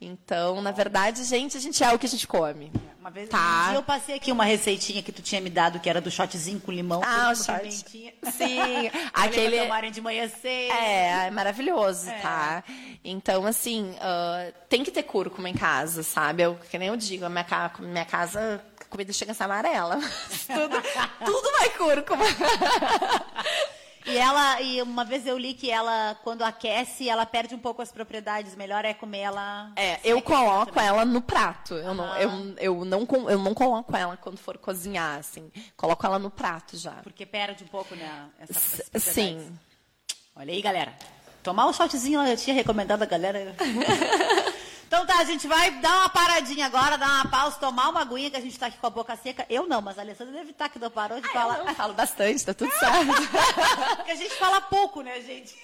Então, 0.00 0.62
na 0.62 0.70
verdade, 0.70 1.24
gente, 1.24 1.58
a 1.58 1.60
gente 1.60 1.84
é 1.84 1.92
o 1.92 1.98
que 1.98 2.06
a 2.06 2.08
gente 2.08 2.26
come. 2.26 2.72
Uma 2.98 3.10
vez 3.10 3.28
tá? 3.28 3.38
um 3.38 3.68
dia 3.68 3.78
eu 3.78 3.82
passei 3.82 4.14
aqui 4.14 4.32
uma 4.32 4.44
receitinha 4.44 5.02
que 5.02 5.12
tu 5.12 5.20
tinha 5.20 5.42
me 5.42 5.50
dado, 5.50 5.78
que 5.78 5.90
era 5.90 6.00
do 6.00 6.10
shotzinho 6.10 6.58
com 6.58 6.72
limão. 6.72 7.02
Ah, 7.04 7.30
o 7.30 7.36
shot. 7.36 7.70
Sim, 7.70 8.10
aquele... 9.12 9.58
tomarem 9.60 9.90
de 9.90 10.00
manhã 10.00 10.26
cedo. 10.26 10.72
É, 10.72 11.26
é 11.26 11.30
maravilhoso, 11.30 12.08
é. 12.08 12.18
tá? 12.20 12.64
Então, 13.04 13.44
assim, 13.46 13.90
uh, 13.90 14.54
tem 14.70 14.82
que 14.82 14.90
ter 14.90 15.02
cúrcuma 15.02 15.50
em 15.50 15.54
casa, 15.54 16.02
sabe? 16.02 16.42
Eu, 16.42 16.54
que 16.70 16.78
nem 16.78 16.88
eu 16.88 16.96
digo, 16.96 17.26
a 17.26 17.28
minha, 17.28 17.46
minha 17.80 18.04
casa 18.06 18.62
comida 18.88 19.12
chega 19.12 19.32
a 19.32 19.34
ser 19.34 19.44
amarela. 19.44 19.96
tudo, 20.46 20.82
tudo 21.24 21.52
vai 21.52 21.70
cúrcuma. 21.70 22.24
E 24.08 24.16
ela, 24.16 24.60
e 24.62 24.80
uma 24.80 25.04
vez 25.04 25.26
eu 25.26 25.36
li 25.36 25.52
que 25.52 25.70
ela, 25.70 26.16
quando 26.24 26.42
aquece, 26.42 27.08
ela 27.08 27.26
perde 27.26 27.54
um 27.54 27.58
pouco 27.58 27.82
as 27.82 27.92
propriedades. 27.92 28.56
Melhor 28.56 28.82
é 28.84 28.94
comer 28.94 29.18
ela. 29.18 29.70
É, 29.76 30.00
eu 30.02 30.22
coloco 30.22 30.72
também. 30.72 30.88
ela 30.88 31.04
no 31.04 31.20
prato. 31.20 31.74
Eu, 31.74 31.94
não, 31.94 32.16
eu, 32.16 32.30
eu, 32.58 32.84
não, 32.86 33.06
eu 33.28 33.38
não 33.38 33.52
coloco 33.52 33.94
ela 33.94 34.16
quando 34.16 34.38
for 34.38 34.56
cozinhar, 34.56 35.18
assim. 35.18 35.52
Coloco 35.76 36.06
ela 36.06 36.18
no 36.18 36.30
prato 36.30 36.76
já. 36.78 36.92
Porque 37.02 37.26
perde 37.26 37.64
um 37.64 37.66
pouco, 37.66 37.94
né? 37.94 38.30
Essa, 38.38 38.82
Sim. 38.98 39.58
Olha 40.34 40.54
aí, 40.54 40.62
galera. 40.62 40.94
Tomar 41.42 41.66
um 41.66 41.72
shotzinho, 41.72 42.22
eu 42.22 42.36
tinha 42.36 42.54
recomendado 42.54 43.02
a 43.02 43.06
galera. 43.06 43.54
Então 44.88 45.04
tá, 45.04 45.18
a 45.18 45.24
gente 45.24 45.46
vai 45.46 45.70
dar 45.82 45.96
uma 45.96 46.08
paradinha 46.08 46.64
agora, 46.64 46.96
dar 46.96 47.06
uma 47.06 47.28
pausa, 47.30 47.58
tomar 47.58 47.90
uma 47.90 48.00
aguinha, 48.00 48.30
que 48.30 48.38
a 48.38 48.40
gente 48.40 48.58
tá 48.58 48.68
aqui 48.68 48.78
com 48.78 48.86
a 48.86 48.90
boca 48.90 49.14
seca. 49.16 49.44
Eu 49.50 49.66
não, 49.66 49.82
mas 49.82 49.98
a 49.98 50.00
Alessandra 50.00 50.32
deve 50.32 50.52
estar 50.52 50.64
tá 50.64 50.70
que 50.70 50.78
não 50.78 50.90
parou 50.90 51.20
de 51.20 51.28
ah, 51.28 51.32
falar. 51.32 51.58
Eu 51.58 51.74
falo 51.74 51.92
bastante, 51.92 52.46
tá 52.46 52.54
tudo 52.54 52.72
certo. 52.72 53.06
Porque 53.96 54.12
a 54.12 54.14
gente 54.14 54.34
fala 54.36 54.62
pouco, 54.62 55.02
né, 55.02 55.20
gente? 55.20 55.54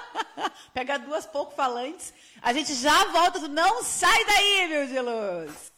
Pega 0.74 0.98
duas 0.98 1.24
pouco 1.24 1.54
falantes. 1.54 2.12
A 2.42 2.52
gente 2.52 2.74
já 2.74 3.06
volta, 3.06 3.38
não 3.48 3.82
sai 3.82 4.24
daí, 4.26 4.68
meu 4.68 4.86
de 4.86 5.00
luz. 5.00 5.72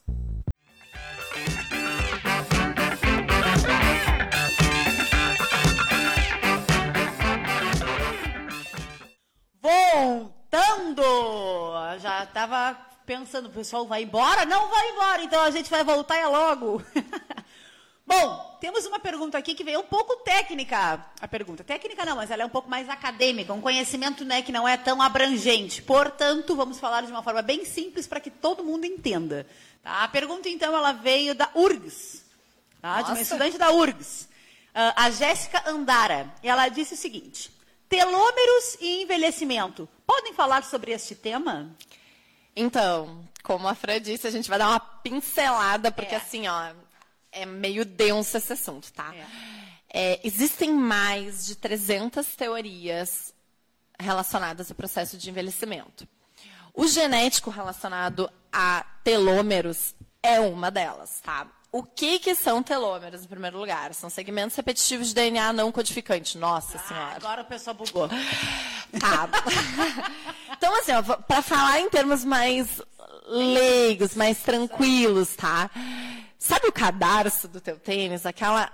Bom, 9.61 10.32
voltando! 10.53 11.03
Já 11.99 12.25
estava 12.25 12.77
pensando, 13.07 13.47
o 13.47 13.53
pessoal 13.53 13.87
vai 13.87 14.03
embora? 14.03 14.45
Não 14.45 14.69
vai 14.69 14.91
embora, 14.91 15.23
então 15.23 15.43
a 15.43 15.51
gente 15.51 15.71
vai 15.71 15.83
voltar 15.83 16.17
é 16.17 16.27
logo. 16.27 16.83
Bom, 18.07 18.59
temos 18.61 18.85
uma 18.85 18.99
pergunta 18.99 19.39
aqui 19.39 19.55
que 19.55 19.65
veio 19.65 19.81
um 19.81 19.85
pouco 19.85 20.17
técnica. 20.17 21.05
A 21.21 21.27
pergunta 21.27 21.65
técnica 21.65 22.05
não, 22.05 22.17
mas 22.17 22.31
ela 22.31 22.43
é 22.43 22.47
um 22.47 22.51
pouco 22.51 22.69
mais 22.69 22.89
acadêmica, 22.91 23.53
um 23.53 23.61
conhecimento 23.61 24.25
né, 24.25 24.43
que 24.43 24.53
não 24.53 24.69
é 24.69 24.77
tão 24.77 25.01
abrangente. 25.01 25.81
Portanto, 25.81 26.55
vamos 26.55 26.79
falar 26.79 27.03
de 27.03 27.11
uma 27.11 27.23
forma 27.23 27.41
bem 27.41 27.65
simples 27.65 28.07
para 28.07 28.21
que 28.21 28.31
todo 28.31 28.65
mundo 28.65 28.85
entenda. 28.85 29.47
Tá? 29.83 30.05
A 30.05 30.09
pergunta, 30.09 30.49
então, 30.49 30.77
ela 30.77 30.93
veio 30.93 31.35
da 31.35 31.49
URGS, 31.55 32.25
tá? 32.83 33.01
de 33.03 33.13
uma 33.13 33.21
estudante 33.21 33.57
da 33.57 33.71
URGS, 33.71 34.25
uh, 34.75 34.93
a 34.97 35.11
Jéssica 35.11 35.63
Andara. 35.71 36.31
E 36.43 36.49
ela 36.49 36.69
disse 36.69 36.95
o 36.95 36.97
seguinte: 36.97 37.51
telômeros 37.89 38.79
e 38.81 39.03
envelhecimento. 39.03 39.89
Podem 40.15 40.35
falar 40.35 40.63
sobre 40.63 40.93
este 40.93 41.15
tema? 41.15 41.75
Então, 42.55 43.27
como 43.43 43.67
a 43.67 43.75
Fran 43.75 43.99
disse, 43.99 44.27
a 44.27 44.31
gente 44.31 44.47
vai 44.47 44.59
dar 44.59 44.69
uma 44.69 44.79
pincelada, 44.79 45.91
porque 45.91 46.15
é. 46.15 46.19
assim, 46.19 46.47
ó, 46.47 46.75
é 47.33 47.47
meio 47.47 47.83
denso 47.83 48.37
esse 48.37 48.53
assunto, 48.53 48.93
tá? 48.93 49.11
É. 49.15 49.27
É, 49.89 50.21
existem 50.23 50.71
mais 50.71 51.47
de 51.47 51.57
300 51.57 52.27
teorias 52.37 53.33
relacionadas 53.99 54.71
ao 54.71 54.77
processo 54.77 55.17
de 55.17 55.31
envelhecimento. 55.31 56.07
O 56.75 56.87
genético 56.87 57.49
relacionado 57.49 58.31
a 58.53 58.85
telômeros 59.03 59.95
é 60.23 60.39
uma 60.39 60.71
delas, 60.71 61.23
tá? 61.23 61.47
O 61.75 61.83
que, 61.83 62.19
que 62.19 62.35
são 62.35 62.63
telômeros, 62.63 63.25
em 63.25 63.27
primeiro 63.27 63.59
lugar? 63.59 63.95
São 63.95 64.11
segmentos 64.11 64.55
repetitivos 64.55 65.09
de 65.09 65.15
DNA 65.15 65.55
não 65.55 65.73
codificante. 65.73 66.37
Nossa 66.37 66.77
ah, 66.77 66.81
Senhora. 66.87 67.17
Agora 67.17 67.41
o 67.41 67.45
pessoal 67.47 67.75
bugou. 67.75 68.11
Tá. 69.01 69.27
então, 70.53 70.79
assim, 70.79 70.93
para 71.27 71.41
falar 71.41 71.81
em 71.81 71.89
termos 71.89 72.27
mais 72.27 72.83
leigos, 73.27 74.15
mais 74.15 74.43
tranquilos, 74.43 75.35
tá? 75.35 75.71
Sabe 76.39 76.67
o 76.67 76.73
cadarço 76.73 77.49
do 77.49 77.59
teu 77.59 77.79
tênis? 77.79 78.27
Aquela. 78.27 78.71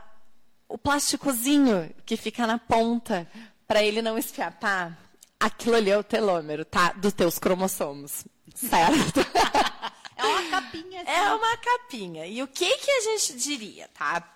O 0.68 0.76
plásticozinho 0.76 1.94
que 2.04 2.16
fica 2.16 2.48
na 2.48 2.58
ponta 2.58 3.28
para 3.68 3.80
ele 3.80 4.02
não 4.02 4.18
esfiapar? 4.18 4.98
Aquilo 5.38 5.76
ali 5.76 5.90
é 5.90 5.96
o 5.96 6.02
telômero, 6.02 6.64
tá? 6.64 6.92
Dos 6.94 7.12
teus 7.12 7.38
cromossomos. 7.38 8.24
Certo? 8.56 9.20
É 10.18 10.26
uma 10.26 10.50
capinha. 10.50 11.02
Assim. 11.02 11.10
É 11.10 11.32
uma 11.32 11.56
capinha. 11.56 12.26
E 12.26 12.42
o 12.42 12.48
que, 12.48 12.76
que 12.78 12.90
a 12.90 13.00
gente 13.02 13.34
diria, 13.34 13.88
tá? 13.96 14.34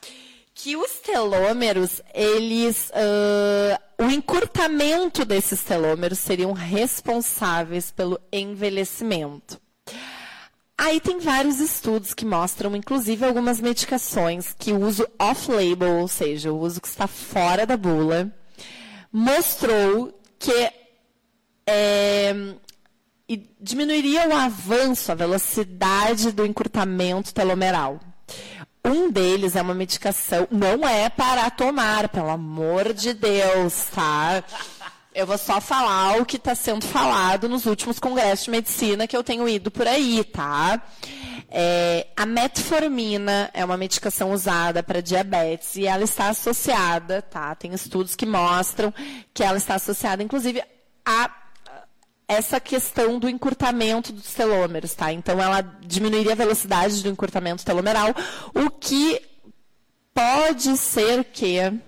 Que 0.55 0.77
os 0.77 0.93
telômeros, 1.01 2.01
eles. 2.15 2.91
Uh, 2.91 4.05
o 4.05 4.11
encurtamento 4.11 5.25
desses 5.25 5.63
telômeros 5.63 6.19
seriam 6.19 6.53
responsáveis 6.53 7.91
pelo 7.91 8.21
envelhecimento. 8.33 9.61
Aí 10.79 11.01
tem 11.01 11.19
vários 11.21 11.61
estudos 11.61 12.13
que 12.13 12.25
mostram, 12.25 12.75
inclusive, 12.75 13.25
algumas 13.25 13.61
medicações 13.61 14.55
que 14.59 14.73
o 14.73 14.81
uso 14.81 15.07
off-label, 15.19 16.01
ou 16.01 16.09
seja, 16.09 16.53
o 16.53 16.59
uso 16.59 16.81
que 16.81 16.89
está 16.89 17.07
fora 17.07 17.65
da 17.65 17.77
bula, 17.77 18.33
mostrou 19.13 20.19
que 20.39 20.73
é, 21.67 22.35
diminuiria 23.61 24.29
o 24.29 24.35
avanço, 24.35 25.13
a 25.13 25.15
velocidade 25.15 26.33
do 26.33 26.45
encurtamento 26.45 27.33
telomeral. 27.33 28.01
Um 28.85 29.11
deles 29.11 29.55
é 29.55 29.63
uma 29.63 29.75
medicação, 29.75 30.49
não 30.51 30.87
é 30.87 31.09
para 31.09 31.49
tomar, 31.51 32.09
pelo 32.09 32.31
amor 32.31 32.93
de 32.93 33.15
Deus, 33.15 33.87
tá? 33.95 34.43
Eu 35.15 35.27
vou 35.27 35.39
só 35.39 35.61
falar 35.61 36.21
o 36.21 36.27
que 36.27 36.37
está 36.37 36.55
sendo 36.55 36.85
falado 36.87 37.49
nos 37.49 37.67
últimos 37.67 37.99
congressos 38.01 38.47
de 38.47 38.51
medicina 38.51 39.07
que 39.07 39.17
eu 39.17 39.23
tenho 39.23 39.49
ido 39.49 39.71
por 39.71 39.87
aí, 39.87 40.25
tá? 40.25 40.83
É, 41.49 42.07
a 42.17 42.25
metformina 42.25 43.51
é 43.53 43.63
uma 43.63 43.77
medicação 43.77 44.33
usada 44.33 44.83
para 44.83 45.03
diabetes 45.03 45.77
e 45.77 45.87
ela 45.87 46.03
está 46.03 46.31
associada, 46.31 47.21
tá? 47.21 47.55
Tem 47.55 47.73
estudos 47.75 48.17
que 48.17 48.25
mostram 48.25 48.93
que 49.35 49.45
ela 49.45 49.59
está 49.59 49.75
associada, 49.75 50.23
inclusive, 50.23 50.63
a 51.05 51.31
essa 52.27 52.59
questão 52.61 53.19
do 53.19 53.29
encurtamento 53.29 54.13
dos 54.13 54.33
telômeros, 54.33 54.95
tá? 54.95 55.13
Então, 55.13 55.41
ela 55.41 55.61
diminuiria 55.81 56.33
a 56.33 56.37
velocidade 56.37 57.03
do 57.03 57.09
encurtamento 57.09 57.65
telomeral, 57.65 58.15
o 58.55 58.71
que 58.71 59.21
pode 60.15 60.77
ser 60.77 61.25
que 61.25 61.81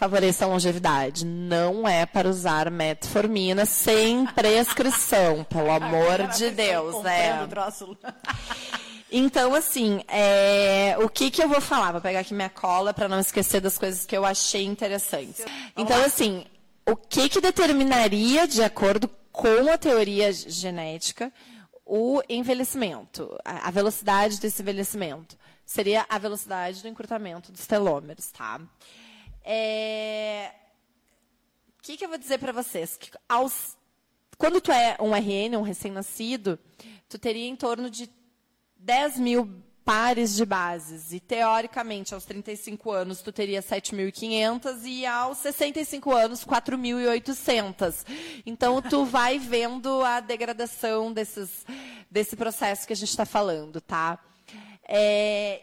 favoreça 0.00 0.46
a 0.46 0.48
longevidade. 0.48 1.26
Não 1.26 1.86
é 1.86 2.06
para 2.06 2.26
usar 2.28 2.70
metformina 2.70 3.66
sem 3.66 4.24
prescrição, 4.26 5.44
pelo 5.44 5.70
amor 5.70 6.26
de 6.28 6.50
Deus. 6.50 7.04
É. 7.04 7.38
Então, 9.12 9.54
assim, 9.54 10.02
é... 10.08 10.96
o 11.00 11.08
que, 11.08 11.30
que 11.30 11.42
eu 11.42 11.48
vou 11.48 11.60
falar? 11.60 11.92
Vou 11.92 12.00
pegar 12.00 12.20
aqui 12.20 12.32
minha 12.32 12.48
cola 12.48 12.94
para 12.94 13.08
não 13.08 13.18
esquecer 13.18 13.60
das 13.60 13.76
coisas 13.76 14.06
que 14.06 14.16
eu 14.16 14.24
achei 14.24 14.64
interessantes. 14.64 15.44
Então, 15.76 16.02
assim, 16.02 16.46
o 16.90 16.96
que, 16.96 17.28
que 17.28 17.40
determinaria, 17.40 18.48
de 18.48 18.62
acordo 18.62 19.08
com 19.30 19.70
a 19.72 19.78
teoria 19.78 20.32
genética, 20.32 21.32
o 21.86 22.20
envelhecimento, 22.28 23.38
a 23.44 23.70
velocidade 23.70 24.40
desse 24.40 24.60
envelhecimento? 24.60 25.38
Seria 25.64 26.04
a 26.08 26.18
velocidade 26.18 26.82
do 26.82 26.88
encurtamento 26.88 27.52
dos 27.52 27.64
telômeros, 27.64 28.32
tá? 28.32 28.60
É... 29.44 30.52
O 31.78 31.82
que, 31.82 31.96
que 31.96 32.04
eu 32.04 32.08
vou 32.08 32.18
dizer 32.18 32.38
para 32.38 32.52
vocês? 32.52 32.96
Que 32.96 33.10
aos... 33.28 33.76
Quando 34.36 34.60
tu 34.60 34.72
é 34.72 34.96
um 35.00 35.14
RN, 35.14 35.56
um 35.58 35.62
recém-nascido, 35.62 36.58
tu 37.08 37.18
teria 37.18 37.46
em 37.46 37.54
torno 37.54 37.88
de 37.88 38.10
10 38.78 39.18
mil 39.18 39.62
pares 39.90 40.36
de 40.36 40.46
bases. 40.46 41.12
E, 41.12 41.18
teoricamente, 41.18 42.14
aos 42.14 42.24
35 42.24 42.92
anos, 42.92 43.22
tu 43.22 43.32
teria 43.32 43.60
7.500 43.60 44.84
e 44.84 45.04
aos 45.04 45.38
65 45.38 46.12
anos, 46.12 46.44
4.800. 46.44 48.06
Então, 48.46 48.80
tu 48.80 49.04
vai 49.04 49.40
vendo 49.40 50.00
a 50.02 50.20
degradação 50.20 51.12
desses, 51.12 51.66
desse 52.08 52.36
processo 52.36 52.86
que 52.86 52.92
a 52.92 52.96
gente 52.96 53.08
está 53.08 53.26
falando, 53.26 53.80
tá? 53.80 54.20
É, 54.84 55.60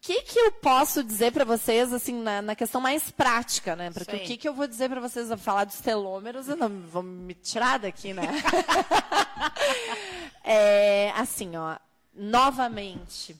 que, 0.00 0.22
que 0.22 0.38
eu 0.38 0.52
posso 0.52 1.02
dizer 1.02 1.32
para 1.32 1.44
vocês, 1.44 1.92
assim, 1.92 2.14
na, 2.14 2.40
na, 2.40 2.54
questão 2.54 2.80
mais 2.80 3.10
prática, 3.10 3.74
né? 3.74 3.90
Porque 3.90 4.18
Sim. 4.18 4.22
o 4.22 4.26
que, 4.26 4.36
que 4.36 4.48
eu 4.48 4.54
vou 4.54 4.68
dizer 4.68 4.88
para 4.88 5.00
vocês, 5.00 5.30
vou 5.30 5.36
falar 5.36 5.64
dos 5.64 5.80
telômeros, 5.80 6.46
eu 6.46 6.56
não 6.56 6.68
vou 6.82 7.02
me 7.02 7.34
tirar 7.34 7.80
daqui, 7.80 8.12
né? 8.12 8.22
é, 10.44 11.10
assim, 11.16 11.56
ó, 11.56 11.76
novamente, 12.14 13.36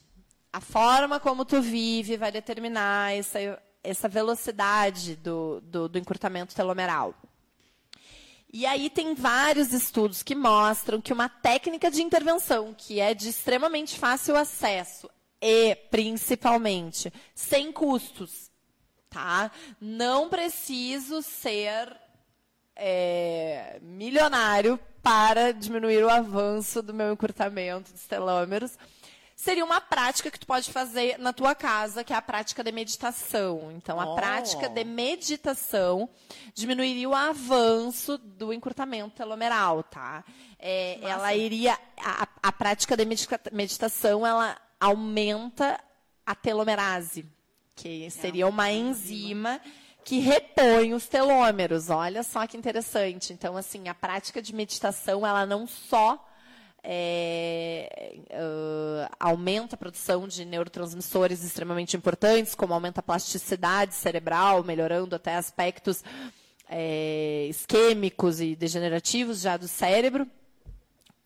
a 0.51 0.59
forma 0.59 1.19
como 1.19 1.45
tu 1.45 1.61
vive 1.61 2.17
vai 2.17 2.31
determinar 2.31 3.15
essa, 3.15 3.39
essa 3.83 4.07
velocidade 4.07 5.15
do, 5.15 5.61
do, 5.61 5.87
do 5.87 5.99
encurtamento 5.99 6.55
telomeral. 6.55 7.13
E 8.51 8.65
aí 8.65 8.89
tem 8.89 9.13
vários 9.13 9.73
estudos 9.73 10.23
que 10.23 10.33
mostram 10.33 10.99
que 10.99 11.13
uma 11.13 11.29
técnica 11.29 11.91
de 11.91 12.01
intervenção 12.01 12.73
que 12.75 12.99
é 12.99 13.13
de 13.13 13.29
extremamente 13.29 13.97
fácil 13.97 14.35
acesso 14.35 15.07
e, 15.39 15.75
principalmente, 15.91 17.13
sem 17.35 17.71
custos, 17.71 18.49
tá? 19.07 19.51
Não 19.79 20.29
preciso 20.29 21.21
ser 21.21 21.95
é, 22.75 23.79
milionário 23.83 24.79
para 25.01 25.51
diminuir 25.51 26.03
o 26.03 26.09
avanço 26.09 26.81
do 26.81 26.93
meu 26.93 27.13
encurtamento 27.13 27.93
dos 27.93 28.07
telômeros. 28.07 28.77
Seria 29.39 29.63
uma 29.63 29.79
prática 29.79 30.29
que 30.29 30.37
tu 30.37 30.45
pode 30.45 30.69
fazer 30.69 31.17
na 31.17 31.31
tua 31.31 31.55
casa, 31.55 32.03
que 32.03 32.11
é 32.11 32.15
a 32.17 32.21
prática 32.21 32.61
de 32.61 32.73
meditação. 32.73 33.71
Então, 33.71 33.97
a 33.97 34.11
oh. 34.11 34.13
prática 34.13 34.67
de 34.67 34.83
meditação 34.83 36.09
diminuiria 36.53 37.07
o 37.07 37.15
avanço 37.15 38.17
do 38.17 38.51
encurtamento 38.51 39.15
telomeral, 39.15 39.81
tá? 39.81 40.25
É, 40.59 40.99
ela 41.01 41.33
iria... 41.33 41.79
A, 42.03 42.27
a 42.43 42.51
prática 42.51 42.97
de 42.97 43.05
meditação, 43.53 44.27
ela 44.27 44.57
aumenta 44.77 45.79
a 46.25 46.35
telomerase, 46.35 47.25
que 47.77 48.11
seria 48.11 48.45
uma 48.45 48.69
enzima 48.69 49.61
que 50.03 50.19
repõe 50.19 50.93
os 50.93 51.07
telômeros. 51.07 51.89
Olha 51.89 52.23
só 52.23 52.45
que 52.45 52.57
interessante. 52.57 53.31
Então, 53.31 53.55
assim, 53.55 53.87
a 53.87 53.93
prática 53.95 54.41
de 54.41 54.53
meditação, 54.53 55.25
ela 55.25 55.45
não 55.45 55.65
só 55.65 56.28
é, 56.83 58.15
uh, 58.31 59.15
aumenta 59.19 59.75
a 59.75 59.77
produção 59.77 60.27
de 60.27 60.45
neurotransmissores 60.45 61.43
extremamente 61.43 61.97
importantes, 61.97 62.55
como 62.55 62.73
aumenta 62.73 62.99
a 62.99 63.03
plasticidade 63.03 63.93
cerebral, 63.93 64.63
melhorando 64.63 65.15
até 65.15 65.35
aspectos 65.35 66.03
é, 66.69 67.47
isquêmicos 67.49 68.39
e 68.39 68.55
degenerativos 68.55 69.41
já 69.41 69.57
do 69.57 69.67
cérebro, 69.67 70.27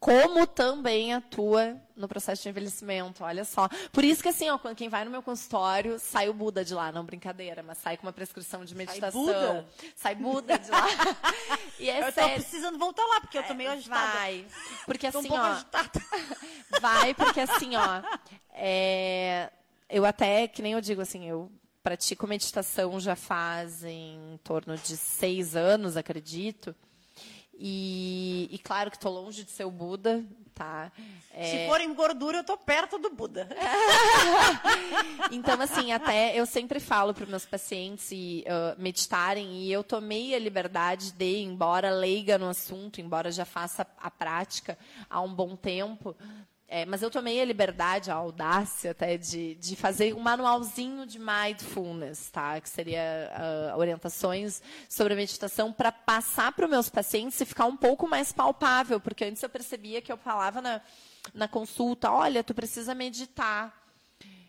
como 0.04 0.45
também 0.45 1.14
atua 1.14 1.78
no 1.95 2.10
processo 2.10 2.43
de 2.43 2.49
envelhecimento, 2.49 3.24
olha 3.24 3.45
só. 3.45 3.70
Por 3.89 4.04
isso 4.04 4.22
que 4.22 4.28
assim, 4.28 4.49
ó, 4.49 4.58
quando 4.58 4.76
quem 4.76 4.89
vai 4.89 5.06
no 5.06 5.10
meu 5.10 5.24
consultório, 5.24 5.97
sai 5.97 6.28
o 6.28 6.34
Buda 6.34 6.66
de 6.66 6.74
lá, 6.74 6.91
não 6.91 7.06
brincadeira, 7.06 7.64
mas 7.64 7.78
sai 7.78 7.95
com 7.95 8.06
uma 8.06 8.12
prescrição 8.12 8.66
de 8.66 8.76
meditação. 8.76 9.24
Sai 9.24 9.34
Buda, 9.34 9.66
sai 9.95 10.16
Buda 10.16 10.60
de 10.60 10.70
lá. 10.70 10.86
e 11.80 11.89
é 11.89 12.06
eu 12.06 12.12
sério. 12.12 12.32
tô 12.32 12.41
precisando 12.41 12.78
voltar 12.78 13.06
lá, 13.06 13.22
porque 13.22 13.38
eu 13.38 13.43
tô 13.43 13.54
meio 13.54 13.70
é, 13.70 13.74
agitada. 13.76 14.12
Vai. 14.12 14.45
Porque 14.86 15.08
assim, 15.08 15.30
um 15.30 15.34
ó. 15.34 15.41
Agitada. 15.41 16.01
Vai, 16.82 17.14
porque 17.14 17.39
assim, 17.39 17.74
ó. 17.78 18.01
É, 18.51 19.49
eu 19.88 20.04
até, 20.04 20.49
que 20.49 20.62
nem 20.62 20.74
eu 20.74 20.82
digo 20.82 21.01
assim, 21.01 21.30
eu 21.30 21.49
pratico 21.82 22.28
meditação 22.28 22.99
já 22.99 23.16
faz 23.16 23.86
em 23.86 24.38
torno 24.43 24.76
de 24.76 24.97
seis 24.97 25.56
anos, 25.56 25.95
acredito. 25.95 26.76
E, 27.56 28.49
e 28.51 28.58
claro 28.60 28.89
que 28.89 28.97
estou 28.97 29.14
longe 29.14 29.43
de 29.43 29.51
ser 29.51 29.66
o 29.66 29.72
Buda, 29.72 30.24
tá? 30.54 30.91
É... 31.32 31.45
Se 31.45 31.68
for 31.68 31.82
em 31.82 31.93
gordura, 31.93 32.38
eu 32.38 32.41
estou 32.41 32.58
perto 32.58 32.97
do 32.97 33.10
Buda. 33.10 33.47
então, 35.32 35.60
assim, 35.62 35.91
até 35.91 36.38
eu 36.38 36.45
sempre 36.45 36.80
falo 36.80 37.14
para 37.14 37.26
meus 37.26 37.45
pacientes 37.45 38.12
e, 38.12 38.43
uh, 38.47 38.80
meditarem, 38.80 39.64
e 39.64 39.72
eu 39.72 39.84
tomei 39.84 40.36
a 40.36 40.39
liberdade 40.39 41.12
de, 41.12 41.41
embora 41.41 41.89
leiga 41.89 42.38
no 42.38 42.49
assunto, 42.49 43.01
embora 43.01 43.32
já 43.32 43.45
faça 43.45 43.86
a 43.99 44.12
prática 44.12 44.78
há 45.10 45.22
um 45.22 45.34
bom 45.34 45.56
tempo, 45.56 46.16
é, 46.76 46.88
mas 46.88 47.03
eu 47.03 47.11
tomei 47.11 47.39
a 47.39 47.45
liberdade, 47.45 48.09
a 48.09 48.15
audácia 48.15 48.89
até, 48.89 49.15
de, 49.15 49.53
de 49.53 49.76
fazer 49.76 50.15
um 50.15 50.19
manualzinho 50.19 51.05
de 51.05 51.19
mindfulness, 51.19 52.32
tá? 52.32 52.59
que 52.59 52.67
seria 52.67 53.30
uh, 53.32 53.78
orientações 53.78 54.59
sobre 54.89 55.13
meditação 55.13 55.71
para 55.71 55.91
passar 55.91 56.51
para 56.51 56.65
os 56.65 56.71
meus 56.71 56.89
pacientes 56.89 57.39
e 57.39 57.45
ficar 57.45 57.67
um 57.67 57.78
pouco 57.78 58.07
mais 58.07 58.32
palpável, 58.32 58.99
porque 58.99 59.24
antes 59.24 59.43
eu 59.43 59.49
percebia 59.49 60.01
que 60.01 60.11
eu 60.11 60.17
falava 60.17 60.63
na, 60.63 60.82
na 61.32 61.47
consulta, 61.47 62.09
olha, 62.09 62.43
tu 62.43 62.55
precisa 62.55 62.95
meditar. 62.95 63.71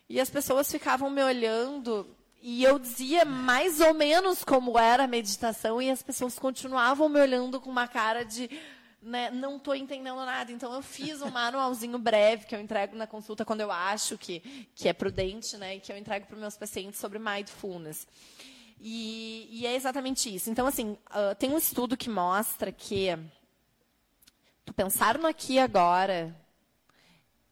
E 0.08 0.18
as 0.18 0.30
pessoas 0.30 0.72
ficavam 0.72 1.10
me 1.10 1.22
olhando 1.22 2.06
e 2.40 2.64
eu 2.64 2.78
dizia 2.78 3.26
mais 3.26 3.80
ou 3.80 3.92
menos 3.92 4.42
como 4.42 4.78
era 4.78 5.04
a 5.04 5.06
meditação 5.06 5.82
e 5.82 5.90
as 5.90 6.02
pessoas 6.02 6.38
continuavam 6.38 7.06
me 7.06 7.20
olhando 7.20 7.60
com 7.60 7.68
uma 7.68 7.86
cara 7.86 8.24
de 8.24 8.48
né, 9.04 9.30
não 9.30 9.56
estou 9.56 9.74
entendendo 9.74 10.16
nada. 10.16 10.50
Então, 10.50 10.72
eu 10.72 10.82
fiz 10.82 11.20
um 11.22 11.30
manualzinho 11.30 11.98
breve 11.98 12.46
que 12.46 12.54
eu 12.54 12.60
entrego 12.60 12.96
na 12.96 13.06
consulta 13.06 13.44
quando 13.44 13.60
eu 13.60 13.70
acho 13.70 14.16
que, 14.18 14.40
que 14.74 14.88
é 14.88 14.92
prudente, 14.92 15.56
né, 15.56 15.76
e 15.76 15.80
que 15.80 15.92
eu 15.92 15.96
entrego 15.96 16.26
para 16.26 16.34
os 16.34 16.40
meus 16.40 16.56
pacientes 16.56 16.98
sobre 16.98 17.18
mindfulness. 17.18 18.06
E, 18.80 19.48
e, 19.50 19.66
é 19.66 19.74
exatamente 19.74 20.34
isso. 20.34 20.50
Então, 20.50 20.66
assim, 20.66 20.92
uh, 21.10 21.34
tem 21.38 21.50
um 21.50 21.58
estudo 21.58 21.96
que 21.96 22.10
mostra 22.10 22.72
que 22.72 23.08
tu 24.64 24.72
pensar 24.72 25.18
no 25.18 25.26
aqui 25.26 25.54
e 25.54 25.58
agora, 25.58 26.34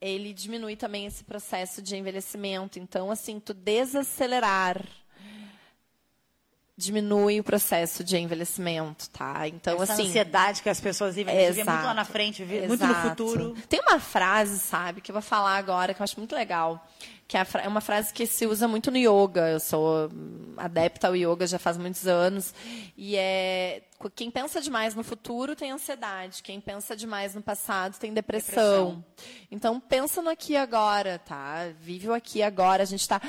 ele 0.01 0.35
diminui 0.35 0.77
também 0.77 1.07
esse 1.07 1.23
processo 1.23 1.81
de 1.81 1.97
envelhecimento. 1.97 2.79
Então, 2.79 3.11
assim, 3.11 3.39
tu 3.39 3.55
desacelerar 3.55 4.85
diminui 6.77 7.39
o 7.39 7.45
processo 7.45 8.03
de 8.03 8.17
envelhecimento, 8.17 9.09
tá? 9.11 9.47
Então, 9.47 9.83
Essa 9.83 9.93
assim... 9.93 10.09
ansiedade 10.09 10.63
que 10.63 10.69
as 10.71 10.81
pessoas 10.81 11.15
vivem, 11.15 11.35
vivem 11.37 11.65
muito 11.65 11.85
lá 11.85 11.95
na 11.95 12.05
frente, 12.05 12.43
exato. 12.43 12.69
muito 12.69 12.87
no 12.87 12.95
futuro. 12.95 13.55
Tem 13.69 13.81
uma 13.81 14.01
frase, 14.01 14.59
sabe, 14.59 15.01
que 15.01 15.11
eu 15.11 15.15
vou 15.15 15.23
falar 15.23 15.57
agora, 15.57 15.93
que 15.93 16.01
eu 16.01 16.05
acho 16.05 16.19
muito 16.19 16.35
legal, 16.35 16.85
que 17.29 17.37
é, 17.37 17.47
é 17.63 17.69
uma 17.69 17.83
frase 17.83 18.13
que 18.13 18.27
se 18.27 18.47
usa 18.47 18.67
muito 18.67 18.91
no 18.91 18.97
yoga. 18.97 19.51
Eu 19.51 19.61
sou 19.61 20.11
adepta 20.57 21.09
ao 21.09 21.17
yoga 21.17 21.47
já 21.47 21.59
faz 21.59 21.77
muitos 21.77 22.07
anos, 22.07 22.55
e 22.97 23.17
é... 23.17 23.83
Quem 24.17 24.33
pensa 24.33 24.61
demais 24.61 24.97
no 24.97 25.05
futuro 25.05 25.55
tem 25.55 25.71
ansiedade, 25.71 26.43
quem 26.43 26.61
pensa 26.61 26.97
demais 26.97 27.37
no 27.37 27.43
passado 27.43 27.97
tem 27.99 28.13
depressão. 28.13 29.05
depressão. 29.05 29.05
Então, 29.49 29.79
pensa 29.79 30.21
no 30.21 30.29
aqui 30.29 30.55
e 30.55 30.57
agora, 30.57 31.21
tá? 31.21 31.69
Vive 31.81 32.09
o 32.09 32.13
aqui 32.13 32.41
e 32.41 32.43
agora. 32.43 32.83
A 32.83 32.87
gente 32.87 33.03
está 33.03 33.21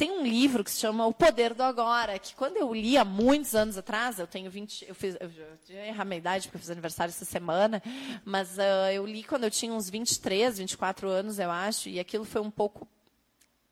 tem 0.00 0.10
um 0.12 0.22
livro 0.22 0.64
que 0.64 0.70
se 0.70 0.80
chama 0.80 1.06
O 1.06 1.12
Poder 1.12 1.52
do 1.52 1.62
Agora, 1.62 2.18
que 2.18 2.34
quando 2.34 2.56
eu 2.56 2.72
li 2.72 2.96
há 2.96 3.04
muitos 3.04 3.54
anos 3.54 3.76
atrás, 3.76 4.18
eu 4.18 4.26
tenho 4.26 4.50
20, 4.50 4.86
eu 4.88 4.94
fiz, 4.94 5.14
eu 5.20 5.28
já 5.28 5.86
errar 5.86 6.06
minha 6.06 6.16
idade 6.16 6.48
porque 6.48 6.56
eu 6.56 6.60
fiz 6.60 6.70
aniversário 6.70 7.10
essa 7.10 7.26
semana, 7.26 7.82
mas 8.24 8.56
uh, 8.56 8.90
eu 8.94 9.04
li 9.04 9.22
quando 9.22 9.44
eu 9.44 9.50
tinha 9.50 9.70
uns 9.74 9.90
23, 9.90 10.56
24 10.56 11.06
anos, 11.06 11.38
eu 11.38 11.50
acho, 11.50 11.90
e 11.90 12.00
aquilo 12.00 12.24
foi 12.24 12.40
um 12.40 12.50
pouco 12.50 12.88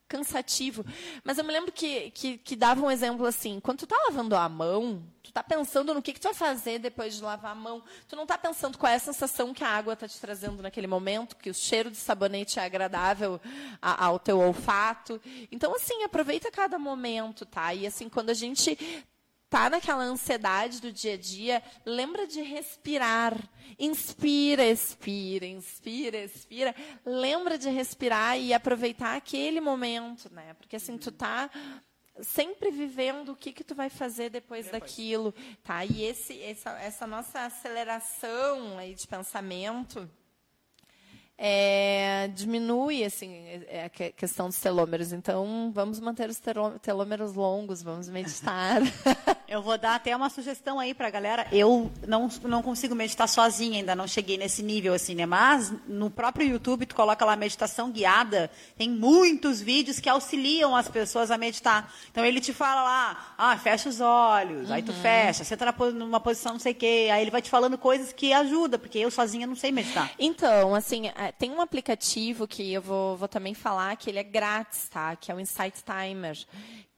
cansativo. 0.08 0.84
Mas 1.22 1.38
eu 1.38 1.44
me 1.44 1.52
lembro 1.52 1.70
que, 1.70 2.10
que, 2.12 2.38
que 2.38 2.56
dava 2.56 2.84
um 2.84 2.90
exemplo 2.90 3.26
assim, 3.26 3.60
quando 3.60 3.78
tu 3.78 3.84
está 3.84 3.96
lavando 4.08 4.34
a 4.34 4.48
mão, 4.48 5.02
tu 5.22 5.30
está 5.30 5.42
pensando 5.42 5.92
no 5.92 6.00
que, 6.02 6.12
que 6.12 6.20
tu 6.20 6.24
vai 6.24 6.34
fazer 6.34 6.78
depois 6.78 7.14
de 7.14 7.22
lavar 7.22 7.52
a 7.52 7.54
mão. 7.54 7.82
Tu 8.08 8.16
não 8.16 8.22
está 8.22 8.38
pensando 8.38 8.78
qual 8.78 8.90
é 8.90 8.96
a 8.96 9.00
sensação 9.00 9.52
que 9.52 9.62
a 9.62 9.68
água 9.68 9.92
está 9.92 10.08
te 10.08 10.18
trazendo 10.18 10.62
naquele 10.62 10.86
momento, 10.86 11.36
que 11.36 11.50
o 11.50 11.54
cheiro 11.54 11.90
de 11.90 11.98
sabonete 11.98 12.58
é 12.58 12.64
agradável 12.64 13.40
a, 13.80 14.06
ao 14.06 14.18
teu 14.18 14.40
olfato. 14.40 15.20
Então, 15.52 15.74
assim, 15.74 16.02
aproveita 16.02 16.50
cada 16.50 16.78
momento, 16.78 17.44
tá? 17.44 17.74
E 17.74 17.86
assim, 17.86 18.08
quando 18.08 18.30
a 18.30 18.34
gente 18.34 19.06
tá 19.50 19.70
naquela 19.70 20.04
ansiedade 20.04 20.80
do 20.80 20.92
dia 20.92 21.14
a 21.14 21.16
dia, 21.16 21.62
lembra 21.84 22.26
de 22.26 22.40
respirar. 22.42 23.34
Inspira, 23.78 24.66
expira, 24.66 25.46
inspira, 25.46 26.18
expira. 26.18 26.74
Lembra 27.04 27.58
de 27.58 27.68
respirar 27.68 28.38
e 28.38 28.52
aproveitar 28.52 29.16
aquele 29.16 29.60
momento, 29.60 30.32
né? 30.32 30.54
Porque 30.54 30.76
assim, 30.76 30.98
tu 30.98 31.10
tá 31.10 31.50
sempre 32.20 32.70
vivendo 32.70 33.30
o 33.30 33.36
que, 33.36 33.52
que 33.52 33.64
tu 33.64 33.74
vai 33.74 33.88
fazer 33.88 34.30
depois, 34.30 34.66
depois. 34.66 34.82
daquilo, 34.82 35.34
tá? 35.62 35.84
E 35.84 36.02
esse, 36.02 36.40
essa, 36.42 36.70
essa 36.80 37.06
nossa 37.06 37.40
aceleração 37.42 38.78
aí 38.78 38.94
de 38.94 39.06
pensamento 39.06 40.08
é, 41.38 42.28
diminui 42.34 43.04
assim 43.04 43.62
é 43.68 43.84
a 43.84 43.88
questão 43.88 44.48
dos 44.48 44.58
telômeros. 44.58 45.12
Então, 45.12 45.70
vamos 45.72 46.00
manter 46.00 46.28
os 46.28 46.40
telômeros 46.82 47.34
longos, 47.34 47.82
vamos 47.82 48.08
meditar. 48.08 48.80
Eu 49.48 49.62
vou 49.62 49.78
dar 49.78 49.94
até 49.94 50.14
uma 50.14 50.28
sugestão 50.28 50.78
aí 50.78 50.92
para 50.92 51.06
a 51.06 51.10
galera. 51.10 51.46
Eu 51.50 51.90
não, 52.06 52.28
não 52.42 52.62
consigo 52.62 52.94
meditar 52.94 53.26
sozinha, 53.26 53.78
ainda 53.78 53.96
não 53.96 54.06
cheguei 54.06 54.36
nesse 54.36 54.62
nível 54.62 54.92
assim, 54.92 55.14
né? 55.14 55.24
Mas 55.24 55.72
no 55.86 56.10
próprio 56.10 56.46
YouTube, 56.46 56.84
tu 56.84 56.94
coloca 56.94 57.24
lá 57.24 57.34
meditação 57.34 57.90
guiada, 57.90 58.50
tem 58.76 58.90
muitos 58.90 59.62
vídeos 59.62 60.00
que 60.00 60.08
auxiliam 60.08 60.76
as 60.76 60.88
pessoas 60.88 61.30
a 61.30 61.38
meditar. 61.38 61.90
Então 62.10 62.26
ele 62.26 62.42
te 62.42 62.52
fala 62.52 62.82
lá, 62.82 63.34
ah, 63.38 63.56
fecha 63.56 63.88
os 63.88 64.02
olhos, 64.02 64.68
uhum. 64.68 64.74
aí 64.74 64.82
tu 64.82 64.92
uhum. 64.92 65.00
fecha, 65.00 65.44
senta 65.44 65.72
numa 65.92 66.20
posição 66.20 66.52
não 66.52 66.60
sei 66.60 66.72
o 66.72 66.74
quê, 66.74 67.08
aí 67.10 67.22
ele 67.22 67.30
vai 67.30 67.40
te 67.40 67.48
falando 67.48 67.78
coisas 67.78 68.12
que 68.12 68.34
ajudam, 68.34 68.78
porque 68.78 68.98
eu 68.98 69.10
sozinha 69.10 69.46
não 69.46 69.56
sei 69.56 69.72
meditar. 69.72 70.10
Então, 70.18 70.74
assim, 70.74 71.04
tem 71.32 71.50
um 71.50 71.60
aplicativo 71.60 72.46
que 72.46 72.72
eu 72.72 72.82
vou, 72.82 73.16
vou 73.16 73.28
também 73.28 73.54
falar 73.54 73.96
que 73.96 74.10
ele 74.10 74.18
é 74.18 74.22
grátis, 74.22 74.88
tá? 74.88 75.16
Que 75.16 75.30
é 75.30 75.34
o 75.34 75.40
Insight 75.40 75.82
Timer 75.82 76.36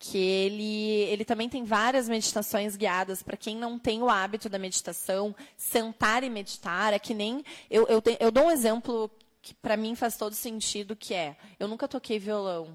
que 0.02 0.16
ele, 0.16 1.02
ele 1.10 1.26
também 1.26 1.46
tem 1.46 1.62
várias 1.62 2.08
meditações 2.08 2.74
guiadas 2.74 3.22
para 3.22 3.36
quem 3.36 3.54
não 3.54 3.78
tem 3.78 4.02
o 4.02 4.08
hábito 4.08 4.48
da 4.48 4.58
meditação, 4.58 5.36
sentar 5.58 6.24
e 6.24 6.30
meditar, 6.30 6.94
é 6.94 6.98
que 6.98 7.12
nem 7.12 7.44
eu, 7.70 7.86
eu, 7.86 8.00
te, 8.00 8.16
eu 8.18 8.30
dou 8.30 8.46
um 8.46 8.50
exemplo 8.50 9.10
que 9.42 9.52
para 9.52 9.76
mim 9.76 9.94
faz 9.94 10.16
todo 10.16 10.34
sentido, 10.34 10.96
que 10.96 11.12
é, 11.12 11.36
eu 11.58 11.68
nunca 11.68 11.86
toquei 11.86 12.18
violão, 12.18 12.74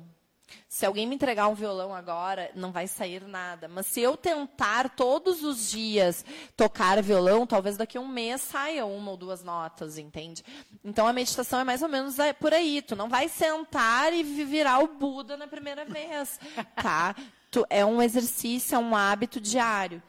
se 0.67 0.85
alguém 0.85 1.07
me 1.07 1.15
entregar 1.15 1.47
um 1.47 1.55
violão 1.55 1.93
agora, 1.93 2.51
não 2.53 2.71
vai 2.71 2.87
sair 2.87 3.21
nada. 3.23 3.67
Mas 3.67 3.87
se 3.87 4.01
eu 4.01 4.17
tentar 4.17 4.89
todos 4.89 5.43
os 5.43 5.69
dias 5.69 6.25
tocar 6.55 7.01
violão, 7.01 7.47
talvez 7.47 7.77
daqui 7.77 7.97
a 7.97 8.01
um 8.01 8.07
mês 8.07 8.41
saia 8.41 8.85
uma 8.85 9.11
ou 9.11 9.17
duas 9.17 9.43
notas, 9.43 9.97
entende? 9.97 10.43
Então 10.83 11.07
a 11.07 11.13
meditação 11.13 11.59
é 11.59 11.63
mais 11.63 11.81
ou 11.81 11.89
menos 11.89 12.17
por 12.39 12.53
aí. 12.53 12.81
Tu 12.81 12.95
não 12.95 13.09
vai 13.09 13.29
sentar 13.29 14.13
e 14.13 14.23
virar 14.23 14.79
o 14.79 14.87
Buda 14.87 15.37
na 15.37 15.47
primeira 15.47 15.85
vez, 15.85 16.39
tá? 16.75 17.15
Tu, 17.49 17.65
é 17.69 17.85
um 17.85 18.01
exercício, 18.01 18.75
é 18.75 18.79
um 18.79 18.95
hábito 18.95 19.39
diário. 19.39 20.03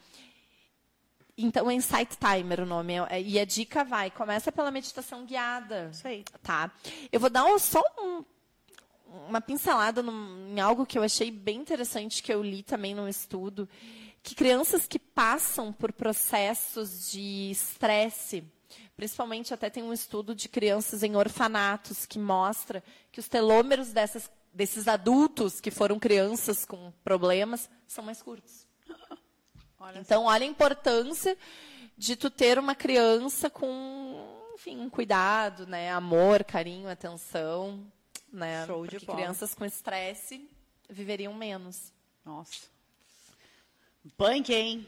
Então, 1.38 1.70
é 1.70 1.74
Insight 1.74 2.16
Timer 2.16 2.60
o 2.60 2.66
nome. 2.66 2.94
É, 3.10 3.20
e 3.20 3.38
a 3.38 3.44
dica 3.44 3.84
vai, 3.84 4.10
começa 4.10 4.50
pela 4.50 4.70
meditação 4.70 5.26
guiada. 5.26 5.90
Isso 5.92 6.08
aí. 6.08 6.24
Tá? 6.42 6.70
Eu 7.12 7.20
vou 7.20 7.28
dar 7.28 7.44
um, 7.44 7.58
só 7.58 7.82
um 7.98 8.24
uma 9.28 9.40
pincelada 9.40 10.02
num, 10.02 10.48
em 10.48 10.60
algo 10.60 10.86
que 10.86 10.98
eu 10.98 11.02
achei 11.02 11.30
bem 11.30 11.58
interessante, 11.58 12.22
que 12.22 12.32
eu 12.32 12.42
li 12.42 12.62
também 12.62 12.94
num 12.94 13.08
estudo, 13.08 13.68
que 14.22 14.34
crianças 14.34 14.86
que 14.86 14.98
passam 14.98 15.72
por 15.72 15.92
processos 15.92 17.10
de 17.10 17.50
estresse, 17.50 18.44
principalmente 18.96 19.54
até 19.54 19.70
tem 19.70 19.82
um 19.82 19.92
estudo 19.92 20.34
de 20.34 20.48
crianças 20.48 21.02
em 21.02 21.16
orfanatos 21.16 22.06
que 22.06 22.18
mostra 22.18 22.82
que 23.12 23.20
os 23.20 23.28
telômeros 23.28 23.92
dessas, 23.92 24.30
desses 24.52 24.88
adultos 24.88 25.60
que 25.60 25.70
foram 25.70 25.98
crianças 25.98 26.64
com 26.64 26.92
problemas 27.04 27.70
são 27.86 28.04
mais 28.04 28.20
curtos. 28.20 28.66
Olha 29.78 29.98
então, 30.00 30.24
olha 30.24 30.44
a 30.44 30.48
importância 30.48 31.36
de 31.96 32.16
tu 32.16 32.30
ter 32.30 32.58
uma 32.58 32.74
criança 32.74 33.48
com, 33.50 34.26
enfim, 34.54 34.80
um 34.80 34.88
cuidado, 34.90 35.66
né, 35.66 35.92
amor, 35.92 36.42
carinho, 36.42 36.88
atenção 36.88 37.86
né? 38.36 38.66
Show 38.66 38.86
de 38.86 38.98
bola. 39.00 39.18
crianças 39.18 39.54
com 39.54 39.64
estresse 39.64 40.48
viveriam 40.88 41.34
menos. 41.34 41.92
Nossa. 42.24 42.66
Punk, 44.16 44.52
hein? 44.52 44.86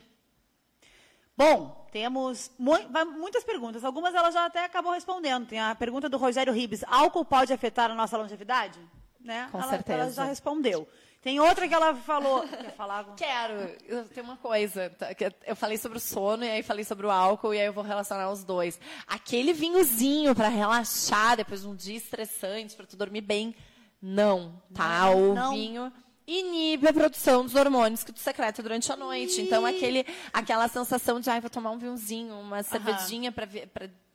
Bom, 1.37 1.89
temos 1.93 2.51
muitas 2.59 3.45
perguntas. 3.45 3.85
Algumas 3.85 4.15
ela 4.15 4.31
já 4.31 4.45
até 4.45 4.65
acabou 4.65 4.93
respondendo. 4.93 5.47
Tem 5.47 5.61
a 5.61 5.75
pergunta 5.75 6.09
do 6.09 6.17
Rogério 6.17 6.53
Ribes. 6.53 6.85
Álcool 6.87 7.25
pode 7.25 7.53
afetar 7.53 7.91
a 7.91 7.95
nossa 7.95 8.17
longevidade? 8.17 8.79
Né? 9.21 9.49
Com 9.51 9.59
ela, 9.59 9.71
certeza. 9.71 10.03
Ela 10.03 10.11
já 10.11 10.25
respondeu. 10.25 10.89
Tem 11.21 11.41
outra 11.41 11.67
que 11.67 11.75
ela 11.75 11.95
falou. 11.95 12.47
Quer 12.47 12.75
falar? 12.77 13.05
Quero. 13.17 13.55
Eu 13.87 14.05
tenho 14.05 14.25
uma 14.25 14.37
coisa. 14.37 14.89
Tá, 14.91 15.09
eu 15.47 15.57
falei 15.57 15.77
sobre 15.77 15.99
o 15.99 16.01
sono 16.01 16.45
e 16.45 16.49
aí 16.49 16.63
falei 16.63 16.85
sobre 16.85 17.07
o 17.07 17.11
álcool 17.11 17.53
e 17.53 17.61
aí 17.61 17.67
eu 17.67 17.73
vou 17.73 17.83
relacionar 17.83 18.31
os 18.31 18.45
dois. 18.45 18.79
Aquele 19.07 19.53
vinhozinho 19.53 20.35
para 20.35 20.49
relaxar 20.49 21.37
depois 21.37 21.63
de 21.63 21.67
um 21.67 21.75
dia 21.75 21.97
estressante, 21.97 22.77
para 22.77 22.87
tu 22.87 22.97
dormir 22.97 23.23
bem, 23.23 23.55
Não, 24.01 24.63
tá? 24.73 25.07
Não, 25.07 25.31
o 25.31 25.35
não. 25.35 25.53
vinho 25.53 25.93
inibe 26.25 26.87
a 26.87 26.93
produção 26.93 27.43
dos 27.43 27.55
hormônios 27.55 28.05
que 28.05 28.13
tu 28.13 28.21
secreta 28.21 28.63
durante 28.63 28.93
a 28.93 28.97
noite. 28.97 29.41
Então, 29.41 29.65
aquele, 29.65 30.05
aquela 30.33 30.69
sensação 30.69 31.19
de, 31.19 31.31
ai, 31.31 31.41
vou 31.41 31.49
tomar 31.49 31.71
um 31.71 31.79
vinhozinho, 31.79 32.39
uma 32.39 32.63
cervejinha 32.63 33.33
para 33.33 33.47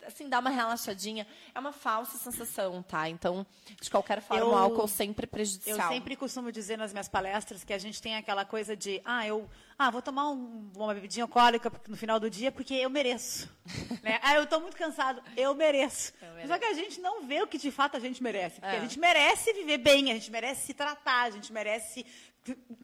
assim, 0.07 0.27
dar 0.29 0.39
uma 0.39 0.49
relaxadinha, 0.49 1.25
é 1.53 1.59
uma 1.59 1.71
falsa 1.71 2.17
sensação, 2.17 2.81
tá? 2.83 3.09
Então, 3.09 3.45
de 3.81 3.89
qualquer 3.89 4.21
forma, 4.21 4.43
Eu- 4.43 4.49
o 4.51 4.55
álcool 4.55 4.87
sempre 4.87 5.25
é 5.25 5.27
Eu 5.27 5.31
prejudicial. 5.31 5.91
sempre 5.91 6.15
costumo 6.15 6.51
dizer 6.51 6.77
nas 6.77 6.91
minhas 6.91 7.07
palestras 7.07 7.63
que 7.63 7.73
a 7.73 7.77
gente 7.77 8.01
tem 8.01 8.15
aquela 8.15 8.45
coisa 8.45 8.75
de, 8.75 9.01
ah, 9.05 9.27
eu 9.27 9.49
ah, 9.77 9.89
vou 9.89 10.01
tomar 10.01 10.29
um- 10.29 10.71
uma 10.75 10.93
bebidinha 10.93 11.23
alcoólica 11.25 11.71
no 11.87 11.97
final 11.97 12.19
do 12.19 12.29
dia 12.29 12.51
porque 12.51 12.73
eu 12.75 12.89
mereço. 12.89 13.49
né? 14.03 14.19
Ah, 14.21 14.35
eu 14.35 14.43
estou 14.43 14.59
muito 14.61 14.77
cansado, 14.77 15.21
eu 15.35 15.53
mereço. 15.55 16.13
Eu 16.41 16.47
Só 16.47 16.57
que 16.59 16.65
a 16.65 16.73
gente 16.73 17.01
não 17.01 17.25
vê 17.25 17.41
o 17.41 17.47
que 17.47 17.57
de 17.57 17.71
fato 17.71 17.97
a 17.97 17.99
gente 17.99 18.21
merece. 18.21 18.61
Porque 18.61 18.75
É. 18.75 18.77
a 18.77 18.81
gente 18.81 18.99
merece 18.99 19.51
viver 19.53 19.79
bem, 19.79 20.11
a 20.11 20.13
gente 20.13 20.29
merece 20.31 20.67
se 20.67 20.73
tratar, 20.73 21.23
a 21.23 21.31
gente 21.31 21.51
merece 21.51 22.05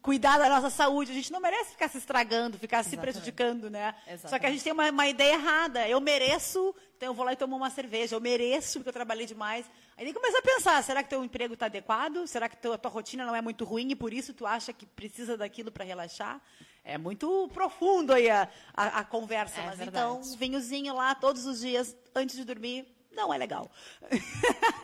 cuidar 0.02 0.38
da 0.38 0.48
nossa 0.48 0.70
saúde, 0.70 1.12
a 1.12 1.14
gente 1.14 1.32
não 1.32 1.42
merece 1.42 1.72
ficar 1.72 1.90
se 1.90 1.98
estragando, 1.98 2.58
ficar 2.58 2.84
se 2.84 2.90
Exatamente. 2.90 3.14
prejudicando, 3.14 3.70
né? 3.70 3.94
Só 3.94 4.00
que 4.00 4.10
a 4.10 4.14
Exatamente. 4.14 4.52
gente 4.54 4.64
tem 4.64 4.74
uma, 4.74 4.90
uma 4.90 5.08
ideia 5.08 5.34
errada. 5.34 5.88
Eu 5.88 6.00
mereço, 6.00 6.74
então 6.96 7.10
eu 7.10 7.14
vou 7.14 7.26
lá 7.26 7.34
e 7.34 7.36
tomo 7.36 7.56
uma 7.56 7.70
cerveja. 7.70 8.16
Eu 8.16 8.22
mereço 8.22 8.80
porque 8.80 8.90
eu 8.90 8.94
trabalhei 8.94 9.26
demais. 9.26 9.70
Aí 9.98 10.06
nem 10.06 10.14
começa 10.14 10.40
a 10.40 10.42
pensar, 10.42 10.82
será 10.82 11.04
que 11.04 11.10
teu 11.10 11.24
emprego 11.24 11.56
está 11.56 11.66
adequado? 11.66 12.26
Será 12.26 12.48
que 12.48 12.56
teu, 12.56 12.72
a 12.72 12.78
tua 12.78 12.90
rotina 12.90 13.26
não 13.26 13.36
é 13.36 13.42
muito 13.42 13.66
ruim 13.66 13.92
e 13.92 13.96
por 13.96 14.14
isso 14.14 14.34
tu 14.34 14.46
acha 14.46 14.72
que 14.72 14.86
precisa 14.86 15.36
daquilo 15.36 15.72
para 15.72 15.84
relaxar? 15.84 16.42
É 16.82 16.98
muito 16.98 17.50
profundo 17.54 18.14
aí 18.14 18.30
a, 18.30 18.48
a, 18.74 19.00
a 19.00 19.04
conversa. 19.04 19.60
É 19.60 19.66
mas 19.66 19.78
verdade. 19.78 19.98
então, 19.98 20.38
vinhozinho 20.38 20.96
lá 20.96 21.14
todos 21.14 21.46
os 21.46 21.60
dias 21.60 21.96
antes 22.16 22.38
de 22.38 22.46
dormir 22.46 22.88
não 23.12 23.34
é 23.34 23.38
legal. 23.38 23.70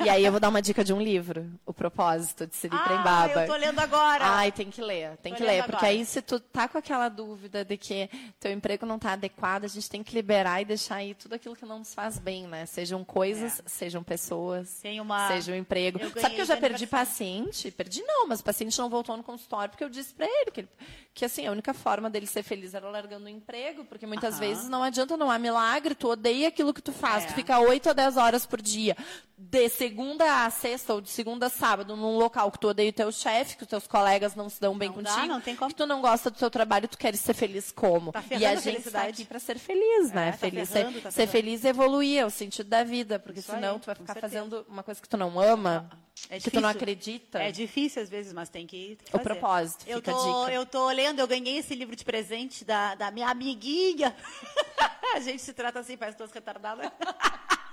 E 0.04 0.10
aí 0.10 0.24
eu 0.26 0.32
vou 0.32 0.40
dar 0.40 0.50
uma 0.50 0.62
dica 0.62 0.84
de 0.84 0.94
um 0.94 1.02
livro, 1.02 1.50
O 1.66 1.74
Propósito, 1.74 2.46
de 2.46 2.56
Siri 2.56 2.76
ah, 2.76 3.30
eu 3.34 3.48
tô 3.48 3.56
lendo 3.56 3.80
agora. 3.80 4.24
Ai, 4.26 4.52
tem 4.52 4.70
que 4.70 4.82
ler, 4.82 5.16
tem 5.18 5.32
Tô 5.34 5.38
que 5.38 5.44
ler. 5.44 5.64
Porque 5.64 5.76
agora. 5.78 5.88
aí, 5.92 6.06
se 6.06 6.22
tu 6.22 6.40
tá 6.40 6.68
com 6.68 6.78
aquela 6.78 7.08
dúvida 7.10 7.64
de 7.64 7.78
que 7.78 8.10
teu 8.40 8.52
emprego 8.52 8.86
não 8.86 9.00
tá 9.00 9.14
adequado, 9.14 9.64
a 9.66 9.68
gente 9.68 9.90
tem 9.90 10.04
que 10.04 10.14
liberar 10.14 10.62
e 10.62 10.66
deixar 10.66 10.96
aí 10.96 11.14
tudo 11.16 11.34
aquilo 11.36 11.56
que 11.56 11.66
não 11.66 11.80
nos 11.80 11.94
faz 11.94 12.20
bem, 12.20 12.46
né? 12.48 12.66
Sejam 12.66 13.04
coisas, 13.04 13.62
sejam 13.66 14.04
pessoas, 14.04 14.80
Tem 14.82 15.00
uma- 15.00 15.28
seja 15.30 15.52
um 15.52 15.56
emprego. 15.56 16.00
eu 16.00 16.12
Sabe 16.22 16.36
que 16.36 16.42
eu 16.42 16.46
já 16.46 16.58
perdi 16.58 16.86
paciente? 16.86 17.72
Perdi 17.72 18.02
não, 18.04 18.28
mas 18.28 18.42
o 18.42 18.44
paciente 18.44 18.78
não 18.78 18.90
voltou 18.90 19.16
no 19.18 19.24
consultório 19.24 19.70
porque 19.70 19.84
eu 19.84 19.90
disse 19.90 20.14
pra 20.14 20.26
ele 20.26 20.52
que, 20.52 20.62
ele- 20.62 20.70
que 21.14 21.26
assim, 21.26 21.48
a 21.48 21.52
única 21.52 21.74
forma 21.74 22.10
dele 22.10 22.28
ser 22.28 22.44
feliz 22.44 22.74
era 22.74 22.90
largando 22.90 23.26
o 23.26 23.30
emprego, 23.30 23.86
porque 23.86 24.06
muitas 24.06 24.36
Aham. 24.36 24.40
vezes 24.42 24.70
não 24.70 24.84
adianta, 24.84 25.16
não 25.18 25.32
há 25.32 25.40
milagre, 25.40 25.96
tu 25.96 26.10
odeia 26.10 26.50
aquilo 26.50 26.74
que 26.74 26.82
tu 26.82 26.92
faz, 26.92 27.24
É. 27.24 27.28
tu 27.28 27.34
fica 27.34 27.60
8 27.60 27.90
a 27.90 27.94
10 27.94 28.15
horas 28.18 28.46
por 28.46 28.62
dia, 28.62 28.96
de 29.38 29.68
segunda 29.70 30.46
a 30.46 30.50
sexta 30.50 30.94
ou 30.94 31.02
de 31.02 31.10
segunda 31.10 31.48
a 31.48 31.50
sábado, 31.50 31.96
num 31.96 32.18
local 32.18 32.50
que 32.52 32.60
tu 32.60 32.70
odeia 32.70 32.90
o 32.90 32.94
teu 32.94 33.12
chefe, 33.12 33.58
que 33.58 33.64
os 33.64 33.70
teus 33.70 33.86
colegas 33.86 34.34
não 34.34 34.50
se 34.50 34.62
dão 34.62 34.78
bem 34.78 34.90
Não 34.90 35.04
dá, 35.04 35.12
contigo, 35.12 35.28
não 35.34 35.42
tem 35.42 35.56
como. 35.56 35.70
que 35.70 35.76
tu 35.76 35.86
não 35.86 36.02
gosta 36.02 36.30
do 36.32 36.38
teu 36.38 36.50
trabalho, 36.50 36.88
tu 36.88 36.98
queres 36.98 37.20
ser 37.20 37.34
feliz 37.34 37.72
como? 37.72 38.12
Tá 38.14 38.24
e 38.32 38.46
a 38.46 38.56
gente 38.56 38.88
está 38.88 39.04
aqui 39.04 39.26
para 39.26 39.40
ser 39.40 39.60
feliz, 39.60 40.12
né? 40.12 40.30
É, 40.30 40.32
tá 40.32 40.38
feliz, 40.38 40.70
ferrando, 40.70 40.94
ser, 40.96 41.02
tá 41.02 41.12
ser 41.12 41.28
feliz 41.28 41.64
e 41.64 41.68
evoluir, 41.68 42.20
é 42.20 42.26
o 42.26 42.30
sentido 42.30 42.70
da 42.70 42.84
vida, 42.84 43.20
porque 43.20 43.40
Isso 43.40 43.52
senão 43.52 43.74
aí, 43.76 43.80
tu 43.80 43.86
vai 43.88 43.96
ficar 43.96 44.16
fazendo 44.16 44.66
uma 44.70 44.84
coisa 44.84 45.02
que 45.02 45.10
tu 45.10 45.18
não 45.18 45.38
ama, 45.38 45.90
É 46.30 46.40
que 46.40 46.50
tu 46.50 46.62
não 46.62 46.70
acredita. 46.70 47.40
É 47.40 47.52
difícil 47.52 48.02
às 48.02 48.10
vezes, 48.10 48.32
mas 48.32 48.48
tem 48.48 48.66
que, 48.66 48.96
tem 48.96 49.12
que 49.12 49.16
O 49.16 49.20
propósito, 49.20 49.84
eu 49.86 49.98
fica 49.98 50.12
a 50.12 50.16
tô, 50.16 50.40
dica. 50.46 50.54
Eu 50.54 50.66
tô 50.66 50.90
lendo, 50.92 51.20
eu 51.20 51.28
ganhei 51.28 51.58
esse 51.58 51.76
livro 51.76 51.96
de 51.96 52.06
presente 52.06 52.64
da, 52.64 52.96
da 52.96 53.12
minha 53.12 53.28
amiguinha. 53.28 54.16
a 55.14 55.20
gente 55.20 55.42
se 55.42 55.52
trata 55.54 55.80
assim, 55.80 55.98
parece 55.98 56.18
duas 56.18 56.32
retardadas. 56.32 56.90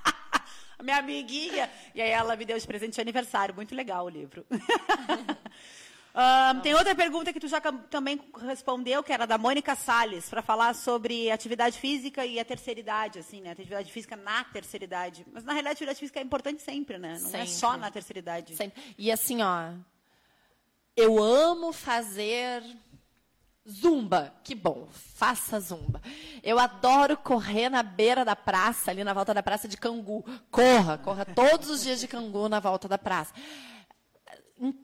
minha 0.82 0.98
amiguinha. 0.98 1.70
E 1.94 2.00
aí 2.00 2.10
ela 2.10 2.36
me 2.36 2.44
deu 2.44 2.58
de 2.58 2.66
presente 2.66 2.94
de 2.94 3.00
aniversário. 3.00 3.54
Muito 3.54 3.74
legal 3.74 4.06
o 4.06 4.08
livro. 4.08 4.44
Ahn, 6.14 6.60
tem 6.60 6.74
outra 6.74 6.94
pergunta 6.94 7.32
que 7.32 7.40
tu 7.40 7.48
já 7.48 7.58
também 7.58 8.20
respondeu, 8.42 9.02
que 9.02 9.12
era 9.12 9.26
da 9.26 9.38
Mônica 9.38 9.74
Salles, 9.74 10.28
para 10.28 10.42
falar 10.42 10.74
sobre 10.74 11.30
atividade 11.30 11.78
física 11.78 12.26
e 12.26 12.38
a 12.38 12.44
terceira 12.44 12.80
idade, 12.80 13.18
assim, 13.18 13.40
né? 13.40 13.52
Atividade 13.52 13.90
física 13.90 14.14
na 14.14 14.44
terceira 14.44 14.84
idade. 14.84 15.24
Mas 15.32 15.42
na 15.42 15.52
realidade, 15.52 15.72
a 15.72 15.76
atividade 15.76 16.00
física 16.00 16.20
é 16.20 16.22
importante 16.22 16.60
sempre, 16.60 16.98
né? 16.98 17.18
Não 17.18 17.28
é 17.28 17.30
Sempre. 17.30 17.48
só 17.48 17.78
na 17.78 17.90
terceira 17.90 18.18
idade. 18.18 18.54
Sempre. 18.54 18.82
E 18.98 19.10
assim, 19.10 19.40
ó, 19.40 19.72
eu 20.94 21.22
amo 21.22 21.72
fazer 21.72 22.62
zumba. 23.68 24.34
Que 24.42 24.54
bom, 24.54 24.88
faça 24.92 25.60
zumba. 25.60 26.00
Eu 26.42 26.58
adoro 26.58 27.16
correr 27.16 27.68
na 27.68 27.82
beira 27.82 28.24
da 28.24 28.36
praça, 28.36 28.90
ali 28.90 29.04
na 29.04 29.14
volta 29.14 29.32
da 29.32 29.42
praça 29.42 29.68
de 29.68 29.76
Cangu. 29.76 30.24
Corra, 30.50 30.98
corra 30.98 31.24
todos 31.24 31.70
os 31.70 31.82
dias 31.82 32.00
de 32.00 32.08
Cangu 32.08 32.48
na 32.48 32.60
volta 32.60 32.88
da 32.88 32.98
praça. 32.98 33.32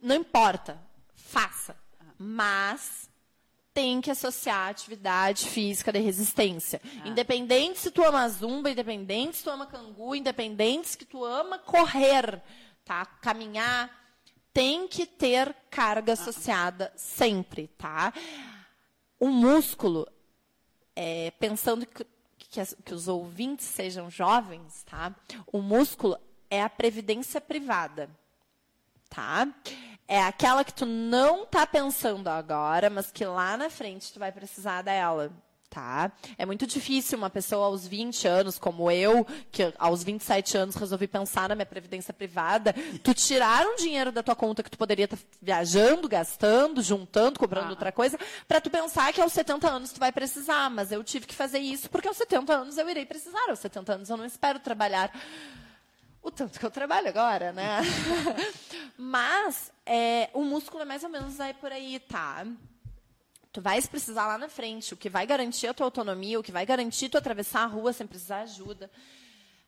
Não 0.03 0.17
importa, 0.17 0.79
faça. 1.15 1.77
Mas 2.19 3.09
tem 3.73 4.01
que 4.01 4.11
associar 4.11 4.67
a 4.67 4.71
atividade 4.71 5.47
física 5.47 5.93
de 5.93 6.01
resistência. 6.01 6.83
Independente 7.05 7.79
se 7.79 7.93
tu 7.93 8.03
ama 8.03 8.29
zumba, 8.29 8.71
independente 8.71 9.37
se 9.37 9.45
tu 9.45 9.51
ama 9.51 9.67
cangu, 9.67 10.17
independente 10.17 10.89
se 10.89 10.99
tu 10.99 11.25
ama 11.25 11.61
correr, 11.61 12.43
tá? 12.85 13.07
Caminhar, 13.07 13.89
tem 14.53 14.89
que 14.89 15.07
ter 15.07 15.55
carga 15.71 16.15
associada 16.15 16.93
sempre, 16.97 17.69
tá? 17.79 18.13
O 19.21 19.29
músculo, 19.29 20.07
é, 20.95 21.31
pensando 21.33 21.85
que, 21.87 22.07
que 22.39 22.61
as- 22.61 22.77
que 22.85 22.95
os 22.95 23.09
ouvintes 23.09 23.67
sejam 23.67 24.11
jovens, 24.11 24.83
tá? 24.85 25.15
O 25.53 25.61
músculo 25.61 26.19
é 26.51 26.63
a 26.63 26.71
previdência 26.71 27.41
privada 27.41 28.09
tá? 29.11 29.49
É 30.07 30.23
aquela 30.23 30.63
que 30.63 30.73
tu 30.75 30.85
não 30.85 31.47
tá 31.47 31.67
pensando 31.67 32.29
agora, 32.29 32.91
mas 32.91 33.11
que 33.11 33.25
lá 33.25 33.57
na 33.57 33.71
frente 33.71 34.13
tu 34.13 34.19
vai 34.19 34.31
precisar 34.31 34.83
dela, 34.83 35.33
tá? 35.71 36.11
É 36.37 36.47
muito 36.47 36.67
difícil 36.67 37.19
uma 37.19 37.29
pessoa 37.29 37.67
aos 37.67 37.87
20 37.87 38.27
anos, 38.27 38.59
como 38.59 38.91
eu, 38.91 39.27
que 39.53 39.73
aos 39.79 40.03
27 40.03 40.57
anos 40.57 40.75
resolvi 40.77 41.07
pensar 41.07 41.49
na 41.49 41.55
minha 41.55 41.67
previdência 41.67 42.13
privada, 42.15 42.75
tu 43.03 43.13
tirar 43.13 43.67
um 43.67 43.77
dinheiro 43.77 44.11
da 44.11 44.23
tua 44.23 44.35
conta 44.35 44.63
que 44.63 44.71
tu 44.71 44.79
poderia 44.79 45.05
estar 45.05 45.19
viajando, 45.43 46.09
gastando, 46.09 46.83
juntando, 46.83 47.39
comprando 47.39 47.67
Ah. 47.67 47.71
outra 47.71 47.93
coisa, 47.93 48.19
para 48.47 48.61
tu 48.61 48.71
pensar 48.71 49.13
que 49.13 49.21
aos 49.21 49.33
70 49.33 49.69
anos 49.69 49.93
tu 49.93 50.01
vai 50.01 50.11
precisar, 50.13 50.71
mas 50.71 50.91
eu 50.91 51.05
tive 51.05 51.27
que 51.27 51.35
fazer 51.35 51.59
isso 51.59 51.91
porque 51.91 52.09
aos 52.09 52.17
70 52.17 52.53
anos 52.55 52.79
eu 52.79 52.89
irei 52.89 53.05
precisar, 53.07 53.49
aos 53.49 53.59
70 53.59 53.93
anos 53.93 54.11
eu 54.11 54.17
não 54.17 54.25
espero 54.25 54.59
trabalhar 54.59 55.13
o 56.23 56.31
tanto 56.31 56.59
que 56.59 56.65
eu 56.67 56.71
trabalho 56.71 57.09
agora, 57.09 57.53
né? 57.53 57.81
Mas 58.97 59.71
é, 59.87 60.29
o 60.35 60.43
músculo 60.43 60.83
é 60.83 60.85
mais 60.85 61.03
ou 61.05 61.09
menos 61.09 61.39
aí 61.41 61.55
por 61.55 61.71
aí, 61.73 61.99
tá? 62.01 62.45
Tu 63.53 63.61
vais 63.61 63.87
precisar 63.87 64.27
lá 64.27 64.39
na 64.39 64.49
frente. 64.49 64.95
O 64.95 64.97
que 64.97 65.09
vai 65.09 65.27
garantir 65.27 65.67
a 65.67 65.75
tua 65.75 65.87
autonomia, 65.87 66.39
o 66.39 66.43
que 66.43 66.53
vai 66.53 66.67
garantir 66.67 67.09
tu 67.09 67.19
atravessar 67.19 67.63
a 67.63 67.67
rua 67.67 67.93
sem 67.93 68.07
precisar 68.07 68.45
de 68.45 68.53
ajuda, 68.53 68.91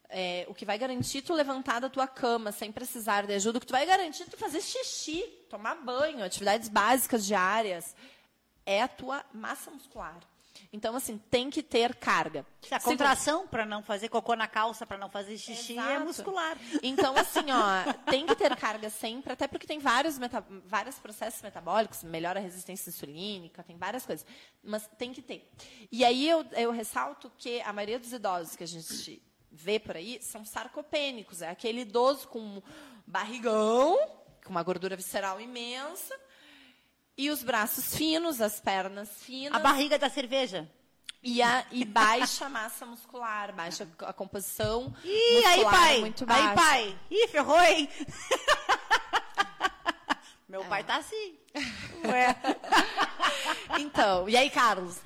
é, 0.09 0.45
o 0.49 0.55
que 0.55 0.65
vai 0.65 0.79
garantir 0.79 1.23
tu 1.23 1.33
levantar 1.33 1.81
da 1.81 1.89
tua 1.89 2.07
cama 2.07 2.53
sem 2.53 2.71
precisar 2.71 3.27
de 3.27 3.35
ajuda, 3.35 3.59
o 3.59 3.61
que 3.61 3.67
tu 3.67 3.73
vai 3.73 3.87
garantir 3.87 4.25
tu 4.25 4.37
fazer 4.37 4.61
xixi, 4.61 5.23
tomar 5.49 5.77
banho, 5.77 6.25
atividades 6.25 6.69
básicas 6.69 7.25
diárias, 7.25 7.95
é 8.67 8.83
a 8.83 8.89
tua 8.89 9.25
massa 9.33 9.71
muscular. 9.71 10.21
Então, 10.73 10.95
assim, 10.95 11.19
tem 11.19 11.51
que 11.51 11.65
ter 11.65 11.97
carga. 11.97 12.47
A 12.71 12.79
contração 12.79 13.47
para 13.49 13.67
não 13.67 13.83
fazer 13.83 14.09
cocô 14.09 14.37
na 14.37 14.47
calça, 14.47 14.87
para 14.87 14.97
não 14.97 15.11
fazer 15.11 15.37
xixi, 15.37 15.77
é 15.77 15.83
Exato. 15.83 16.07
muscular. 16.07 16.57
Então, 16.81 17.17
assim, 17.17 17.41
ó, 17.51 17.93
tem 18.09 18.25
que 18.25 18.37
ter 18.37 18.55
carga 18.55 18.89
sempre, 18.89 19.33
até 19.33 19.49
porque 19.49 19.67
tem 19.67 19.81
vários, 19.81 20.17
meta, 20.17 20.45
vários 20.65 20.97
processos 20.97 21.43
metabólicos, 21.43 22.05
melhora 22.05 22.39
a 22.39 22.43
resistência 22.43 22.89
insulínica, 22.89 23.65
tem 23.65 23.77
várias 23.77 24.07
coisas. 24.07 24.25
Mas 24.63 24.89
tem 24.97 25.13
que 25.13 25.21
ter. 25.21 25.51
E 25.91 26.05
aí 26.05 26.29
eu, 26.29 26.45
eu 26.53 26.71
ressalto 26.71 27.33
que 27.37 27.61
a 27.63 27.73
maioria 27.73 27.99
dos 27.99 28.13
idosos 28.13 28.55
que 28.55 28.63
a 28.63 28.69
gente 28.69 29.21
vê 29.51 29.81
por 29.81 29.97
aí 29.97 30.23
são 30.23 30.45
sarcopênicos. 30.45 31.43
É 31.43 31.51
aquele 31.51 31.81
idoso 31.81 32.29
com 32.29 32.63
barrigão, 33.05 33.99
com 34.45 34.51
uma 34.51 34.63
gordura 34.63 34.97
visceral 34.97 35.41
imensa, 35.41 36.15
e 37.21 37.29
os 37.29 37.43
braços 37.43 37.95
finos, 37.95 38.41
as 38.41 38.59
pernas 38.61 39.11
finas. 39.21 39.55
A 39.55 39.59
barriga 39.59 39.99
da 39.99 40.09
cerveja. 40.09 40.67
E, 41.23 41.43
a, 41.43 41.67
e 41.71 41.85
baixa 41.85 42.49
massa 42.49 42.87
muscular, 42.87 43.55
baixa 43.55 43.87
a 43.99 44.13
composição 44.15 44.95
Ih, 45.05 45.45
aí, 45.45 45.65
pai. 45.65 46.01
muito 46.01 46.25
baixa. 46.25 46.49
Aí, 46.49 46.55
pai. 46.57 46.99
Ih, 47.11 47.29
ferrou, 47.29 47.61
hein? 47.61 47.87
Meu 50.51 50.65
pai 50.65 50.83
tá 50.85 50.97
assim. 50.97 51.39
Ué. 52.07 52.37
Então, 53.79 54.29
e 54.29 54.37
aí, 54.37 54.51
Carlos? 54.51 54.99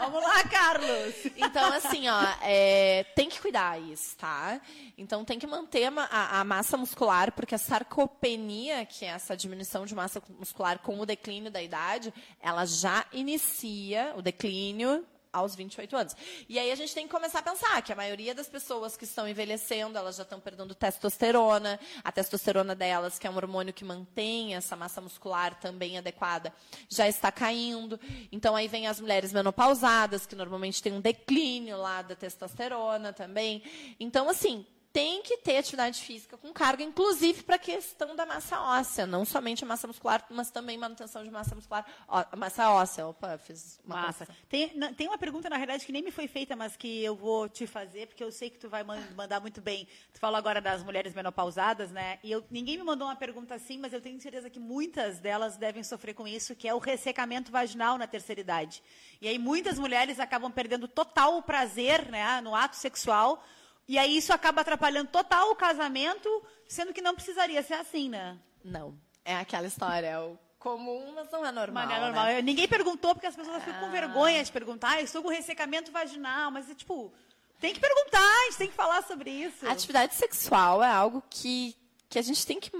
Vamos 0.00 0.22
lá, 0.22 0.42
Carlos. 0.44 1.14
Então, 1.36 1.72
assim, 1.72 2.08
ó, 2.08 2.20
é, 2.42 3.04
tem 3.14 3.28
que 3.28 3.40
cuidar 3.40 3.80
isso, 3.80 4.16
tá? 4.16 4.60
Então, 4.96 5.24
tem 5.24 5.38
que 5.38 5.46
manter 5.46 5.84
a, 5.84 5.90
ma- 5.90 6.08
a- 6.10 6.40
a 6.40 6.44
massa 6.44 6.76
muscular, 6.76 7.30
porque 7.32 7.54
a 7.54 7.58
sarcopenia, 7.58 8.84
que 8.86 9.04
é 9.04 9.08
essa 9.08 9.36
diminuição 9.36 9.84
de 9.84 9.94
massa 9.94 10.22
muscular 10.38 10.78
com 10.78 10.98
o 10.98 11.06
declínio 11.06 11.50
da 11.50 11.62
idade, 11.62 12.12
ela 12.40 12.64
já 12.64 13.04
inicia 13.12 14.12
o 14.16 14.22
declínio 14.22 15.04
aos 15.32 15.54
28 15.54 15.96
anos. 15.96 16.16
E 16.48 16.58
aí 16.58 16.70
a 16.72 16.74
gente 16.74 16.94
tem 16.94 17.06
que 17.06 17.12
começar 17.12 17.40
a 17.40 17.42
pensar 17.42 17.82
que 17.82 17.92
a 17.92 17.96
maioria 17.96 18.34
das 18.34 18.48
pessoas 18.48 18.96
que 18.96 19.04
estão 19.04 19.28
envelhecendo, 19.28 19.96
elas 19.96 20.16
já 20.16 20.22
estão 20.22 20.40
perdendo 20.40 20.74
testosterona, 20.74 21.78
a 22.02 22.12
testosterona 22.12 22.74
delas, 22.74 23.18
que 23.18 23.26
é 23.26 23.30
um 23.30 23.36
hormônio 23.36 23.72
que 23.72 23.84
mantém 23.84 24.54
essa 24.54 24.76
massa 24.76 25.00
muscular 25.00 25.58
também 25.60 25.98
adequada, 25.98 26.52
já 26.88 27.08
está 27.08 27.30
caindo. 27.30 27.98
Então 28.32 28.56
aí 28.56 28.68
vem 28.68 28.86
as 28.86 29.00
mulheres 29.00 29.32
menopausadas, 29.32 30.26
que 30.26 30.34
normalmente 30.34 30.82
tem 30.82 30.92
um 30.92 31.00
declínio 31.00 31.76
lá 31.76 32.02
da 32.02 32.16
testosterona 32.16 33.12
também. 33.12 33.62
Então 33.98 34.28
assim, 34.28 34.66
tem 34.92 35.22
que 35.22 35.36
ter 35.38 35.58
atividade 35.58 36.00
física 36.00 36.36
com 36.36 36.52
carga, 36.52 36.82
inclusive 36.82 37.42
para 37.42 37.56
a 37.56 37.58
questão 37.58 38.16
da 38.16 38.26
massa 38.26 38.60
óssea, 38.60 39.06
não 39.06 39.24
somente 39.24 39.62
a 39.64 39.66
massa 39.66 39.86
muscular, 39.86 40.24
mas 40.30 40.50
também 40.50 40.76
manutenção 40.76 41.22
de 41.22 41.30
massa 41.30 41.54
muscular, 41.54 41.86
ó, 42.08 42.24
massa 42.36 42.70
óssea. 42.70 43.06
Opa, 43.06 43.38
fiz 43.38 43.78
uma 43.84 44.02
massa. 44.02 44.26
Tem, 44.48 44.68
tem 44.94 45.06
uma 45.06 45.18
pergunta, 45.18 45.48
na 45.48 45.56
realidade, 45.56 45.86
que 45.86 45.92
nem 45.92 46.02
me 46.02 46.10
foi 46.10 46.26
feita, 46.26 46.56
mas 46.56 46.76
que 46.76 47.02
eu 47.04 47.14
vou 47.14 47.48
te 47.48 47.66
fazer, 47.66 48.08
porque 48.08 48.22
eu 48.22 48.32
sei 48.32 48.50
que 48.50 48.58
tu 48.58 48.68
vai 48.68 48.82
mandar 48.82 49.40
muito 49.40 49.60
bem. 49.60 49.86
Tu 50.12 50.18
falou 50.18 50.36
agora 50.36 50.60
das 50.60 50.82
mulheres 50.82 51.14
menopausadas, 51.14 51.90
né? 51.90 52.18
E 52.22 52.32
eu, 52.32 52.44
ninguém 52.50 52.76
me 52.76 52.82
mandou 52.82 53.06
uma 53.06 53.16
pergunta 53.16 53.54
assim, 53.54 53.78
mas 53.78 53.92
eu 53.92 54.00
tenho 54.00 54.20
certeza 54.20 54.50
que 54.50 54.58
muitas 54.58 55.20
delas 55.20 55.56
devem 55.56 55.84
sofrer 55.84 56.14
com 56.14 56.26
isso, 56.26 56.56
que 56.56 56.66
é 56.66 56.74
o 56.74 56.78
ressecamento 56.78 57.52
vaginal 57.52 57.96
na 57.96 58.06
terceira 58.06 58.40
idade. 58.40 58.82
E 59.20 59.28
aí 59.28 59.38
muitas 59.38 59.78
mulheres 59.78 60.18
acabam 60.18 60.50
perdendo 60.50 60.88
total 60.88 61.38
o 61.38 61.42
prazer 61.42 62.10
né, 62.10 62.40
no 62.40 62.54
ato 62.54 62.76
sexual, 62.76 63.44
e 63.90 63.98
aí 63.98 64.16
isso 64.16 64.32
acaba 64.32 64.60
atrapalhando 64.60 65.10
total 65.10 65.50
o 65.50 65.56
casamento, 65.56 66.28
sendo 66.68 66.92
que 66.92 67.02
não 67.02 67.12
precisaria 67.12 67.60
ser 67.60 67.74
assim, 67.74 68.08
né? 68.08 68.38
Não. 68.64 68.96
É 69.24 69.34
aquela 69.34 69.66
história, 69.66 70.06
é 70.06 70.20
o 70.20 70.38
comum, 70.60 71.12
mas 71.12 71.28
não 71.32 71.44
é 71.44 71.50
normal. 71.50 71.86
Mas 71.86 71.88
não 71.88 71.96
é 71.96 72.06
normal. 72.06 72.26
Né? 72.26 72.40
Ninguém 72.40 72.68
perguntou, 72.68 73.16
porque 73.16 73.26
as 73.26 73.34
pessoas 73.34 73.56
ah. 73.56 73.60
ficam 73.60 73.80
com 73.80 73.90
vergonha 73.90 74.44
de 74.44 74.52
perguntar. 74.52 74.90
Ah, 74.90 75.02
estou 75.02 75.24
com 75.24 75.28
ressecamento 75.28 75.90
vaginal, 75.90 76.52
mas 76.52 76.70
é 76.70 76.74
tipo. 76.76 77.12
Tem 77.58 77.74
que 77.74 77.80
perguntar, 77.80 78.20
a 78.20 78.44
gente 78.44 78.58
tem 78.58 78.68
que 78.68 78.74
falar 78.74 79.02
sobre 79.02 79.28
isso. 79.28 79.66
A 79.66 79.72
atividade 79.72 80.14
sexual 80.14 80.84
é 80.84 80.88
algo 80.88 81.20
que, 81.28 81.74
que 82.08 82.16
a 82.16 82.22
gente 82.22 82.46
tem 82.46 82.60
que 82.60 82.70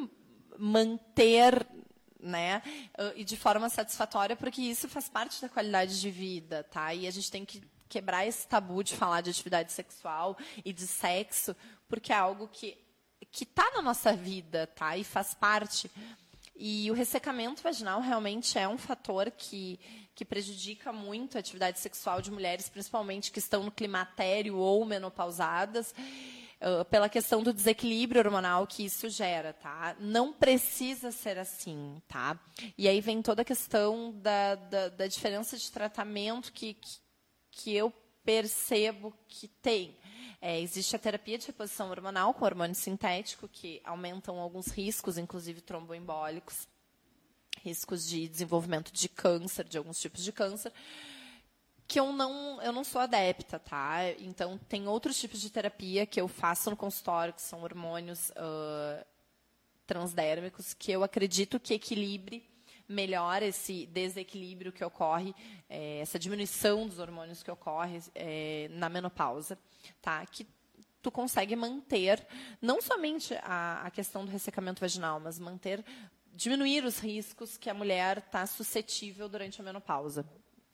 manter 0.56 1.66
né? 2.20 2.62
E 3.16 3.24
de 3.24 3.36
forma 3.36 3.68
satisfatória, 3.68 4.36
porque 4.36 4.62
isso 4.62 4.88
faz 4.88 5.08
parte 5.08 5.42
da 5.42 5.48
qualidade 5.48 6.00
de 6.00 6.10
vida, 6.10 6.62
tá? 6.70 6.94
E 6.94 7.08
a 7.08 7.10
gente 7.10 7.30
tem 7.32 7.44
que 7.44 7.60
quebrar 7.90 8.26
esse 8.26 8.46
tabu 8.46 8.82
de 8.82 8.96
falar 8.96 9.20
de 9.20 9.28
atividade 9.28 9.72
sexual 9.72 10.38
e 10.64 10.72
de 10.72 10.86
sexo, 10.86 11.54
porque 11.88 12.12
é 12.12 12.16
algo 12.16 12.48
que 12.48 12.78
que 13.32 13.44
está 13.44 13.70
na 13.74 13.82
nossa 13.82 14.12
vida, 14.12 14.66
tá? 14.68 14.96
E 14.96 15.04
faz 15.04 15.34
parte. 15.34 15.90
E 16.56 16.90
o 16.90 16.94
ressecamento 16.94 17.62
vaginal 17.62 18.00
realmente 18.00 18.58
é 18.58 18.68
um 18.68 18.76
fator 18.76 19.30
que, 19.30 19.78
que 20.14 20.24
prejudica 20.24 20.92
muito 20.92 21.36
a 21.36 21.40
atividade 21.40 21.78
sexual 21.78 22.20
de 22.20 22.30
mulheres, 22.30 22.68
principalmente 22.68 23.30
que 23.30 23.38
estão 23.38 23.62
no 23.62 23.70
climatério 23.70 24.56
ou 24.56 24.84
menopausadas, 24.84 25.94
uh, 26.60 26.84
pela 26.86 27.08
questão 27.08 27.42
do 27.42 27.52
desequilíbrio 27.52 28.20
hormonal 28.20 28.66
que 28.66 28.84
isso 28.84 29.08
gera, 29.08 29.52
tá? 29.54 29.96
Não 29.98 30.32
precisa 30.32 31.10
ser 31.10 31.38
assim, 31.38 32.00
tá? 32.06 32.38
E 32.76 32.88
aí 32.88 33.00
vem 33.00 33.22
toda 33.22 33.42
a 33.42 33.44
questão 33.44 34.12
da, 34.20 34.54
da, 34.56 34.88
da 34.88 35.06
diferença 35.06 35.56
de 35.56 35.70
tratamento 35.70 36.52
que, 36.52 36.74
que 36.74 36.98
que 37.50 37.74
eu 37.74 37.92
percebo 38.24 39.12
que 39.28 39.48
tem. 39.48 39.96
É, 40.40 40.58
existe 40.58 40.96
a 40.96 40.98
terapia 40.98 41.36
de 41.36 41.46
reposição 41.46 41.90
hormonal 41.90 42.32
com 42.32 42.44
hormônio 42.44 42.74
sintético, 42.74 43.46
que 43.48 43.80
aumentam 43.84 44.38
alguns 44.38 44.68
riscos, 44.68 45.18
inclusive 45.18 45.60
tromboembólicos, 45.60 46.66
riscos 47.62 48.08
de 48.08 48.26
desenvolvimento 48.26 48.90
de 48.90 49.08
câncer, 49.08 49.64
de 49.64 49.76
alguns 49.76 50.00
tipos 50.00 50.24
de 50.24 50.32
câncer, 50.32 50.72
que 51.86 52.00
eu 52.00 52.12
não, 52.12 52.62
eu 52.62 52.72
não 52.72 52.84
sou 52.84 53.00
adepta, 53.00 53.58
tá? 53.58 53.98
Então, 54.20 54.56
tem 54.68 54.88
outros 54.88 55.18
tipos 55.18 55.40
de 55.40 55.50
terapia 55.50 56.06
que 56.06 56.20
eu 56.20 56.28
faço 56.28 56.70
no 56.70 56.76
consultório, 56.76 57.34
que 57.34 57.42
são 57.42 57.62
hormônios 57.62 58.30
uh, 58.30 59.04
transdérmicos, 59.86 60.72
que 60.72 60.92
eu 60.92 61.02
acredito 61.02 61.60
que 61.60 61.74
equilibre 61.74 62.49
melhor 62.90 63.40
esse 63.42 63.86
desequilíbrio 63.86 64.72
que 64.72 64.84
ocorre, 64.84 65.32
é, 65.68 66.00
essa 66.00 66.18
diminuição 66.18 66.88
dos 66.88 66.98
hormônios 66.98 67.42
que 67.42 67.50
ocorre 67.50 68.00
é, 68.14 68.68
na 68.72 68.88
menopausa, 68.88 69.56
tá? 70.02 70.26
Que 70.26 70.46
tu 71.00 71.10
consegue 71.10 71.54
manter 71.54 72.26
não 72.60 72.82
somente 72.82 73.34
a, 73.42 73.82
a 73.84 73.90
questão 73.90 74.24
do 74.24 74.30
ressecamento 74.30 74.80
vaginal, 74.80 75.20
mas 75.20 75.38
manter, 75.38 75.84
diminuir 76.34 76.84
os 76.84 76.98
riscos 76.98 77.56
que 77.56 77.70
a 77.70 77.74
mulher 77.74 78.18
está 78.18 78.44
suscetível 78.44 79.28
durante 79.28 79.60
a 79.60 79.64
menopausa, 79.64 80.26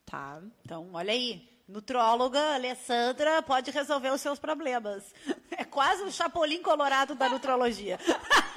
tá? 0.07 0.43
Então, 0.65 0.89
olha 0.95 1.13
aí, 1.13 1.47
Nutróloga 1.69 2.55
Alessandra 2.55 3.43
pode 3.43 3.71
resolver 3.71 4.11
os 4.11 4.21
seus 4.21 4.39
problemas. 4.39 5.15
É 5.59 5.65
quase 5.65 6.03
o 6.03 6.13
chapolim 6.13 6.61
colorado 6.61 7.15
da 7.15 7.31
nutrologia. 7.31 7.99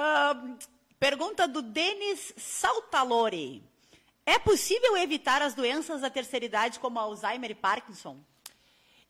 Uh, 0.00 0.56
pergunta 0.98 1.39
do 1.50 1.60
Denis 1.62 2.32
Saltalore. 2.36 3.62
É 4.24 4.38
possível 4.38 4.96
evitar 4.96 5.42
as 5.42 5.54
doenças 5.54 6.00
da 6.02 6.10
terceira 6.10 6.44
idade, 6.44 6.78
como 6.78 6.98
Alzheimer 6.98 7.50
e 7.50 7.54
Parkinson? 7.54 8.16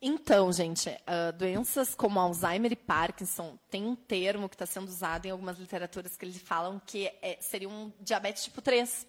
Então, 0.02 0.50
gente, 0.50 0.88
uh, 0.88 1.30
doenças 1.36 1.94
como 1.94 2.18
Alzheimer 2.18 2.72
e 2.72 2.76
Parkinson 2.76 3.58
tem 3.70 3.84
um 3.84 3.94
termo 3.94 4.48
que 4.48 4.54
está 4.54 4.64
sendo 4.64 4.88
usado 4.88 5.26
em 5.26 5.30
algumas 5.30 5.58
literaturas 5.58 6.16
que 6.16 6.24
eles 6.24 6.40
falam 6.40 6.80
que 6.86 7.12
é, 7.20 7.36
seria 7.40 7.68
um 7.68 7.92
diabetes 8.00 8.44
tipo 8.44 8.62
3. 8.62 9.06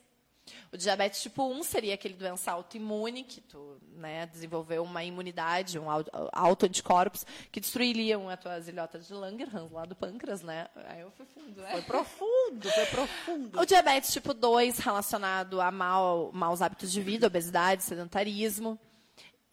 O 0.72 0.78
diabetes 0.78 1.22
tipo 1.22 1.44
1 1.44 1.64
seria 1.64 1.94
aquele 1.94 2.14
doença 2.14 2.52
autoimune, 2.52 3.24
que 3.24 3.42
tu 3.42 3.78
né, 3.96 4.26
desenvolveu 4.26 4.84
uma 4.84 5.04
imunidade, 5.04 5.78
um 5.78 5.88
autoanticorpos, 6.32 7.26
que 7.52 7.60
destruiriam 7.60 8.30
as 8.30 8.40
tuas 8.40 8.68
ilhotas 8.68 9.08
de 9.08 9.14
Langerhans 9.14 9.72
lá 9.72 9.86
do 9.86 9.96
pâncreas, 9.96 10.42
né? 10.42 10.68
Aí 10.88 11.02
eu 11.02 11.12
fui 11.12 11.26
fundo, 11.26 11.62
né? 11.62 11.72
Foi 11.72 11.82
profundo, 11.82 12.70
foi 12.70 12.86
profundo. 12.86 13.60
O 13.60 13.66
diabetes 13.66 14.14
tipo 14.14 14.34
2 14.34 14.80
relacionado 14.80 15.62
a 15.62 15.72
mal, 15.72 16.32
maus 16.34 16.62
hábitos 16.62 16.92
de 16.92 17.02
vida, 17.02 17.28
obesidade, 17.28 17.84
sedentarismo. 17.84 18.80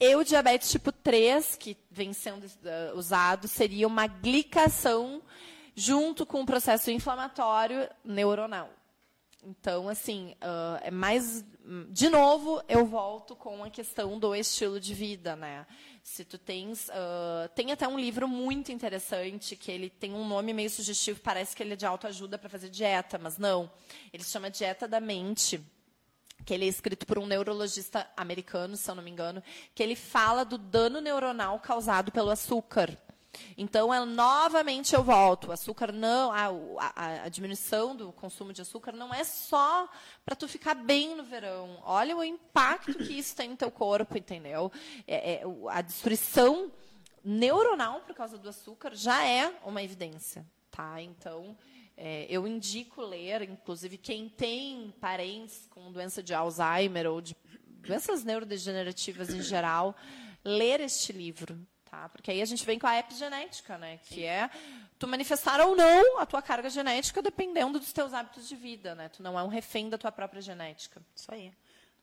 E 0.01 0.15
o 0.15 0.23
diabetes 0.23 0.71
tipo 0.71 0.93
3, 0.93 1.57
que 1.57 1.77
vem 1.91 2.13
sendo 2.13 2.45
uh, 2.47 2.97
usado, 2.97 3.49
seria 3.49 3.87
uma 3.87 4.07
glicação 4.07 5.21
junto 5.75 6.25
com 6.25 6.41
um 6.41 6.47
processo 6.47 6.91
inflamatório 6.91 7.89
neuronal. 8.05 8.71
Então, 9.49 9.89
assim, 9.89 10.35
uh, 10.43 10.79
é 10.83 10.91
mais. 10.91 11.43
De 11.91 12.11
novo, 12.11 12.63
eu 12.69 12.85
volto 12.85 13.35
com 13.35 13.65
a 13.65 13.71
questão 13.71 14.19
do 14.19 14.35
estilo 14.35 14.79
de 14.79 14.93
vida, 14.93 15.35
né? 15.37 15.67
Se 16.03 16.23
tu 16.23 16.37
tens. 16.37 16.89
Uh, 16.91 17.49
tem 17.55 17.73
até 17.73 17.89
um 17.89 17.99
livro 17.99 18.29
muito 18.29 18.71
interessante 18.71 19.57
que 19.57 19.71
ele 19.71 19.89
tem 19.89 20.13
um 20.13 20.29
nome 20.29 20.53
meio 20.53 20.69
sugestivo, 20.69 21.21
parece 21.21 21.57
que 21.57 21.63
ele 21.63 21.73
é 21.73 21.77
de 21.77 21.87
autoajuda 21.87 22.37
para 22.37 22.51
fazer 22.51 22.69
dieta, 22.69 23.17
mas 23.17 23.39
não. 23.39 23.71
Ele 24.13 24.23
se 24.23 24.31
chama 24.31 24.51
Dieta 24.51 24.87
da 24.87 25.01
Mente 25.01 25.65
que 26.45 26.55
ele 26.55 26.65
é 26.65 26.69
escrito 26.69 27.07
por 27.07 27.19
um 27.19 27.27
neurologista 27.27 28.09
americano, 28.17 28.77
se 28.77 28.91
eu 28.91 28.95
não 28.95 29.03
me 29.03 29.11
engano, 29.11 29.43
que 29.75 29.83
ele 29.83 29.97
fala 29.97 30.45
do 30.45 30.57
dano 30.57 31.01
neuronal 31.01 31.59
causado 31.59 32.13
pelo 32.13 32.31
açúcar. 32.31 32.97
Então, 33.57 33.93
é, 33.93 34.05
novamente 34.05 34.95
eu 34.95 35.03
volto. 35.03 35.53
Açúcar 35.53 35.93
não, 35.93 36.33
a, 36.33 36.47
a, 36.95 37.25
a, 37.25 37.29
diminuição 37.29 37.95
do 37.95 38.13
consumo 38.13 38.53
de 38.53 38.63
açúcar 38.63 38.93
não 38.93 39.13
é 39.13 39.25
só 39.25 39.89
para 40.25 40.37
tu 40.37 40.49
ficar 40.49 40.75
bem 40.75 41.17
no 41.17 41.25
verão. 41.25 41.79
Olha 41.85 42.17
o 42.17 42.25
impacto 42.25 42.95
que 42.95 43.19
isso 43.19 43.35
tem 43.35 43.51
no 43.51 43.57
teu 43.57 43.71
corpo, 43.71 44.17
entendeu? 44.17 44.71
É, 45.07 45.35
é, 45.35 45.43
a 45.71 45.81
destruição 45.81 46.71
neuronal 47.25 48.01
por 48.01 48.15
causa 48.15 48.39
do 48.39 48.49
açúcar 48.49 48.95
já 48.95 49.25
é 49.25 49.53
uma 49.65 49.83
evidência, 49.83 50.47
tá? 50.71 51.01
Então, 51.03 51.57
é, 51.97 52.27
eu 52.31 52.47
indico 52.47 53.03
ler, 53.03 53.43
inclusive 53.43 53.99
quem 53.99 54.29
tem 54.29 54.95
parentes 55.01 55.67
com 55.71 55.91
doença 55.91 56.23
de 56.23 56.33
Alzheimer 56.33 57.11
ou 57.11 57.21
de 57.21 57.37
doenças 57.81 58.23
neurodegenerativas 58.23 59.31
em 59.31 59.43
geral, 59.43 59.97
ler 60.45 60.81
este 60.81 61.13
livro, 61.13 61.59
Tá? 61.91 62.09
Porque 62.11 62.31
aí 62.31 62.43
a 62.43 62.45
gente 62.45 62.67
vem 62.67 62.79
com 62.79 62.87
a 62.87 62.99
epigenética, 62.99 63.79
né? 63.79 63.99
Que 64.05 64.25
é 64.25 64.51
tu 64.99 65.09
manifestar 65.09 65.61
ou 65.61 65.75
não 65.75 66.19
a 66.19 66.27
tua 66.27 66.43
carga 66.43 66.69
genética 66.69 67.23
dependendo 67.23 67.79
dos 67.79 67.93
teus 67.93 68.13
hábitos 68.13 68.47
de 68.47 68.55
vida, 68.57 68.95
né? 68.95 69.09
Tu 69.09 69.23
não 69.23 69.39
é 69.39 69.43
um 69.43 69.49
refém 69.49 69.89
da 69.89 69.97
tua 69.97 70.13
própria 70.13 70.43
genética. 70.43 71.01
Isso 71.17 71.33
aí. 71.33 71.51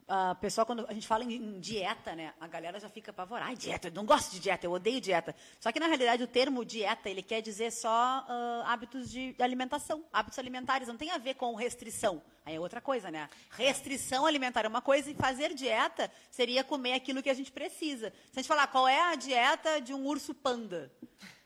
Uh, 0.08 0.36
pessoal, 0.36 0.68
quando 0.68 0.86
a 0.88 0.93
gente 0.93 1.08
fala 1.08 1.24
em, 1.24 1.60
dieta, 1.60 2.16
né, 2.16 2.32
a 2.39 2.45
galera 2.47 2.80
já 2.80 2.88
fica 2.88 3.10
apavorada. 3.10 3.49
Ai, 3.49 3.56
dieta, 3.56 3.88
eu 3.88 3.91
não 3.91 4.06
gosto 4.06 4.32
de 4.32 4.39
dieta, 4.39 4.64
eu 4.64 4.72
odeio 4.72 5.01
dieta. 5.01 5.36
Só 5.60 5.72
que, 5.72 5.80
na 5.80 5.88
realidade, 5.88 6.22
o 6.22 6.28
termo 6.28 6.64
dieta, 6.64 7.10
ele 7.10 7.24
quer 7.24 7.41
dizer 7.41 7.72
só 7.72 8.24
uh, 8.30 8.68
hábitos 8.68 9.10
de 9.10 9.36
alimentação, 9.39 10.06
hábitos 10.14 10.38
alimentares, 10.38 10.88
não 10.88 10.95
tem 10.95 11.10
a 11.10 11.18
ver 11.18 11.34
com 11.34 11.56
restrição. 11.56 12.22
Aí 12.45 12.56
é 12.56 12.60
outra 12.60 12.80
coisa, 12.80 13.10
né? 13.10 13.28
Restrição 13.49 14.28
alimentar 14.28 14.64
é 14.64 14.68
uma 14.68 14.82
coisa 14.82 15.10
e 15.10 15.16
fazer 15.16 15.56
dieta 15.56 16.12
seria 16.30 16.64
comer 16.64 16.93
aquilo 16.93 17.24
que 17.24 17.30
a 17.30 17.34
gente 17.34 17.51
precisa. 17.51 18.14
Se 18.32 18.38
a 18.38 18.41
gente 18.43 18.47
falar 18.47 18.68
qual 18.68 18.88
é 18.88 19.12
a 19.12 19.16
dieta 19.16 19.82
de 19.82 19.91
um 19.91 20.06
urso 20.06 20.36
panda, 20.36 20.91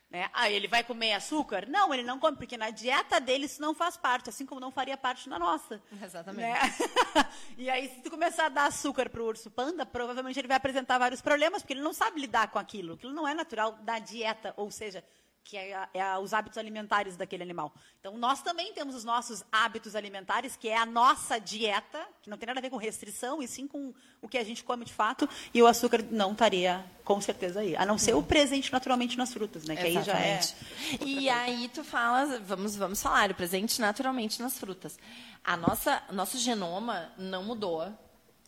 Né? 0.09 0.27
Ah, 0.33 0.49
ele 0.49 0.67
vai 0.67 0.83
comer 0.83 1.13
açúcar? 1.13 1.67
Não, 1.67 1.93
ele 1.93 2.01
não 2.01 2.17
come, 2.17 2.35
porque 2.35 2.57
na 2.57 2.71
dieta 2.71 3.19
dele 3.19 3.45
isso 3.45 3.61
não 3.61 3.75
faz 3.75 3.95
parte, 3.95 4.29
assim 4.29 4.43
como 4.43 4.59
não 4.59 4.71
faria 4.71 4.97
parte 4.97 5.29
na 5.29 5.37
nossa. 5.37 5.79
Exatamente. 6.03 6.41
Né? 6.41 6.75
e 7.55 7.69
aí, 7.69 7.89
se 7.89 8.01
tu 8.01 8.09
começar 8.09 8.47
a 8.47 8.49
dar 8.49 8.65
açúcar 8.65 9.07
para 9.07 9.21
o 9.21 9.25
urso 9.25 9.51
panda, 9.51 9.85
provavelmente 9.85 10.39
ele 10.39 10.47
vai 10.47 10.57
apresentar 10.57 10.97
vários 10.97 11.21
problemas, 11.21 11.61
porque 11.61 11.73
ele 11.73 11.81
não 11.81 11.93
sabe 11.93 12.19
lidar 12.19 12.49
com 12.49 12.57
aquilo. 12.57 12.95
Aquilo 12.95 13.13
não 13.13 13.27
é 13.27 13.35
natural 13.35 13.73
da 13.83 13.99
dieta, 13.99 14.51
ou 14.57 14.71
seja, 14.71 15.03
que 15.43 15.57
é, 15.57 15.87
é, 15.93 16.17
os 16.17 16.33
hábitos 16.33 16.57
alimentares 16.57 17.17
daquele 17.17 17.43
animal. 17.43 17.73
Então, 17.99 18.17
nós 18.17 18.41
também 18.41 18.73
temos 18.73 18.95
os 18.95 19.03
nossos 19.03 19.43
hábitos 19.51 19.95
alimentares, 19.95 20.55
que 20.55 20.69
é 20.69 20.77
a 20.77 20.85
nossa 20.85 21.39
dieta, 21.39 22.05
que 22.21 22.29
não 22.29 22.37
tem 22.37 22.47
nada 22.47 22.59
a 22.59 22.61
ver 22.61 22.69
com 22.69 22.77
restrição, 22.77 23.41
e 23.41 23.47
sim 23.47 23.67
com 23.67 23.93
o 24.21 24.27
que 24.27 24.37
a 24.37 24.43
gente 24.43 24.63
come 24.63 24.85
de 24.85 24.93
fato, 24.93 25.27
e 25.53 25.61
o 25.61 25.67
açúcar 25.67 26.03
não 26.11 26.33
estaria, 26.33 26.85
com 27.03 27.19
certeza, 27.19 27.61
aí. 27.61 27.75
A 27.75 27.85
não 27.85 27.97
ser 27.97 28.13
o 28.13 28.21
presente 28.21 28.71
naturalmente 28.71 29.17
nas 29.17 29.33
frutas, 29.33 29.65
né? 29.65 29.75
Que 29.75 29.87
Exatamente. 29.87 30.55
aí 30.91 30.97
já 30.97 31.05
é. 31.05 31.07
E 31.07 31.29
aí 31.29 31.69
tu 31.69 31.83
fala, 31.83 32.39
vamos, 32.39 32.75
vamos 32.75 33.01
falar, 33.01 33.31
o 33.31 33.35
presente 33.35 33.81
naturalmente 33.81 34.41
nas 34.41 34.57
frutas. 34.57 34.99
A 35.43 35.57
nossa, 35.57 36.03
nosso 36.11 36.37
genoma 36.37 37.11
não 37.17 37.43
mudou 37.43 37.91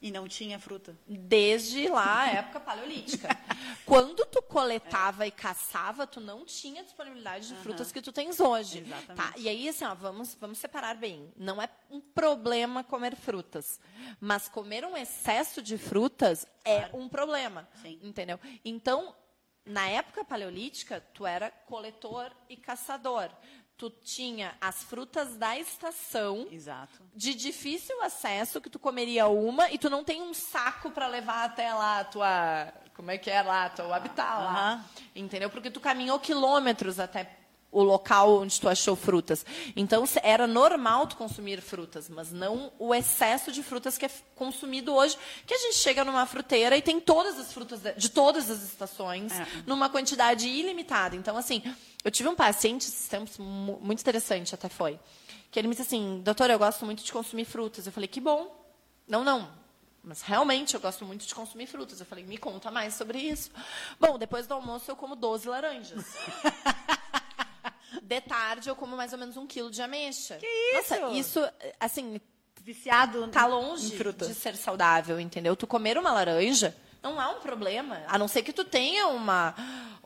e 0.01 0.11
não 0.11 0.27
tinha 0.27 0.57
fruta. 0.57 0.97
Desde 1.07 1.87
lá, 1.87 2.23
a 2.23 2.29
época 2.29 2.59
paleolítica. 2.59 3.29
Quando 3.85 4.25
tu 4.25 4.41
coletava 4.41 5.25
é. 5.25 5.27
e 5.27 5.31
caçava, 5.31 6.07
tu 6.07 6.19
não 6.19 6.43
tinha 6.43 6.83
disponibilidade 6.83 7.47
de 7.47 7.53
uhum. 7.53 7.61
frutas 7.61 7.91
que 7.91 8.01
tu 8.01 8.11
tens 8.11 8.39
hoje. 8.39 8.79
Exatamente. 8.79 9.15
Tá? 9.15 9.33
E 9.37 9.47
aí, 9.47 9.69
assim, 9.69 9.85
ó, 9.85 9.93
vamos, 9.93 10.35
vamos 10.35 10.57
separar 10.57 10.95
bem. 10.95 11.31
Não 11.37 11.61
é 11.61 11.69
um 11.89 12.01
problema 12.01 12.83
comer 12.83 13.15
frutas. 13.15 13.79
Mas 14.19 14.49
comer 14.49 14.83
um 14.85 14.97
excesso 14.97 15.61
de 15.61 15.77
frutas 15.77 16.47
é 16.65 16.79
claro. 16.79 16.97
é 16.97 16.99
um 16.99 17.07
problema. 17.07 17.67
Sim. 17.81 17.99
Entendeu? 18.01 18.39
Então, 18.65 19.15
na 19.65 19.87
época 19.87 20.25
paleolítica, 20.25 20.99
tu 21.13 21.25
era 21.25 21.51
coletor 21.51 22.31
e 22.49 22.57
caçador 22.57 23.29
tu 23.81 23.89
tinha 23.89 24.53
as 24.61 24.83
frutas 24.83 25.35
da 25.37 25.57
estação, 25.57 26.47
Exato. 26.51 27.01
de 27.15 27.33
difícil 27.33 27.99
acesso, 28.03 28.61
que 28.61 28.69
tu 28.69 28.77
comeria 28.77 29.27
uma 29.27 29.71
e 29.71 29.77
tu 29.79 29.89
não 29.89 30.03
tem 30.03 30.21
um 30.21 30.35
saco 30.35 30.91
para 30.91 31.07
levar 31.07 31.45
até 31.45 31.73
lá 31.73 32.01
a 32.01 32.03
tua, 32.03 32.71
como 32.95 33.09
é 33.09 33.17
que 33.17 33.31
é 33.31 33.41
lá, 33.41 33.69
teu 33.69 33.91
habitat 33.91 34.43
lá, 34.43 34.85
entendeu? 35.15 35.49
Porque 35.49 35.71
tu 35.71 35.79
caminhou 35.79 36.19
quilômetros 36.19 36.99
até 36.99 37.23
o 37.71 37.81
local 37.81 38.41
onde 38.41 38.59
tu 38.59 38.67
achou 38.67 38.95
frutas. 38.95 39.45
Então, 39.75 40.03
era 40.21 40.45
normal 40.45 41.07
tu 41.07 41.15
consumir 41.15 41.61
frutas, 41.61 42.09
mas 42.09 42.31
não 42.31 42.71
o 42.77 42.93
excesso 42.93 43.51
de 43.51 43.63
frutas 43.63 43.97
que 43.97 44.05
é 44.05 44.11
consumido 44.35 44.93
hoje, 44.93 45.17
que 45.45 45.53
a 45.53 45.57
gente 45.57 45.77
chega 45.77 46.03
numa 46.03 46.25
fruteira 46.25 46.75
e 46.75 46.81
tem 46.81 46.99
todas 46.99 47.39
as 47.39 47.53
frutas 47.53 47.79
de, 47.79 47.93
de 47.93 48.09
todas 48.09 48.49
as 48.49 48.63
estações, 48.63 49.31
é. 49.31 49.47
numa 49.65 49.89
quantidade 49.89 50.47
ilimitada. 50.47 51.15
Então, 51.15 51.37
assim, 51.37 51.63
eu 52.03 52.11
tive 52.11 52.27
um 52.27 52.35
paciente 52.35 52.87
esses 52.87 53.07
tempos, 53.07 53.37
muito 53.37 54.01
interessante 54.01 54.53
até 54.53 54.67
foi, 54.67 54.99
que 55.49 55.59
ele 55.59 55.67
me 55.67 55.73
disse 55.73 55.87
assim, 55.87 56.21
doutora, 56.23 56.53
eu 56.53 56.59
gosto 56.59 56.85
muito 56.85 57.03
de 57.03 57.11
consumir 57.11 57.45
frutas. 57.45 57.85
Eu 57.85 57.91
falei, 57.91 58.07
que 58.07 58.19
bom. 58.19 58.59
Não, 59.07 59.23
não, 59.23 59.49
mas 60.03 60.23
realmente 60.23 60.73
eu 60.73 60.79
gosto 60.79 61.05
muito 61.05 61.25
de 61.27 61.35
consumir 61.35 61.67
frutas. 61.67 61.99
Eu 61.99 62.05
falei, 62.05 62.25
me 62.25 62.37
conta 62.37 62.71
mais 62.71 62.95
sobre 62.95 63.19
isso. 63.19 63.51
Bom, 63.99 64.17
depois 64.17 64.47
do 64.47 64.53
almoço 64.53 64.89
eu 64.89 64.95
como 64.95 65.15
12 65.15 65.47
laranjas. 65.47 66.15
de 68.01 68.21
tarde 68.21 68.69
eu 68.69 68.75
como 68.75 68.95
mais 68.95 69.13
ou 69.13 69.19
menos 69.19 69.37
um 69.37 69.47
quilo 69.47 69.71
de 69.71 69.81
ameixa. 69.81 70.37
Que 70.37 70.45
isso? 70.79 70.99
Nossa, 70.99 71.17
isso, 71.17 71.49
assim, 71.79 72.21
viciado 72.61 73.27
tá 73.29 73.45
longe 73.45 73.97
de 74.13 74.33
ser 74.33 74.55
saudável, 74.55 75.19
entendeu? 75.19 75.55
Tu 75.55 75.65
comer 75.65 75.97
uma 75.97 76.11
laranja 76.11 76.75
não 77.01 77.19
há 77.19 77.29
um 77.29 77.39
problema, 77.39 78.03
a 78.07 78.17
não 78.17 78.27
ser 78.27 78.43
que 78.43 78.53
tu 78.53 78.63
tenha 78.63 79.07
uma 79.07 79.55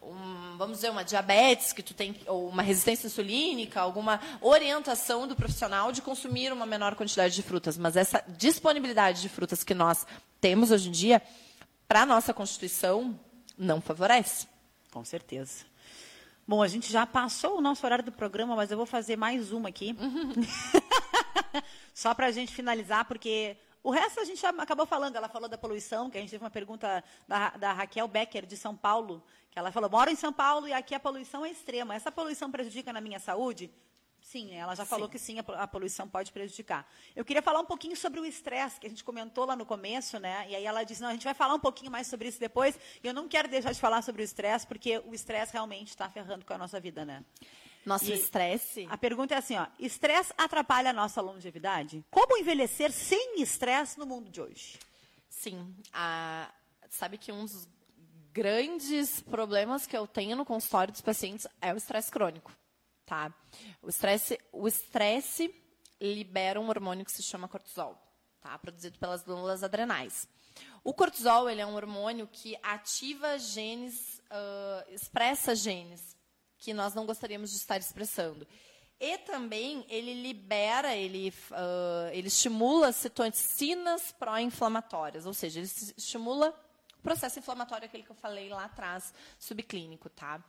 um, 0.02 0.58
vamos 0.58 0.78
dizer, 0.78 0.90
uma 0.90 1.04
diabetes, 1.04 1.74
que 1.74 1.84
tu 1.84 1.94
tem, 1.94 2.16
ou 2.28 2.48
uma 2.48 2.62
resistência 2.62 3.08
insulínica, 3.08 3.82
alguma 3.82 4.20
orientação 4.40 5.28
do 5.28 5.36
profissional 5.36 5.92
de 5.92 6.02
consumir 6.02 6.54
uma 6.54 6.66
menor 6.66 6.96
quantidade 6.96 7.36
de 7.36 7.42
frutas. 7.42 7.78
Mas 7.78 7.96
essa 7.96 8.24
disponibilidade 8.28 9.22
de 9.22 9.30
frutas 9.30 9.64
que 9.64 9.74
nós 9.74 10.06
temos 10.40 10.72
hoje 10.72 10.90
em 10.90 10.92
dia, 10.92 11.22
para 11.88 12.02
a 12.02 12.06
nossa 12.06 12.34
Constituição, 12.34 13.20
não 13.58 13.82
favorece. 13.82 14.48
Com 14.92 15.04
certeza. 15.04 15.66
Bom, 16.48 16.62
a 16.62 16.68
gente 16.68 16.92
já 16.92 17.08
passou 17.08 17.58
o 17.58 17.62
nosso 17.62 17.84
horário 17.84 18.06
do 18.06 18.12
programa, 18.12 18.56
mas 18.56 18.70
eu 18.70 18.78
vou 18.78 18.86
fazer 18.86 19.16
mais 19.16 19.52
uma 19.52 19.70
aqui. 19.70 19.98
Uhum. 20.00 20.32
Só 21.92 22.14
para 22.14 22.28
a 22.28 22.32
gente 22.32 22.54
finalizar, 22.54 23.06
porque 23.06 23.58
o 23.82 23.90
resto 23.90 24.20
a 24.20 24.24
gente 24.24 24.46
acabou 24.46 24.86
falando. 24.86 25.16
Ela 25.16 25.28
falou 25.28 25.50
da 25.50 25.58
poluição, 25.58 26.08
que 26.08 26.20
a 26.20 26.22
gente 26.22 26.30
teve 26.30 26.44
uma 26.44 26.52
pergunta 26.52 27.04
da, 27.28 27.50
da 27.50 27.74
Raquel 27.74 28.08
Becker, 28.08 28.46
de 28.46 28.56
São 28.56 28.76
Paulo, 28.76 29.24
que 29.50 29.58
ela 29.58 29.72
falou: 29.72 29.90
moro 29.90 30.12
em 30.12 30.16
São 30.16 30.32
Paulo 30.32 30.68
e 30.68 30.74
aqui 30.74 30.94
a 30.94 31.00
poluição 31.00 31.44
é 31.44 31.50
extrema. 31.50 31.96
Essa 31.96 32.12
poluição 32.12 32.52
prejudica 32.52 32.94
na 32.94 33.02
minha 33.02 33.20
saúde? 33.20 33.72
Sim, 34.36 34.54
ela 34.54 34.76
já 34.76 34.84
falou 34.84 35.08
sim. 35.08 35.12
que 35.14 35.18
sim, 35.18 35.38
a 35.40 35.66
poluição 35.66 36.10
pode 36.10 36.30
prejudicar. 36.30 36.86
Eu 37.16 37.24
queria 37.24 37.42
falar 37.42 37.62
um 37.62 37.66
pouquinho 37.66 37.96
sobre 37.96 38.20
o 38.20 38.26
estresse, 38.26 38.78
que 38.78 38.86
a 38.86 38.90
gente 38.90 39.02
comentou 39.02 39.46
lá 39.46 39.56
no 39.56 39.66
começo, 39.66 40.20
né? 40.20 40.46
E 40.50 40.56
aí 40.58 40.66
ela 40.66 40.84
disse, 40.84 41.02
não, 41.02 41.08
a 41.08 41.14
gente 41.14 41.24
vai 41.24 41.34
falar 41.34 41.54
um 41.54 41.60
pouquinho 41.60 41.90
mais 41.90 42.08
sobre 42.08 42.28
isso 42.28 42.38
depois. 42.38 42.78
E 43.02 43.08
eu 43.08 43.14
não 43.14 43.30
quero 43.30 43.48
deixar 43.48 43.72
de 43.72 43.80
falar 43.80 44.02
sobre 44.02 44.22
o 44.22 44.26
estresse, 44.26 44.68
porque 44.68 45.02
o 45.06 45.14
estresse 45.14 45.54
realmente 45.54 45.88
está 45.88 46.10
ferrando 46.10 46.44
com 46.44 46.52
a 46.52 46.58
nossa 46.58 46.82
vida, 46.82 47.06
né? 47.06 47.24
Nosso 47.86 48.12
estresse? 48.12 48.86
A 48.90 48.98
pergunta 48.98 49.34
é 49.34 49.38
assim, 49.38 49.56
ó, 49.56 49.68
estresse 49.80 50.34
atrapalha 50.38 50.90
a 50.90 50.94
nossa 50.94 51.22
longevidade? 51.22 52.04
Como 52.12 52.38
envelhecer 52.38 52.92
sem 52.92 53.42
estresse 53.42 53.98
no 53.98 54.06
mundo 54.06 54.30
de 54.30 54.42
hoje? 54.42 54.78
Sim, 55.30 55.74
a, 55.94 56.52
sabe 56.90 57.18
que 57.18 57.32
um 57.32 57.46
dos 57.46 57.70
grandes 58.34 59.22
problemas 59.22 59.88
que 59.88 59.96
eu 59.96 60.06
tenho 60.06 60.36
no 60.36 60.44
consultório 60.44 60.92
dos 60.92 61.00
pacientes 61.00 61.48
é 61.62 61.74
o 61.74 61.78
estresse 61.78 62.12
crônico 62.12 62.52
tá? 63.06 63.34
O 63.82 63.90
estresse, 63.90 64.40
o 64.52 64.68
estresse 64.68 65.54
libera 66.02 66.60
um 66.60 66.68
hormônio 66.68 67.06
que 67.06 67.12
se 67.12 67.24
chama 67.24 67.48
cortisol, 67.48 67.98
tá? 68.42 68.58
Produzido 68.58 69.00
pelas 69.00 69.24
glândulas 69.24 69.64
adrenais. 69.64 70.28
O 70.84 70.94
cortisol 70.94 71.50
ele 71.50 71.62
é 71.62 71.66
um 71.66 71.76
hormônio 71.76 72.28
que 72.32 72.58
ativa 72.62 73.38
genes, 73.38 74.22
uh, 74.32 74.94
expressa 74.94 75.56
genes 75.56 76.16
que 76.58 76.74
nós 76.74 76.94
não 76.94 77.06
gostaríamos 77.06 77.52
de 77.52 77.58
estar 77.58 77.78
expressando. 77.78 78.48
E 79.00 79.18
também 79.20 79.86
ele 79.90 80.14
libera, 80.22 80.96
ele, 80.96 81.34
uh, 81.52 82.10
ele 82.14 82.28
estimula 82.30 82.92
citocinas 82.92 84.14
pró-inflamatórias, 84.18 85.26
ou 85.26 85.34
seja, 85.34 85.60
ele 85.60 85.70
estimula 85.98 86.54
processo 87.06 87.38
inflamatório, 87.38 87.86
aquele 87.86 88.04
que 88.04 88.10
eu 88.10 88.16
falei 88.16 88.50
lá 88.50 88.66
atrás, 88.66 89.14
subclínico, 89.38 90.10
tá? 90.10 90.44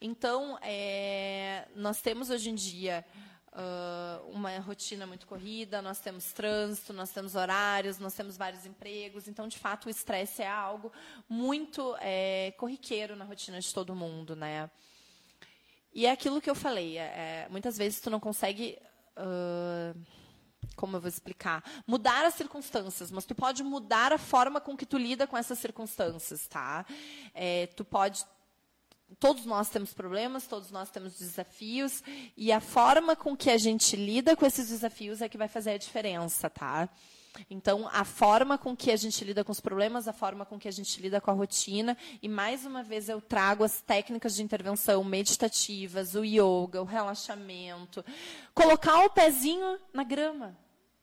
Então, 0.00 0.56
é, 0.62 1.66
nós 1.74 2.00
temos 2.00 2.30
hoje 2.30 2.48
em 2.48 2.54
dia 2.54 3.04
uh, 3.52 4.30
uma 4.30 4.56
rotina 4.60 5.04
muito 5.04 5.26
corrida, 5.26 5.82
nós 5.82 5.98
temos 5.98 6.32
trânsito, 6.32 6.92
nós 6.92 7.10
temos 7.10 7.34
horários, 7.34 7.98
nós 7.98 8.14
temos 8.14 8.36
vários 8.36 8.64
empregos. 8.64 9.26
Então, 9.26 9.48
de 9.48 9.58
fato, 9.58 9.86
o 9.86 9.90
estresse 9.90 10.42
é 10.42 10.48
algo 10.48 10.92
muito 11.28 11.96
é, 12.00 12.54
corriqueiro 12.56 13.16
na 13.16 13.24
rotina 13.24 13.58
de 13.58 13.74
todo 13.74 13.94
mundo, 13.94 14.36
né? 14.36 14.70
E 15.92 16.06
é 16.06 16.12
aquilo 16.12 16.40
que 16.40 16.48
eu 16.48 16.54
falei, 16.54 16.98
é, 16.98 17.48
muitas 17.50 17.76
vezes 17.76 18.00
tu 18.00 18.10
não 18.10 18.20
consegue... 18.20 18.78
Uh, 19.16 20.25
como 20.76 20.96
eu 20.96 21.00
vou 21.00 21.08
explicar? 21.08 21.64
Mudar 21.86 22.24
as 22.24 22.34
circunstâncias, 22.34 23.10
mas 23.10 23.24
tu 23.24 23.34
pode 23.34 23.64
mudar 23.64 24.12
a 24.12 24.18
forma 24.18 24.60
com 24.60 24.76
que 24.76 24.86
tu 24.86 24.98
lida 24.98 25.26
com 25.26 25.36
essas 25.36 25.58
circunstâncias, 25.58 26.46
tá? 26.46 26.86
É, 27.34 27.66
tu 27.68 27.84
pode 27.84 28.24
todos 29.20 29.46
nós 29.46 29.68
temos 29.68 29.94
problemas, 29.94 30.46
todos 30.46 30.70
nós 30.70 30.90
temos 30.90 31.18
desafios, 31.18 32.02
e 32.36 32.50
a 32.50 32.60
forma 32.60 33.14
com 33.14 33.36
que 33.36 33.50
a 33.50 33.56
gente 33.56 33.94
lida 33.94 34.36
com 34.36 34.44
esses 34.44 34.68
desafios 34.68 35.22
é 35.22 35.28
que 35.28 35.38
vai 35.38 35.48
fazer 35.48 35.70
a 35.70 35.78
diferença, 35.78 36.50
tá? 36.50 36.88
Então, 37.50 37.88
a 37.92 38.04
forma 38.04 38.56
com 38.56 38.74
que 38.74 38.90
a 38.90 38.96
gente 38.96 39.22
lida 39.24 39.44
com 39.44 39.52
os 39.52 39.60
problemas, 39.60 40.08
a 40.08 40.12
forma 40.12 40.46
com 40.46 40.58
que 40.58 40.68
a 40.68 40.70
gente 40.72 41.00
lida 41.00 41.20
com 41.20 41.30
a 41.30 41.34
rotina, 41.34 41.96
e 42.22 42.28
mais 42.28 42.64
uma 42.64 42.82
vez 42.82 43.08
eu 43.08 43.20
trago 43.20 43.62
as 43.62 43.80
técnicas 43.80 44.34
de 44.34 44.42
intervenção 44.42 45.04
meditativas, 45.04 46.14
o 46.14 46.24
yoga, 46.24 46.80
o 46.80 46.84
relaxamento, 46.84 48.04
colocar 48.54 49.04
o 49.04 49.10
pezinho 49.10 49.78
na 49.92 50.02
grama. 50.02 50.56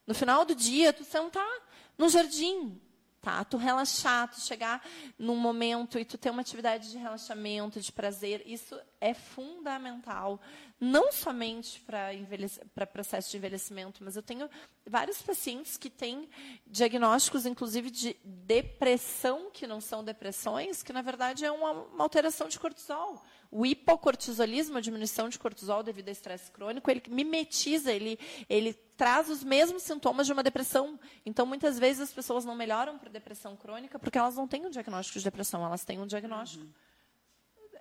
No 0.06 0.14
final 0.14 0.44
do 0.44 0.54
dia, 0.54 0.92
tu 0.92 1.04
sentar 1.04 1.48
no 1.96 2.08
jardim, 2.08 2.80
tá? 3.24 3.42
Tu 3.42 3.56
relaxar, 3.56 4.28
tu 4.28 4.38
chegar 4.38 4.86
num 5.18 5.34
momento 5.34 5.98
e 5.98 6.04
tu 6.04 6.18
ter 6.18 6.28
uma 6.28 6.42
atividade 6.42 6.90
de 6.90 6.98
relaxamento, 6.98 7.80
de 7.80 7.90
prazer, 7.90 8.42
isso 8.44 8.78
é 9.00 9.14
fundamental, 9.14 10.38
não 10.78 11.10
somente 11.10 11.80
para 11.80 12.86
processo 12.86 13.30
de 13.30 13.38
envelhecimento, 13.38 14.04
mas 14.04 14.14
eu 14.14 14.22
tenho 14.22 14.48
vários 14.86 15.22
pacientes 15.22 15.78
que 15.78 15.88
têm 15.88 16.28
diagnósticos, 16.66 17.46
inclusive, 17.46 17.90
de 17.90 18.14
depressão, 18.22 19.50
que 19.50 19.66
não 19.66 19.80
são 19.80 20.04
depressões, 20.04 20.82
que 20.82 20.92
na 20.92 21.00
verdade 21.00 21.46
é 21.46 21.50
uma, 21.50 21.70
uma 21.70 22.04
alteração 22.04 22.46
de 22.46 22.60
cortisol. 22.60 23.24
O 23.56 23.64
hipocortisolismo, 23.64 24.78
a 24.78 24.80
diminuição 24.80 25.28
de 25.28 25.38
cortisol 25.38 25.80
devido 25.80 26.08
a 26.08 26.10
estresse 26.10 26.50
crônico, 26.50 26.90
ele 26.90 27.00
mimetiza, 27.08 27.92
ele, 27.92 28.18
ele 28.48 28.72
traz 28.96 29.30
os 29.30 29.44
mesmos 29.44 29.84
sintomas 29.84 30.26
de 30.26 30.32
uma 30.32 30.42
depressão. 30.42 30.98
Então, 31.24 31.46
muitas 31.46 31.78
vezes 31.78 32.02
as 32.02 32.12
pessoas 32.12 32.44
não 32.44 32.56
melhoram 32.56 32.98
para 32.98 33.08
depressão 33.08 33.54
crônica 33.54 33.96
porque 33.96 34.18
elas 34.18 34.34
não 34.34 34.48
têm 34.48 34.66
um 34.66 34.70
diagnóstico 34.70 35.20
de 35.20 35.24
depressão, 35.24 35.64
elas 35.64 35.84
têm 35.84 36.00
um 36.00 36.06
diagnóstico. 36.06 36.64
Uhum. 36.64 36.72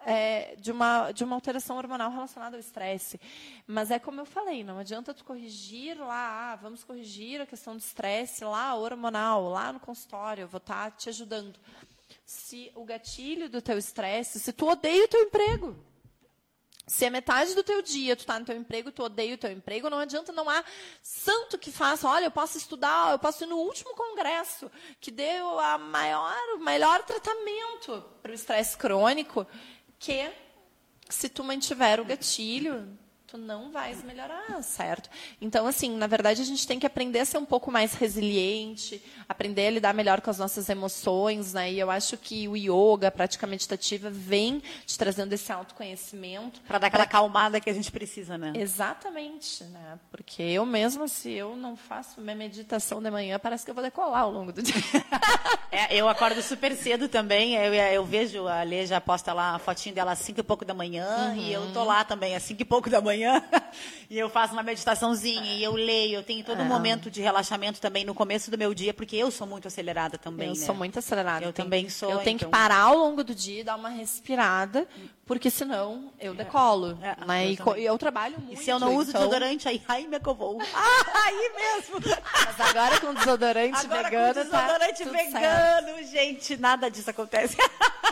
é, 0.05 0.55
de, 0.57 0.71
uma, 0.71 1.11
de 1.11 1.23
uma 1.23 1.35
alteração 1.35 1.75
hormonal 1.77 2.11
relacionada 2.11 2.55
ao 2.55 2.59
estresse. 2.59 3.19
Mas 3.65 3.89
é 3.89 3.97
como 3.97 4.21
eu 4.21 4.25
falei, 4.25 4.63
não 4.63 4.77
adianta 4.77 5.11
tu 5.11 5.25
corrigir 5.25 5.97
lá, 5.97 6.51
ah, 6.51 6.55
vamos 6.55 6.83
corrigir 6.83 7.41
a 7.41 7.47
questão 7.47 7.75
do 7.75 7.79
estresse 7.79 8.45
lá, 8.45 8.75
hormonal, 8.75 9.49
lá 9.49 9.73
no 9.73 9.79
consultório, 9.79 10.43
eu 10.43 10.47
vou 10.47 10.59
estar 10.59 10.91
tá 10.91 10.97
te 10.97 11.09
ajudando. 11.09 11.59
Se 12.25 12.71
o 12.75 12.85
gatilho 12.85 13.49
do 13.49 13.61
teu 13.61 13.77
estresse, 13.77 14.39
se 14.39 14.53
tu 14.53 14.67
odeia 14.67 15.05
o 15.05 15.07
teu 15.07 15.21
emprego, 15.21 15.75
se 16.85 17.05
é 17.05 17.09
metade 17.09 17.55
do 17.55 17.63
teu 17.63 17.81
dia 17.81 18.15
tu 18.15 18.21
está 18.21 18.37
no 18.37 18.45
teu 18.45 18.55
emprego, 18.57 18.91
tu 18.91 19.03
odeia 19.03 19.35
o 19.35 19.37
teu 19.37 19.51
emprego, 19.51 19.89
não 19.89 19.99
adianta, 19.99 20.31
não 20.31 20.49
há 20.49 20.63
santo 21.01 21.57
que 21.57 21.71
faça. 21.71 22.07
Olha, 22.07 22.25
eu 22.25 22.31
posso 22.31 22.57
estudar, 22.57 23.11
eu 23.11 23.19
posso 23.19 23.43
ir 23.43 23.47
no 23.47 23.57
último 23.57 23.93
congresso 23.95 24.69
que 24.99 25.09
deu 25.09 25.59
a 25.59 25.77
maior, 25.77 26.37
o 26.55 26.59
melhor 26.59 27.03
tratamento 27.03 28.03
para 28.21 28.31
o 28.31 28.35
estresse 28.35 28.77
crônico, 28.77 29.47
que 29.97 30.29
se 31.09 31.29
tu 31.29 31.43
mantiver 31.43 32.01
o 32.01 32.05
gatilho, 32.05 32.97
tu 33.33 33.37
não 33.39 33.71
vais 33.71 34.03
melhorar, 34.03 34.61
certo? 34.61 35.09
Então, 35.41 35.65
assim, 35.65 35.97
na 35.97 36.05
verdade, 36.05 36.39
a 36.39 36.45
gente 36.45 36.67
tem 36.67 36.77
que 36.77 36.85
aprender 36.85 37.19
a 37.19 37.25
ser 37.25 37.39
um 37.39 37.45
pouco 37.45 37.71
mais 37.71 37.95
resiliente, 37.95 39.03
aprender 39.27 39.65
a 39.65 39.71
lidar 39.71 39.91
melhor 39.91 40.21
com 40.21 40.29
as 40.29 40.37
nossas 40.37 40.69
emoções, 40.69 41.51
né? 41.51 41.71
E 41.71 41.79
eu 41.79 41.89
acho 41.89 42.15
que 42.15 42.47
o 42.47 42.55
yoga, 42.55 43.07
a 43.07 43.11
prática 43.11 43.47
meditativa, 43.47 44.07
vem 44.11 44.61
te 44.85 44.95
trazendo 44.99 45.33
esse 45.33 45.51
autoconhecimento. 45.51 46.61
Para 46.67 46.77
dar 46.77 46.87
aquela 46.87 47.05
pra... 47.05 47.11
calmada 47.11 47.59
que 47.59 47.71
a 47.71 47.73
gente 47.73 47.91
precisa, 47.91 48.37
né? 48.37 48.53
Exatamente, 48.55 49.63
né? 49.63 49.97
Porque 50.11 50.43
eu 50.43 50.63
mesma, 50.63 51.07
se 51.07 51.31
eu 51.31 51.55
não 51.55 51.75
faço 51.75 52.21
minha 52.21 52.35
meditação 52.35 53.01
de 53.01 53.09
manhã, 53.09 53.39
parece 53.39 53.65
que 53.65 53.71
eu 53.71 53.75
vou 53.75 53.83
decolar 53.83 54.21
ao 54.21 54.31
longo 54.31 54.53
do 54.53 54.61
dia. 54.61 54.75
é, 55.71 55.95
eu 55.95 56.07
acordo 56.07 56.39
super 56.43 56.75
cedo 56.75 57.09
também, 57.09 57.55
eu, 57.55 57.73
eu 57.73 58.05
vejo, 58.05 58.47
a 58.47 58.61
Lê 58.61 58.85
já 58.85 59.01
posta 59.01 59.33
lá 59.33 59.55
a 59.55 59.59
fotinho 59.59 59.95
dela 59.95 60.11
às 60.11 60.19
cinco 60.19 60.41
e 60.41 60.43
pouco 60.43 60.63
da 60.63 60.75
manhã, 60.75 61.31
uhum. 61.31 61.37
e 61.37 61.51
eu 61.51 61.73
tô 61.73 61.83
lá 61.83 62.03
também 62.03 62.35
às 62.35 62.43
cinco 62.43 62.61
e 62.61 62.65
pouco 62.65 62.91
da 62.91 63.01
manhã 63.01 63.22
manhã 63.23 63.41
e 64.09 64.19
eu 64.19 64.29
faço 64.29 64.53
uma 64.53 64.63
meditaçãozinha 64.63 65.55
e 65.55 65.63
eu 65.63 65.73
leio, 65.73 66.15
eu 66.15 66.23
tenho 66.23 66.43
todo 66.43 66.59
um 66.59 66.65
é. 66.65 66.67
momento 66.67 67.09
de 67.09 67.21
relaxamento 67.21 67.79
também 67.79 68.05
no 68.05 68.13
começo 68.13 68.51
do 68.51 68.57
meu 68.57 68.73
dia, 68.73 68.93
porque 68.93 69.15
eu 69.15 69.31
sou 69.31 69.47
muito 69.47 69.67
acelerada 69.67 70.17
também. 70.17 70.49
Eu 70.49 70.55
né? 70.55 70.59
sou 70.59 70.75
muito 70.75 70.99
acelerada. 70.99 71.45
Eu 71.45 71.53
também 71.53 71.89
sou. 71.89 72.11
Eu 72.11 72.19
tenho 72.19 72.35
então... 72.35 72.49
que 72.49 72.51
parar 72.51 72.81
ao 72.81 72.97
longo 72.97 73.23
do 73.23 73.33
dia 73.33 73.61
e 73.61 73.63
dar 73.63 73.75
uma 73.75 73.89
respirada, 73.89 74.87
porque 75.25 75.49
senão 75.49 76.11
eu 76.19 76.33
é. 76.33 76.35
decolo. 76.35 76.97
É, 77.01 77.25
né? 77.25 77.55
eu, 77.57 77.77
e 77.77 77.85
eu 77.85 77.97
trabalho 77.97 78.37
muito. 78.39 78.59
E 78.59 78.63
se 78.63 78.69
eu 78.69 78.79
não 78.79 78.95
uso 78.95 79.09
então... 79.09 79.21
desodorante, 79.21 79.67
aí, 79.69 79.81
aí 79.87 80.07
me 80.07 80.17
acovou. 80.17 80.59
Ah, 80.73 81.23
aí 81.27 81.51
mesmo. 81.55 81.99
Mas 82.45 82.59
agora 82.59 82.99
com 82.99 83.13
desodorante 83.13 83.85
agora 83.85 84.03
vegano. 84.03 84.33
Com 84.33 84.49
tá 84.49 84.61
desodorante 84.61 85.05
tá 85.05 85.11
vegano, 85.11 85.97
certo. 85.97 86.11
gente, 86.11 86.57
nada 86.57 86.89
disso 86.89 87.09
acontece. 87.09 87.57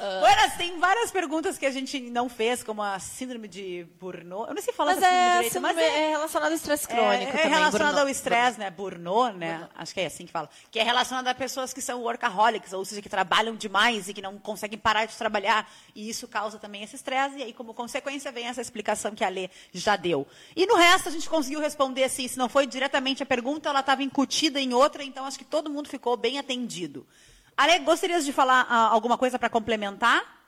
Uh... 0.00 0.56
tem 0.56 0.78
várias 0.78 1.10
perguntas 1.10 1.58
que 1.58 1.66
a 1.66 1.70
gente 1.70 2.00
não 2.00 2.28
fez, 2.28 2.62
como 2.62 2.82
a 2.82 2.98
síndrome 2.98 3.46
de 3.46 3.86
Burnout. 4.00 4.48
Eu 4.48 4.54
não 4.54 4.62
sei 4.62 4.72
falar 4.72 4.94
mas 4.94 5.02
é, 5.02 5.34
direito, 5.36 5.60
mas 5.60 5.76
é, 5.76 6.04
é 6.04 6.08
relacionado 6.10 6.50
ao 6.50 6.56
estresse 6.56 6.84
é, 6.84 6.94
crônico. 6.94 7.36
É, 7.36 7.40
é 7.42 7.46
relacionado 7.46 7.98
ao 7.98 8.08
estresse, 8.08 8.58
né? 8.58 8.70
Burnout, 8.70 9.36
né? 9.36 9.52
Burnout. 9.52 9.74
Acho 9.76 9.94
que 9.94 10.00
é 10.00 10.06
assim 10.06 10.24
que 10.24 10.32
fala. 10.32 10.48
Que 10.70 10.78
é 10.78 10.82
relacionado 10.82 11.28
a 11.28 11.34
pessoas 11.34 11.72
que 11.72 11.82
são 11.82 12.00
workaholics, 12.02 12.72
ou 12.72 12.84
seja, 12.84 13.02
que 13.02 13.08
trabalham 13.08 13.54
demais 13.54 14.08
e 14.08 14.14
que 14.14 14.22
não 14.22 14.38
conseguem 14.38 14.78
parar 14.78 15.04
de 15.04 15.16
trabalhar. 15.16 15.70
E 15.94 16.08
isso 16.08 16.26
causa 16.26 16.58
também 16.60 16.82
esse 16.82 16.94
estresse. 16.94 17.38
E 17.38 17.42
aí, 17.42 17.52
como 17.52 17.74
consequência, 17.74 18.30
vem 18.30 18.46
essa 18.46 18.60
explicação 18.60 19.14
que 19.14 19.24
a 19.24 19.28
Lê 19.28 19.50
já 19.72 19.96
deu. 19.96 20.26
E 20.54 20.66
no 20.66 20.76
resto, 20.76 21.08
a 21.08 21.12
gente 21.12 21.28
conseguiu 21.28 21.60
responder 21.60 22.04
assim. 22.04 22.28
Se 22.28 22.38
não 22.38 22.48
foi 22.48 22.66
diretamente 22.66 23.22
a 23.22 23.26
pergunta, 23.26 23.68
ela 23.68 23.80
estava 23.80 24.02
incutida 24.02 24.60
em 24.60 24.72
outra, 24.72 25.02
então 25.02 25.24
acho 25.24 25.38
que 25.38 25.44
todo 25.44 25.70
mundo 25.70 25.88
ficou 25.88 26.16
bem 26.16 26.38
atendido. 26.38 27.06
Ale, 27.56 27.78
gostarias 27.80 28.24
de 28.24 28.32
falar 28.32 28.66
ah, 28.68 28.88
alguma 28.88 29.18
coisa 29.18 29.38
para 29.38 29.50
complementar? 29.50 30.40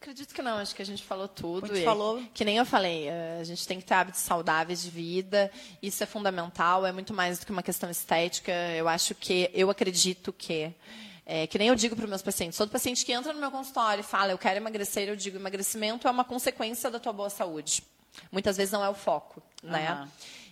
Acredito 0.00 0.34
que 0.34 0.42
não, 0.42 0.58
acho 0.58 0.74
que 0.74 0.82
a 0.82 0.86
gente 0.86 1.02
falou 1.02 1.26
tudo. 1.26 1.64
A 1.64 1.74
gente 1.74 1.84
falou. 1.84 2.22
Que 2.32 2.44
nem 2.44 2.58
eu 2.58 2.64
falei, 2.64 3.08
eh, 3.08 3.38
a 3.40 3.44
gente 3.44 3.66
tem 3.66 3.80
que 3.80 3.84
ter 3.84 3.94
hábitos 3.94 4.20
saudáveis 4.20 4.82
de 4.82 4.90
vida, 4.90 5.50
isso 5.82 6.00
é 6.02 6.06
fundamental, 6.06 6.86
é 6.86 6.92
muito 6.92 7.12
mais 7.12 7.40
do 7.40 7.46
que 7.46 7.50
uma 7.50 7.62
questão 7.62 7.90
estética. 7.90 8.52
Eu 8.76 8.86
acho 8.88 9.14
que, 9.16 9.50
eu 9.52 9.68
acredito 9.68 10.32
que. 10.32 10.72
É, 11.28 11.44
que 11.46 11.58
nem 11.58 11.66
eu 11.66 11.74
digo 11.74 11.96
para 11.96 12.04
os 12.04 12.08
meus 12.08 12.22
pacientes, 12.22 12.56
todo 12.56 12.70
paciente 12.70 13.04
que 13.04 13.12
entra 13.12 13.32
no 13.32 13.40
meu 13.40 13.50
consultório 13.50 14.00
e 14.00 14.04
fala, 14.04 14.30
eu 14.30 14.38
quero 14.38 14.58
emagrecer, 14.58 15.08
eu 15.08 15.16
digo, 15.16 15.36
emagrecimento 15.36 16.06
é 16.06 16.10
uma 16.10 16.24
consequência 16.24 16.88
da 16.88 17.00
tua 17.00 17.12
boa 17.12 17.28
saúde. 17.28 17.82
Muitas 18.30 18.56
vezes 18.56 18.72
não 18.72 18.84
é 18.84 18.88
o 18.88 18.94
foco, 18.94 19.42
né? 19.60 19.92
Uhum. 19.92 20.08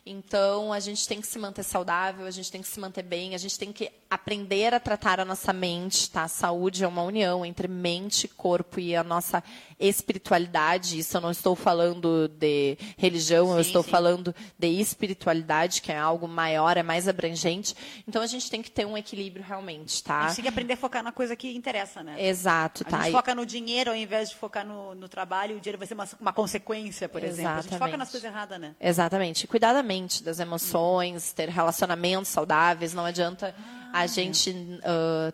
Então, 0.07 0.71
a 0.71 0.81
gente 0.81 1.09
tem 1.09 1.19
que 1.19 1.27
se 1.27 1.39
manter 1.39 1.63
saudável, 1.63 2.27
a 2.27 2.31
gente 2.31 2.53
tem 2.53 2.61
que 2.61 2.69
se 2.69 2.79
manter 2.79 3.03
bem, 3.03 3.35
a 3.35 3.39
gente 3.39 3.59
tem 3.59 3.73
que 3.73 3.91
aprender 4.11 4.75
a 4.75 4.79
tratar 4.79 5.19
a 5.19 5.25
nossa 5.25 5.51
mente, 5.51 6.11
tá? 6.11 6.25
A 6.25 6.29
saúde 6.29 6.85
é 6.85 6.87
uma 6.87 7.03
união 7.03 7.45
entre 7.45 7.67
mente, 7.67 8.29
corpo 8.29 8.79
e 8.79 8.95
a 8.95 9.03
nossa 9.03 9.43
espiritualidade. 9.81 10.99
Isso 10.99 11.17
eu 11.17 11.23
não 11.23 11.31
estou 11.31 11.57
falando 11.57 12.29
de 12.29 12.77
religião, 12.99 13.47
sim, 13.47 13.53
eu 13.55 13.61
estou 13.61 13.83
sim. 13.83 13.91
falando 13.91 14.35
de 14.59 14.69
espiritualidade, 14.69 15.81
que 15.81 15.91
é 15.91 15.97
algo 15.97 16.29
maior, 16.29 16.77
é 16.77 16.83
mais 16.83 17.09
abrangente. 17.09 17.75
Então, 18.07 18.21
a 18.21 18.27
gente 18.27 18.51
tem 18.51 18.61
que 18.61 18.71
ter 18.71 18.87
um 18.87 18.99
equilíbrio 18.99 19.43
realmente, 19.43 20.05
tá? 20.05 20.19
A 20.19 20.27
gente 20.27 20.37
tem 20.37 20.43
que 20.43 20.49
aprender 20.51 20.75
a 20.75 20.77
focar 20.77 21.03
na 21.03 21.13
coisa 21.13 21.35
que 21.35 21.51
interessa, 21.57 22.03
né? 22.03 22.23
Exato, 22.23 22.85
tá? 22.85 22.99
A 22.99 23.03
gente 23.05 23.13
foca 23.13 23.35
no 23.35 23.47
dinheiro 23.47 23.91
ao 23.91 23.97
invés 23.97 24.29
de 24.29 24.37
focar 24.37 24.67
no, 24.67 24.95
no 24.95 25.09
trabalho, 25.09 25.57
o 25.57 25.61
dinheiro 25.61 25.79
vai 25.79 25.87
ser 25.87 25.95
uma, 25.95 26.07
uma 26.21 26.33
consequência, 26.35 27.09
por 27.09 27.25
Exatamente. 27.25 27.41
exemplo. 27.41 27.59
A 27.59 27.63
gente 27.63 27.79
foca 27.79 27.97
nas 27.97 28.11
coisas 28.11 28.31
erradas, 28.31 28.61
né? 28.61 28.77
Exatamente. 28.79 29.47
Cuidadamente 29.47 29.94
mente, 29.94 29.94
das 30.23 30.39
emoções, 30.39 31.33
ter 31.33 31.49
relacionamentos 31.49 32.29
saudáveis. 32.29 32.95
Não 32.95 33.05
adianta 33.05 33.55
ah, 33.93 34.01
a 34.01 34.07
gente 34.07 34.51
uh, 34.51 35.33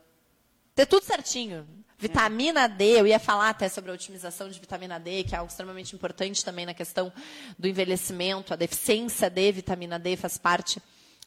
ter 0.75 0.87
tudo 0.87 1.05
certinho. 1.05 1.67
Vitamina 1.99 2.67
D, 2.67 3.01
eu 3.01 3.07
ia 3.07 3.19
falar 3.19 3.51
até 3.51 3.69
sobre 3.69 3.91
a 3.91 3.95
otimização 3.95 4.49
de 4.49 4.59
vitamina 4.59 4.99
D, 4.99 5.23
que 5.25 5.35
é 5.35 5.39
algo 5.39 5.51
extremamente 5.51 5.95
importante 5.95 6.43
também 6.43 6.65
na 6.65 6.73
questão 6.73 7.13
do 7.59 7.69
envelhecimento. 7.69 8.55
A 8.55 8.57
deficiência 8.57 9.29
de 9.29 9.53
vitamina 9.53 9.99
D 9.99 10.17
faz 10.17 10.39
parte 10.39 10.81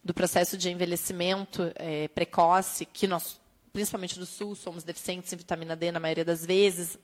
do 0.04 0.14
processo 0.14 0.58
de 0.58 0.72
envelhecimento 0.72 1.72
é, 1.76 2.08
precoce, 2.08 2.86
que 2.86 3.06
nós, 3.06 3.40
principalmente 3.72 4.18
do 4.18 4.26
Sul, 4.26 4.56
somos 4.56 4.84
deficientes 4.84 5.32
em 5.32 5.38
vitamina 5.38 5.76
D 5.76 5.92
na 5.92 6.00
maioria 6.00 6.26
das 6.26 6.44
vezes. 6.44 6.98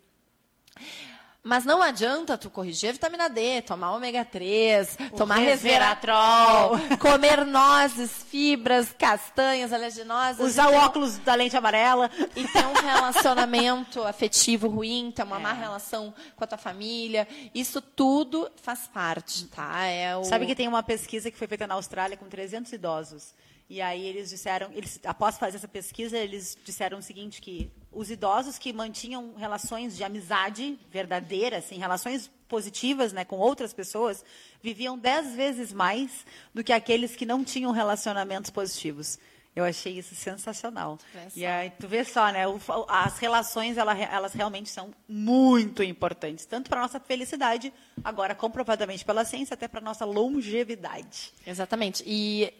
Mas 1.42 1.64
não 1.64 1.82
adianta 1.82 2.38
tu 2.38 2.50
corrigir 2.50 2.90
a 2.90 2.94
vitamina 2.94 3.30
D, 3.30 3.62
tomar 3.62 3.94
ômega 3.94 4.26
3, 4.26 4.98
o 5.14 5.16
tomar 5.16 5.38
resveratrol, 5.38 6.72
comer 7.00 7.46
nozes, 7.46 8.12
fibras, 8.30 8.94
castanhas, 8.98 9.72
oleaginosas. 9.72 10.46
Usar 10.46 10.70
o 10.70 10.76
óculos 10.76 11.18
da 11.20 11.36
lente 11.36 11.56
amarela. 11.56 12.12
E 12.36 12.46
ter 12.46 12.66
um 12.66 12.74
relacionamento 12.74 14.04
afetivo 14.04 14.68
ruim, 14.68 15.14
ter 15.16 15.24
uma 15.24 15.38
é. 15.38 15.40
má 15.40 15.54
relação 15.54 16.14
com 16.36 16.44
a 16.44 16.48
tua 16.48 16.58
família. 16.58 17.26
Isso 17.56 17.82
tudo 17.82 18.52
faz 18.62 18.88
parte, 18.88 19.46
tá? 19.46 19.86
É 19.86 20.18
o... 20.18 20.26
Sabe 20.26 20.46
que 20.46 20.56
tem 20.56 20.68
uma 20.68 20.84
pesquisa 20.84 21.32
que 21.32 21.38
foi 21.38 21.48
feita 21.48 21.66
na 21.66 21.76
Austrália 21.76 22.18
com 22.18 22.28
300 22.28 22.74
idosos. 22.74 23.34
E 23.70 23.82
aí 23.82 24.04
eles 24.04 24.32
disseram, 24.32 24.72
eles, 24.74 25.00
após 25.04 25.38
fazer 25.38 25.58
essa 25.58 25.68
pesquisa, 25.68 26.18
eles 26.18 26.58
disseram 26.64 26.98
o 26.98 27.04
seguinte, 27.04 27.40
que 27.40 27.72
os 27.92 28.10
idosos 28.10 28.58
que 28.58 28.74
mantinham 28.74 29.36
relações 29.36 29.96
de 29.96 30.04
amizade 30.04 30.80
verdadeiras, 30.90 31.66
assim, 31.66 31.78
relações 31.78 32.32
positivas 32.48 33.14
né, 33.14 33.24
com 33.24 33.38
outras 33.38 33.72
pessoas, 33.72 34.26
viviam 34.60 34.98
dez 34.98 35.36
vezes 35.36 35.72
mais 35.72 36.26
do 36.52 36.64
que 36.64 36.74
aqueles 36.74 37.16
que 37.16 37.28
não 37.28 37.44
tinham 37.44 37.72
relacionamentos 37.72 38.50
positivos. 38.50 39.20
Eu 39.56 39.66
achei 39.66 39.98
isso 39.98 40.16
sensacional. 40.16 40.98
E 41.36 41.46
aí, 41.46 41.70
tu 41.72 41.88
vê 41.88 42.04
só, 42.04 42.32
né? 42.32 42.46
as 42.88 43.18
relações, 43.18 43.78
elas 43.78 44.34
realmente 44.34 44.70
são 44.70 44.92
muito 45.08 45.84
importantes, 45.84 46.46
tanto 46.46 46.70
para 46.70 46.80
a 46.80 46.84
nossa 46.84 47.00
felicidade, 47.00 47.74
agora 48.04 48.34
comprovadamente 48.34 49.04
pela 49.04 49.26
ciência, 49.26 49.54
até 49.54 49.68
para 49.68 49.80
a 49.80 49.84
nossa 49.84 50.06
longevidade. 50.06 51.34
Exatamente. 51.46 52.04
E 52.06 52.54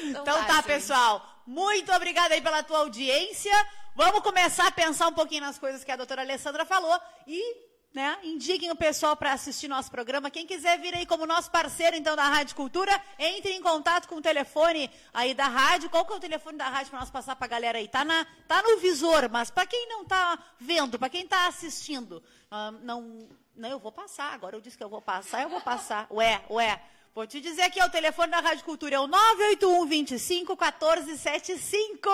Então, 0.00 0.22
Então 0.22 0.44
tá, 0.46 0.54
gente. 0.56 0.64
pessoal. 0.66 1.42
Muito 1.46 1.92
obrigada 1.92 2.34
aí 2.34 2.40
pela 2.40 2.62
tua 2.62 2.78
audiência. 2.78 3.52
Vamos 3.94 4.20
começar 4.22 4.66
a 4.66 4.70
pensar 4.70 5.08
um 5.08 5.12
pouquinho 5.12 5.42
nas 5.42 5.58
coisas 5.58 5.82
que 5.84 5.90
a 5.90 5.96
doutora 5.96 6.22
Alessandra 6.22 6.64
falou 6.64 6.98
e, 7.26 7.56
né, 7.92 8.18
indiquem 8.22 8.70
o 8.70 8.76
pessoal 8.76 9.16
para 9.16 9.32
assistir 9.32 9.66
nosso 9.66 9.90
programa. 9.90 10.30
Quem 10.30 10.46
quiser 10.46 10.78
vir 10.78 10.94
aí 10.94 11.06
como 11.06 11.26
nosso 11.26 11.50
parceiro, 11.50 11.96
então, 11.96 12.14
da 12.14 12.24
Rádio 12.24 12.54
Cultura, 12.54 12.92
entre 13.18 13.52
em 13.52 13.62
contato 13.62 14.06
com 14.06 14.16
o 14.16 14.22
telefone 14.22 14.90
aí 15.12 15.34
da 15.34 15.46
rádio. 15.48 15.90
Qual 15.90 16.04
que 16.04 16.12
é 16.12 16.16
o 16.16 16.20
telefone 16.20 16.58
da 16.58 16.68
rádio 16.68 16.90
para 16.90 17.00
nós 17.00 17.10
passar 17.10 17.34
pra 17.36 17.46
galera 17.46 17.78
aí? 17.78 17.88
Tá, 17.88 18.04
na, 18.04 18.26
tá 18.46 18.62
no 18.62 18.78
visor, 18.78 19.28
mas 19.30 19.50
para 19.50 19.66
quem 19.66 19.88
não 19.88 20.04
tá 20.04 20.38
vendo, 20.58 20.98
para 20.98 21.08
quem 21.08 21.26
tá 21.26 21.48
assistindo, 21.48 22.22
ah, 22.50 22.70
não, 22.82 23.28
não, 23.56 23.68
eu 23.68 23.78
vou 23.78 23.90
passar. 23.90 24.32
Agora 24.32 24.56
eu 24.56 24.60
disse 24.60 24.76
que 24.76 24.84
eu 24.84 24.88
vou 24.88 25.02
passar, 25.02 25.42
eu 25.42 25.48
vou 25.48 25.60
passar. 25.60 26.06
Ué, 26.10 26.44
ué. 26.50 26.82
Vou 27.14 27.26
te 27.26 27.40
dizer 27.40 27.62
aqui, 27.62 27.80
ó, 27.82 27.86
o 27.86 27.90
telefone 27.90 28.30
da 28.30 28.40
Rádio 28.40 28.64
Cultura 28.64 28.94
é 28.96 29.00
o 29.00 29.06
981 29.06 29.86
25 29.86 30.52
1475. 30.52 32.08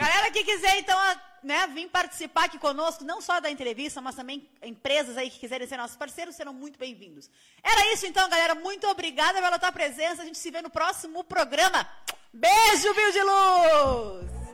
Galera 0.00 0.30
que 0.32 0.42
quiser, 0.42 0.78
então, 0.78 0.98
né, 1.42 1.66
vir 1.68 1.88
participar 1.88 2.44
aqui 2.44 2.58
conosco, 2.58 3.04
não 3.04 3.20
só 3.20 3.40
da 3.40 3.50
entrevista, 3.50 4.00
mas 4.00 4.16
também 4.16 4.48
empresas 4.62 5.16
aí 5.16 5.30
que 5.30 5.38
quiserem 5.38 5.66
ser 5.66 5.76
nossos 5.76 5.96
parceiros, 5.96 6.34
serão 6.34 6.52
muito 6.52 6.78
bem-vindos. 6.78 7.30
Era 7.62 7.92
isso 7.92 8.06
então, 8.06 8.28
galera. 8.28 8.54
Muito 8.54 8.86
obrigada 8.88 9.40
pela 9.40 9.58
tua 9.58 9.72
presença. 9.72 10.22
A 10.22 10.24
gente 10.24 10.38
se 10.38 10.50
vê 10.50 10.60
no 10.60 10.70
próximo 10.70 11.22
programa. 11.22 11.88
Beijo, 12.32 12.92
Viu 12.94 13.12
de 13.12 13.22
Luz! 13.22 14.49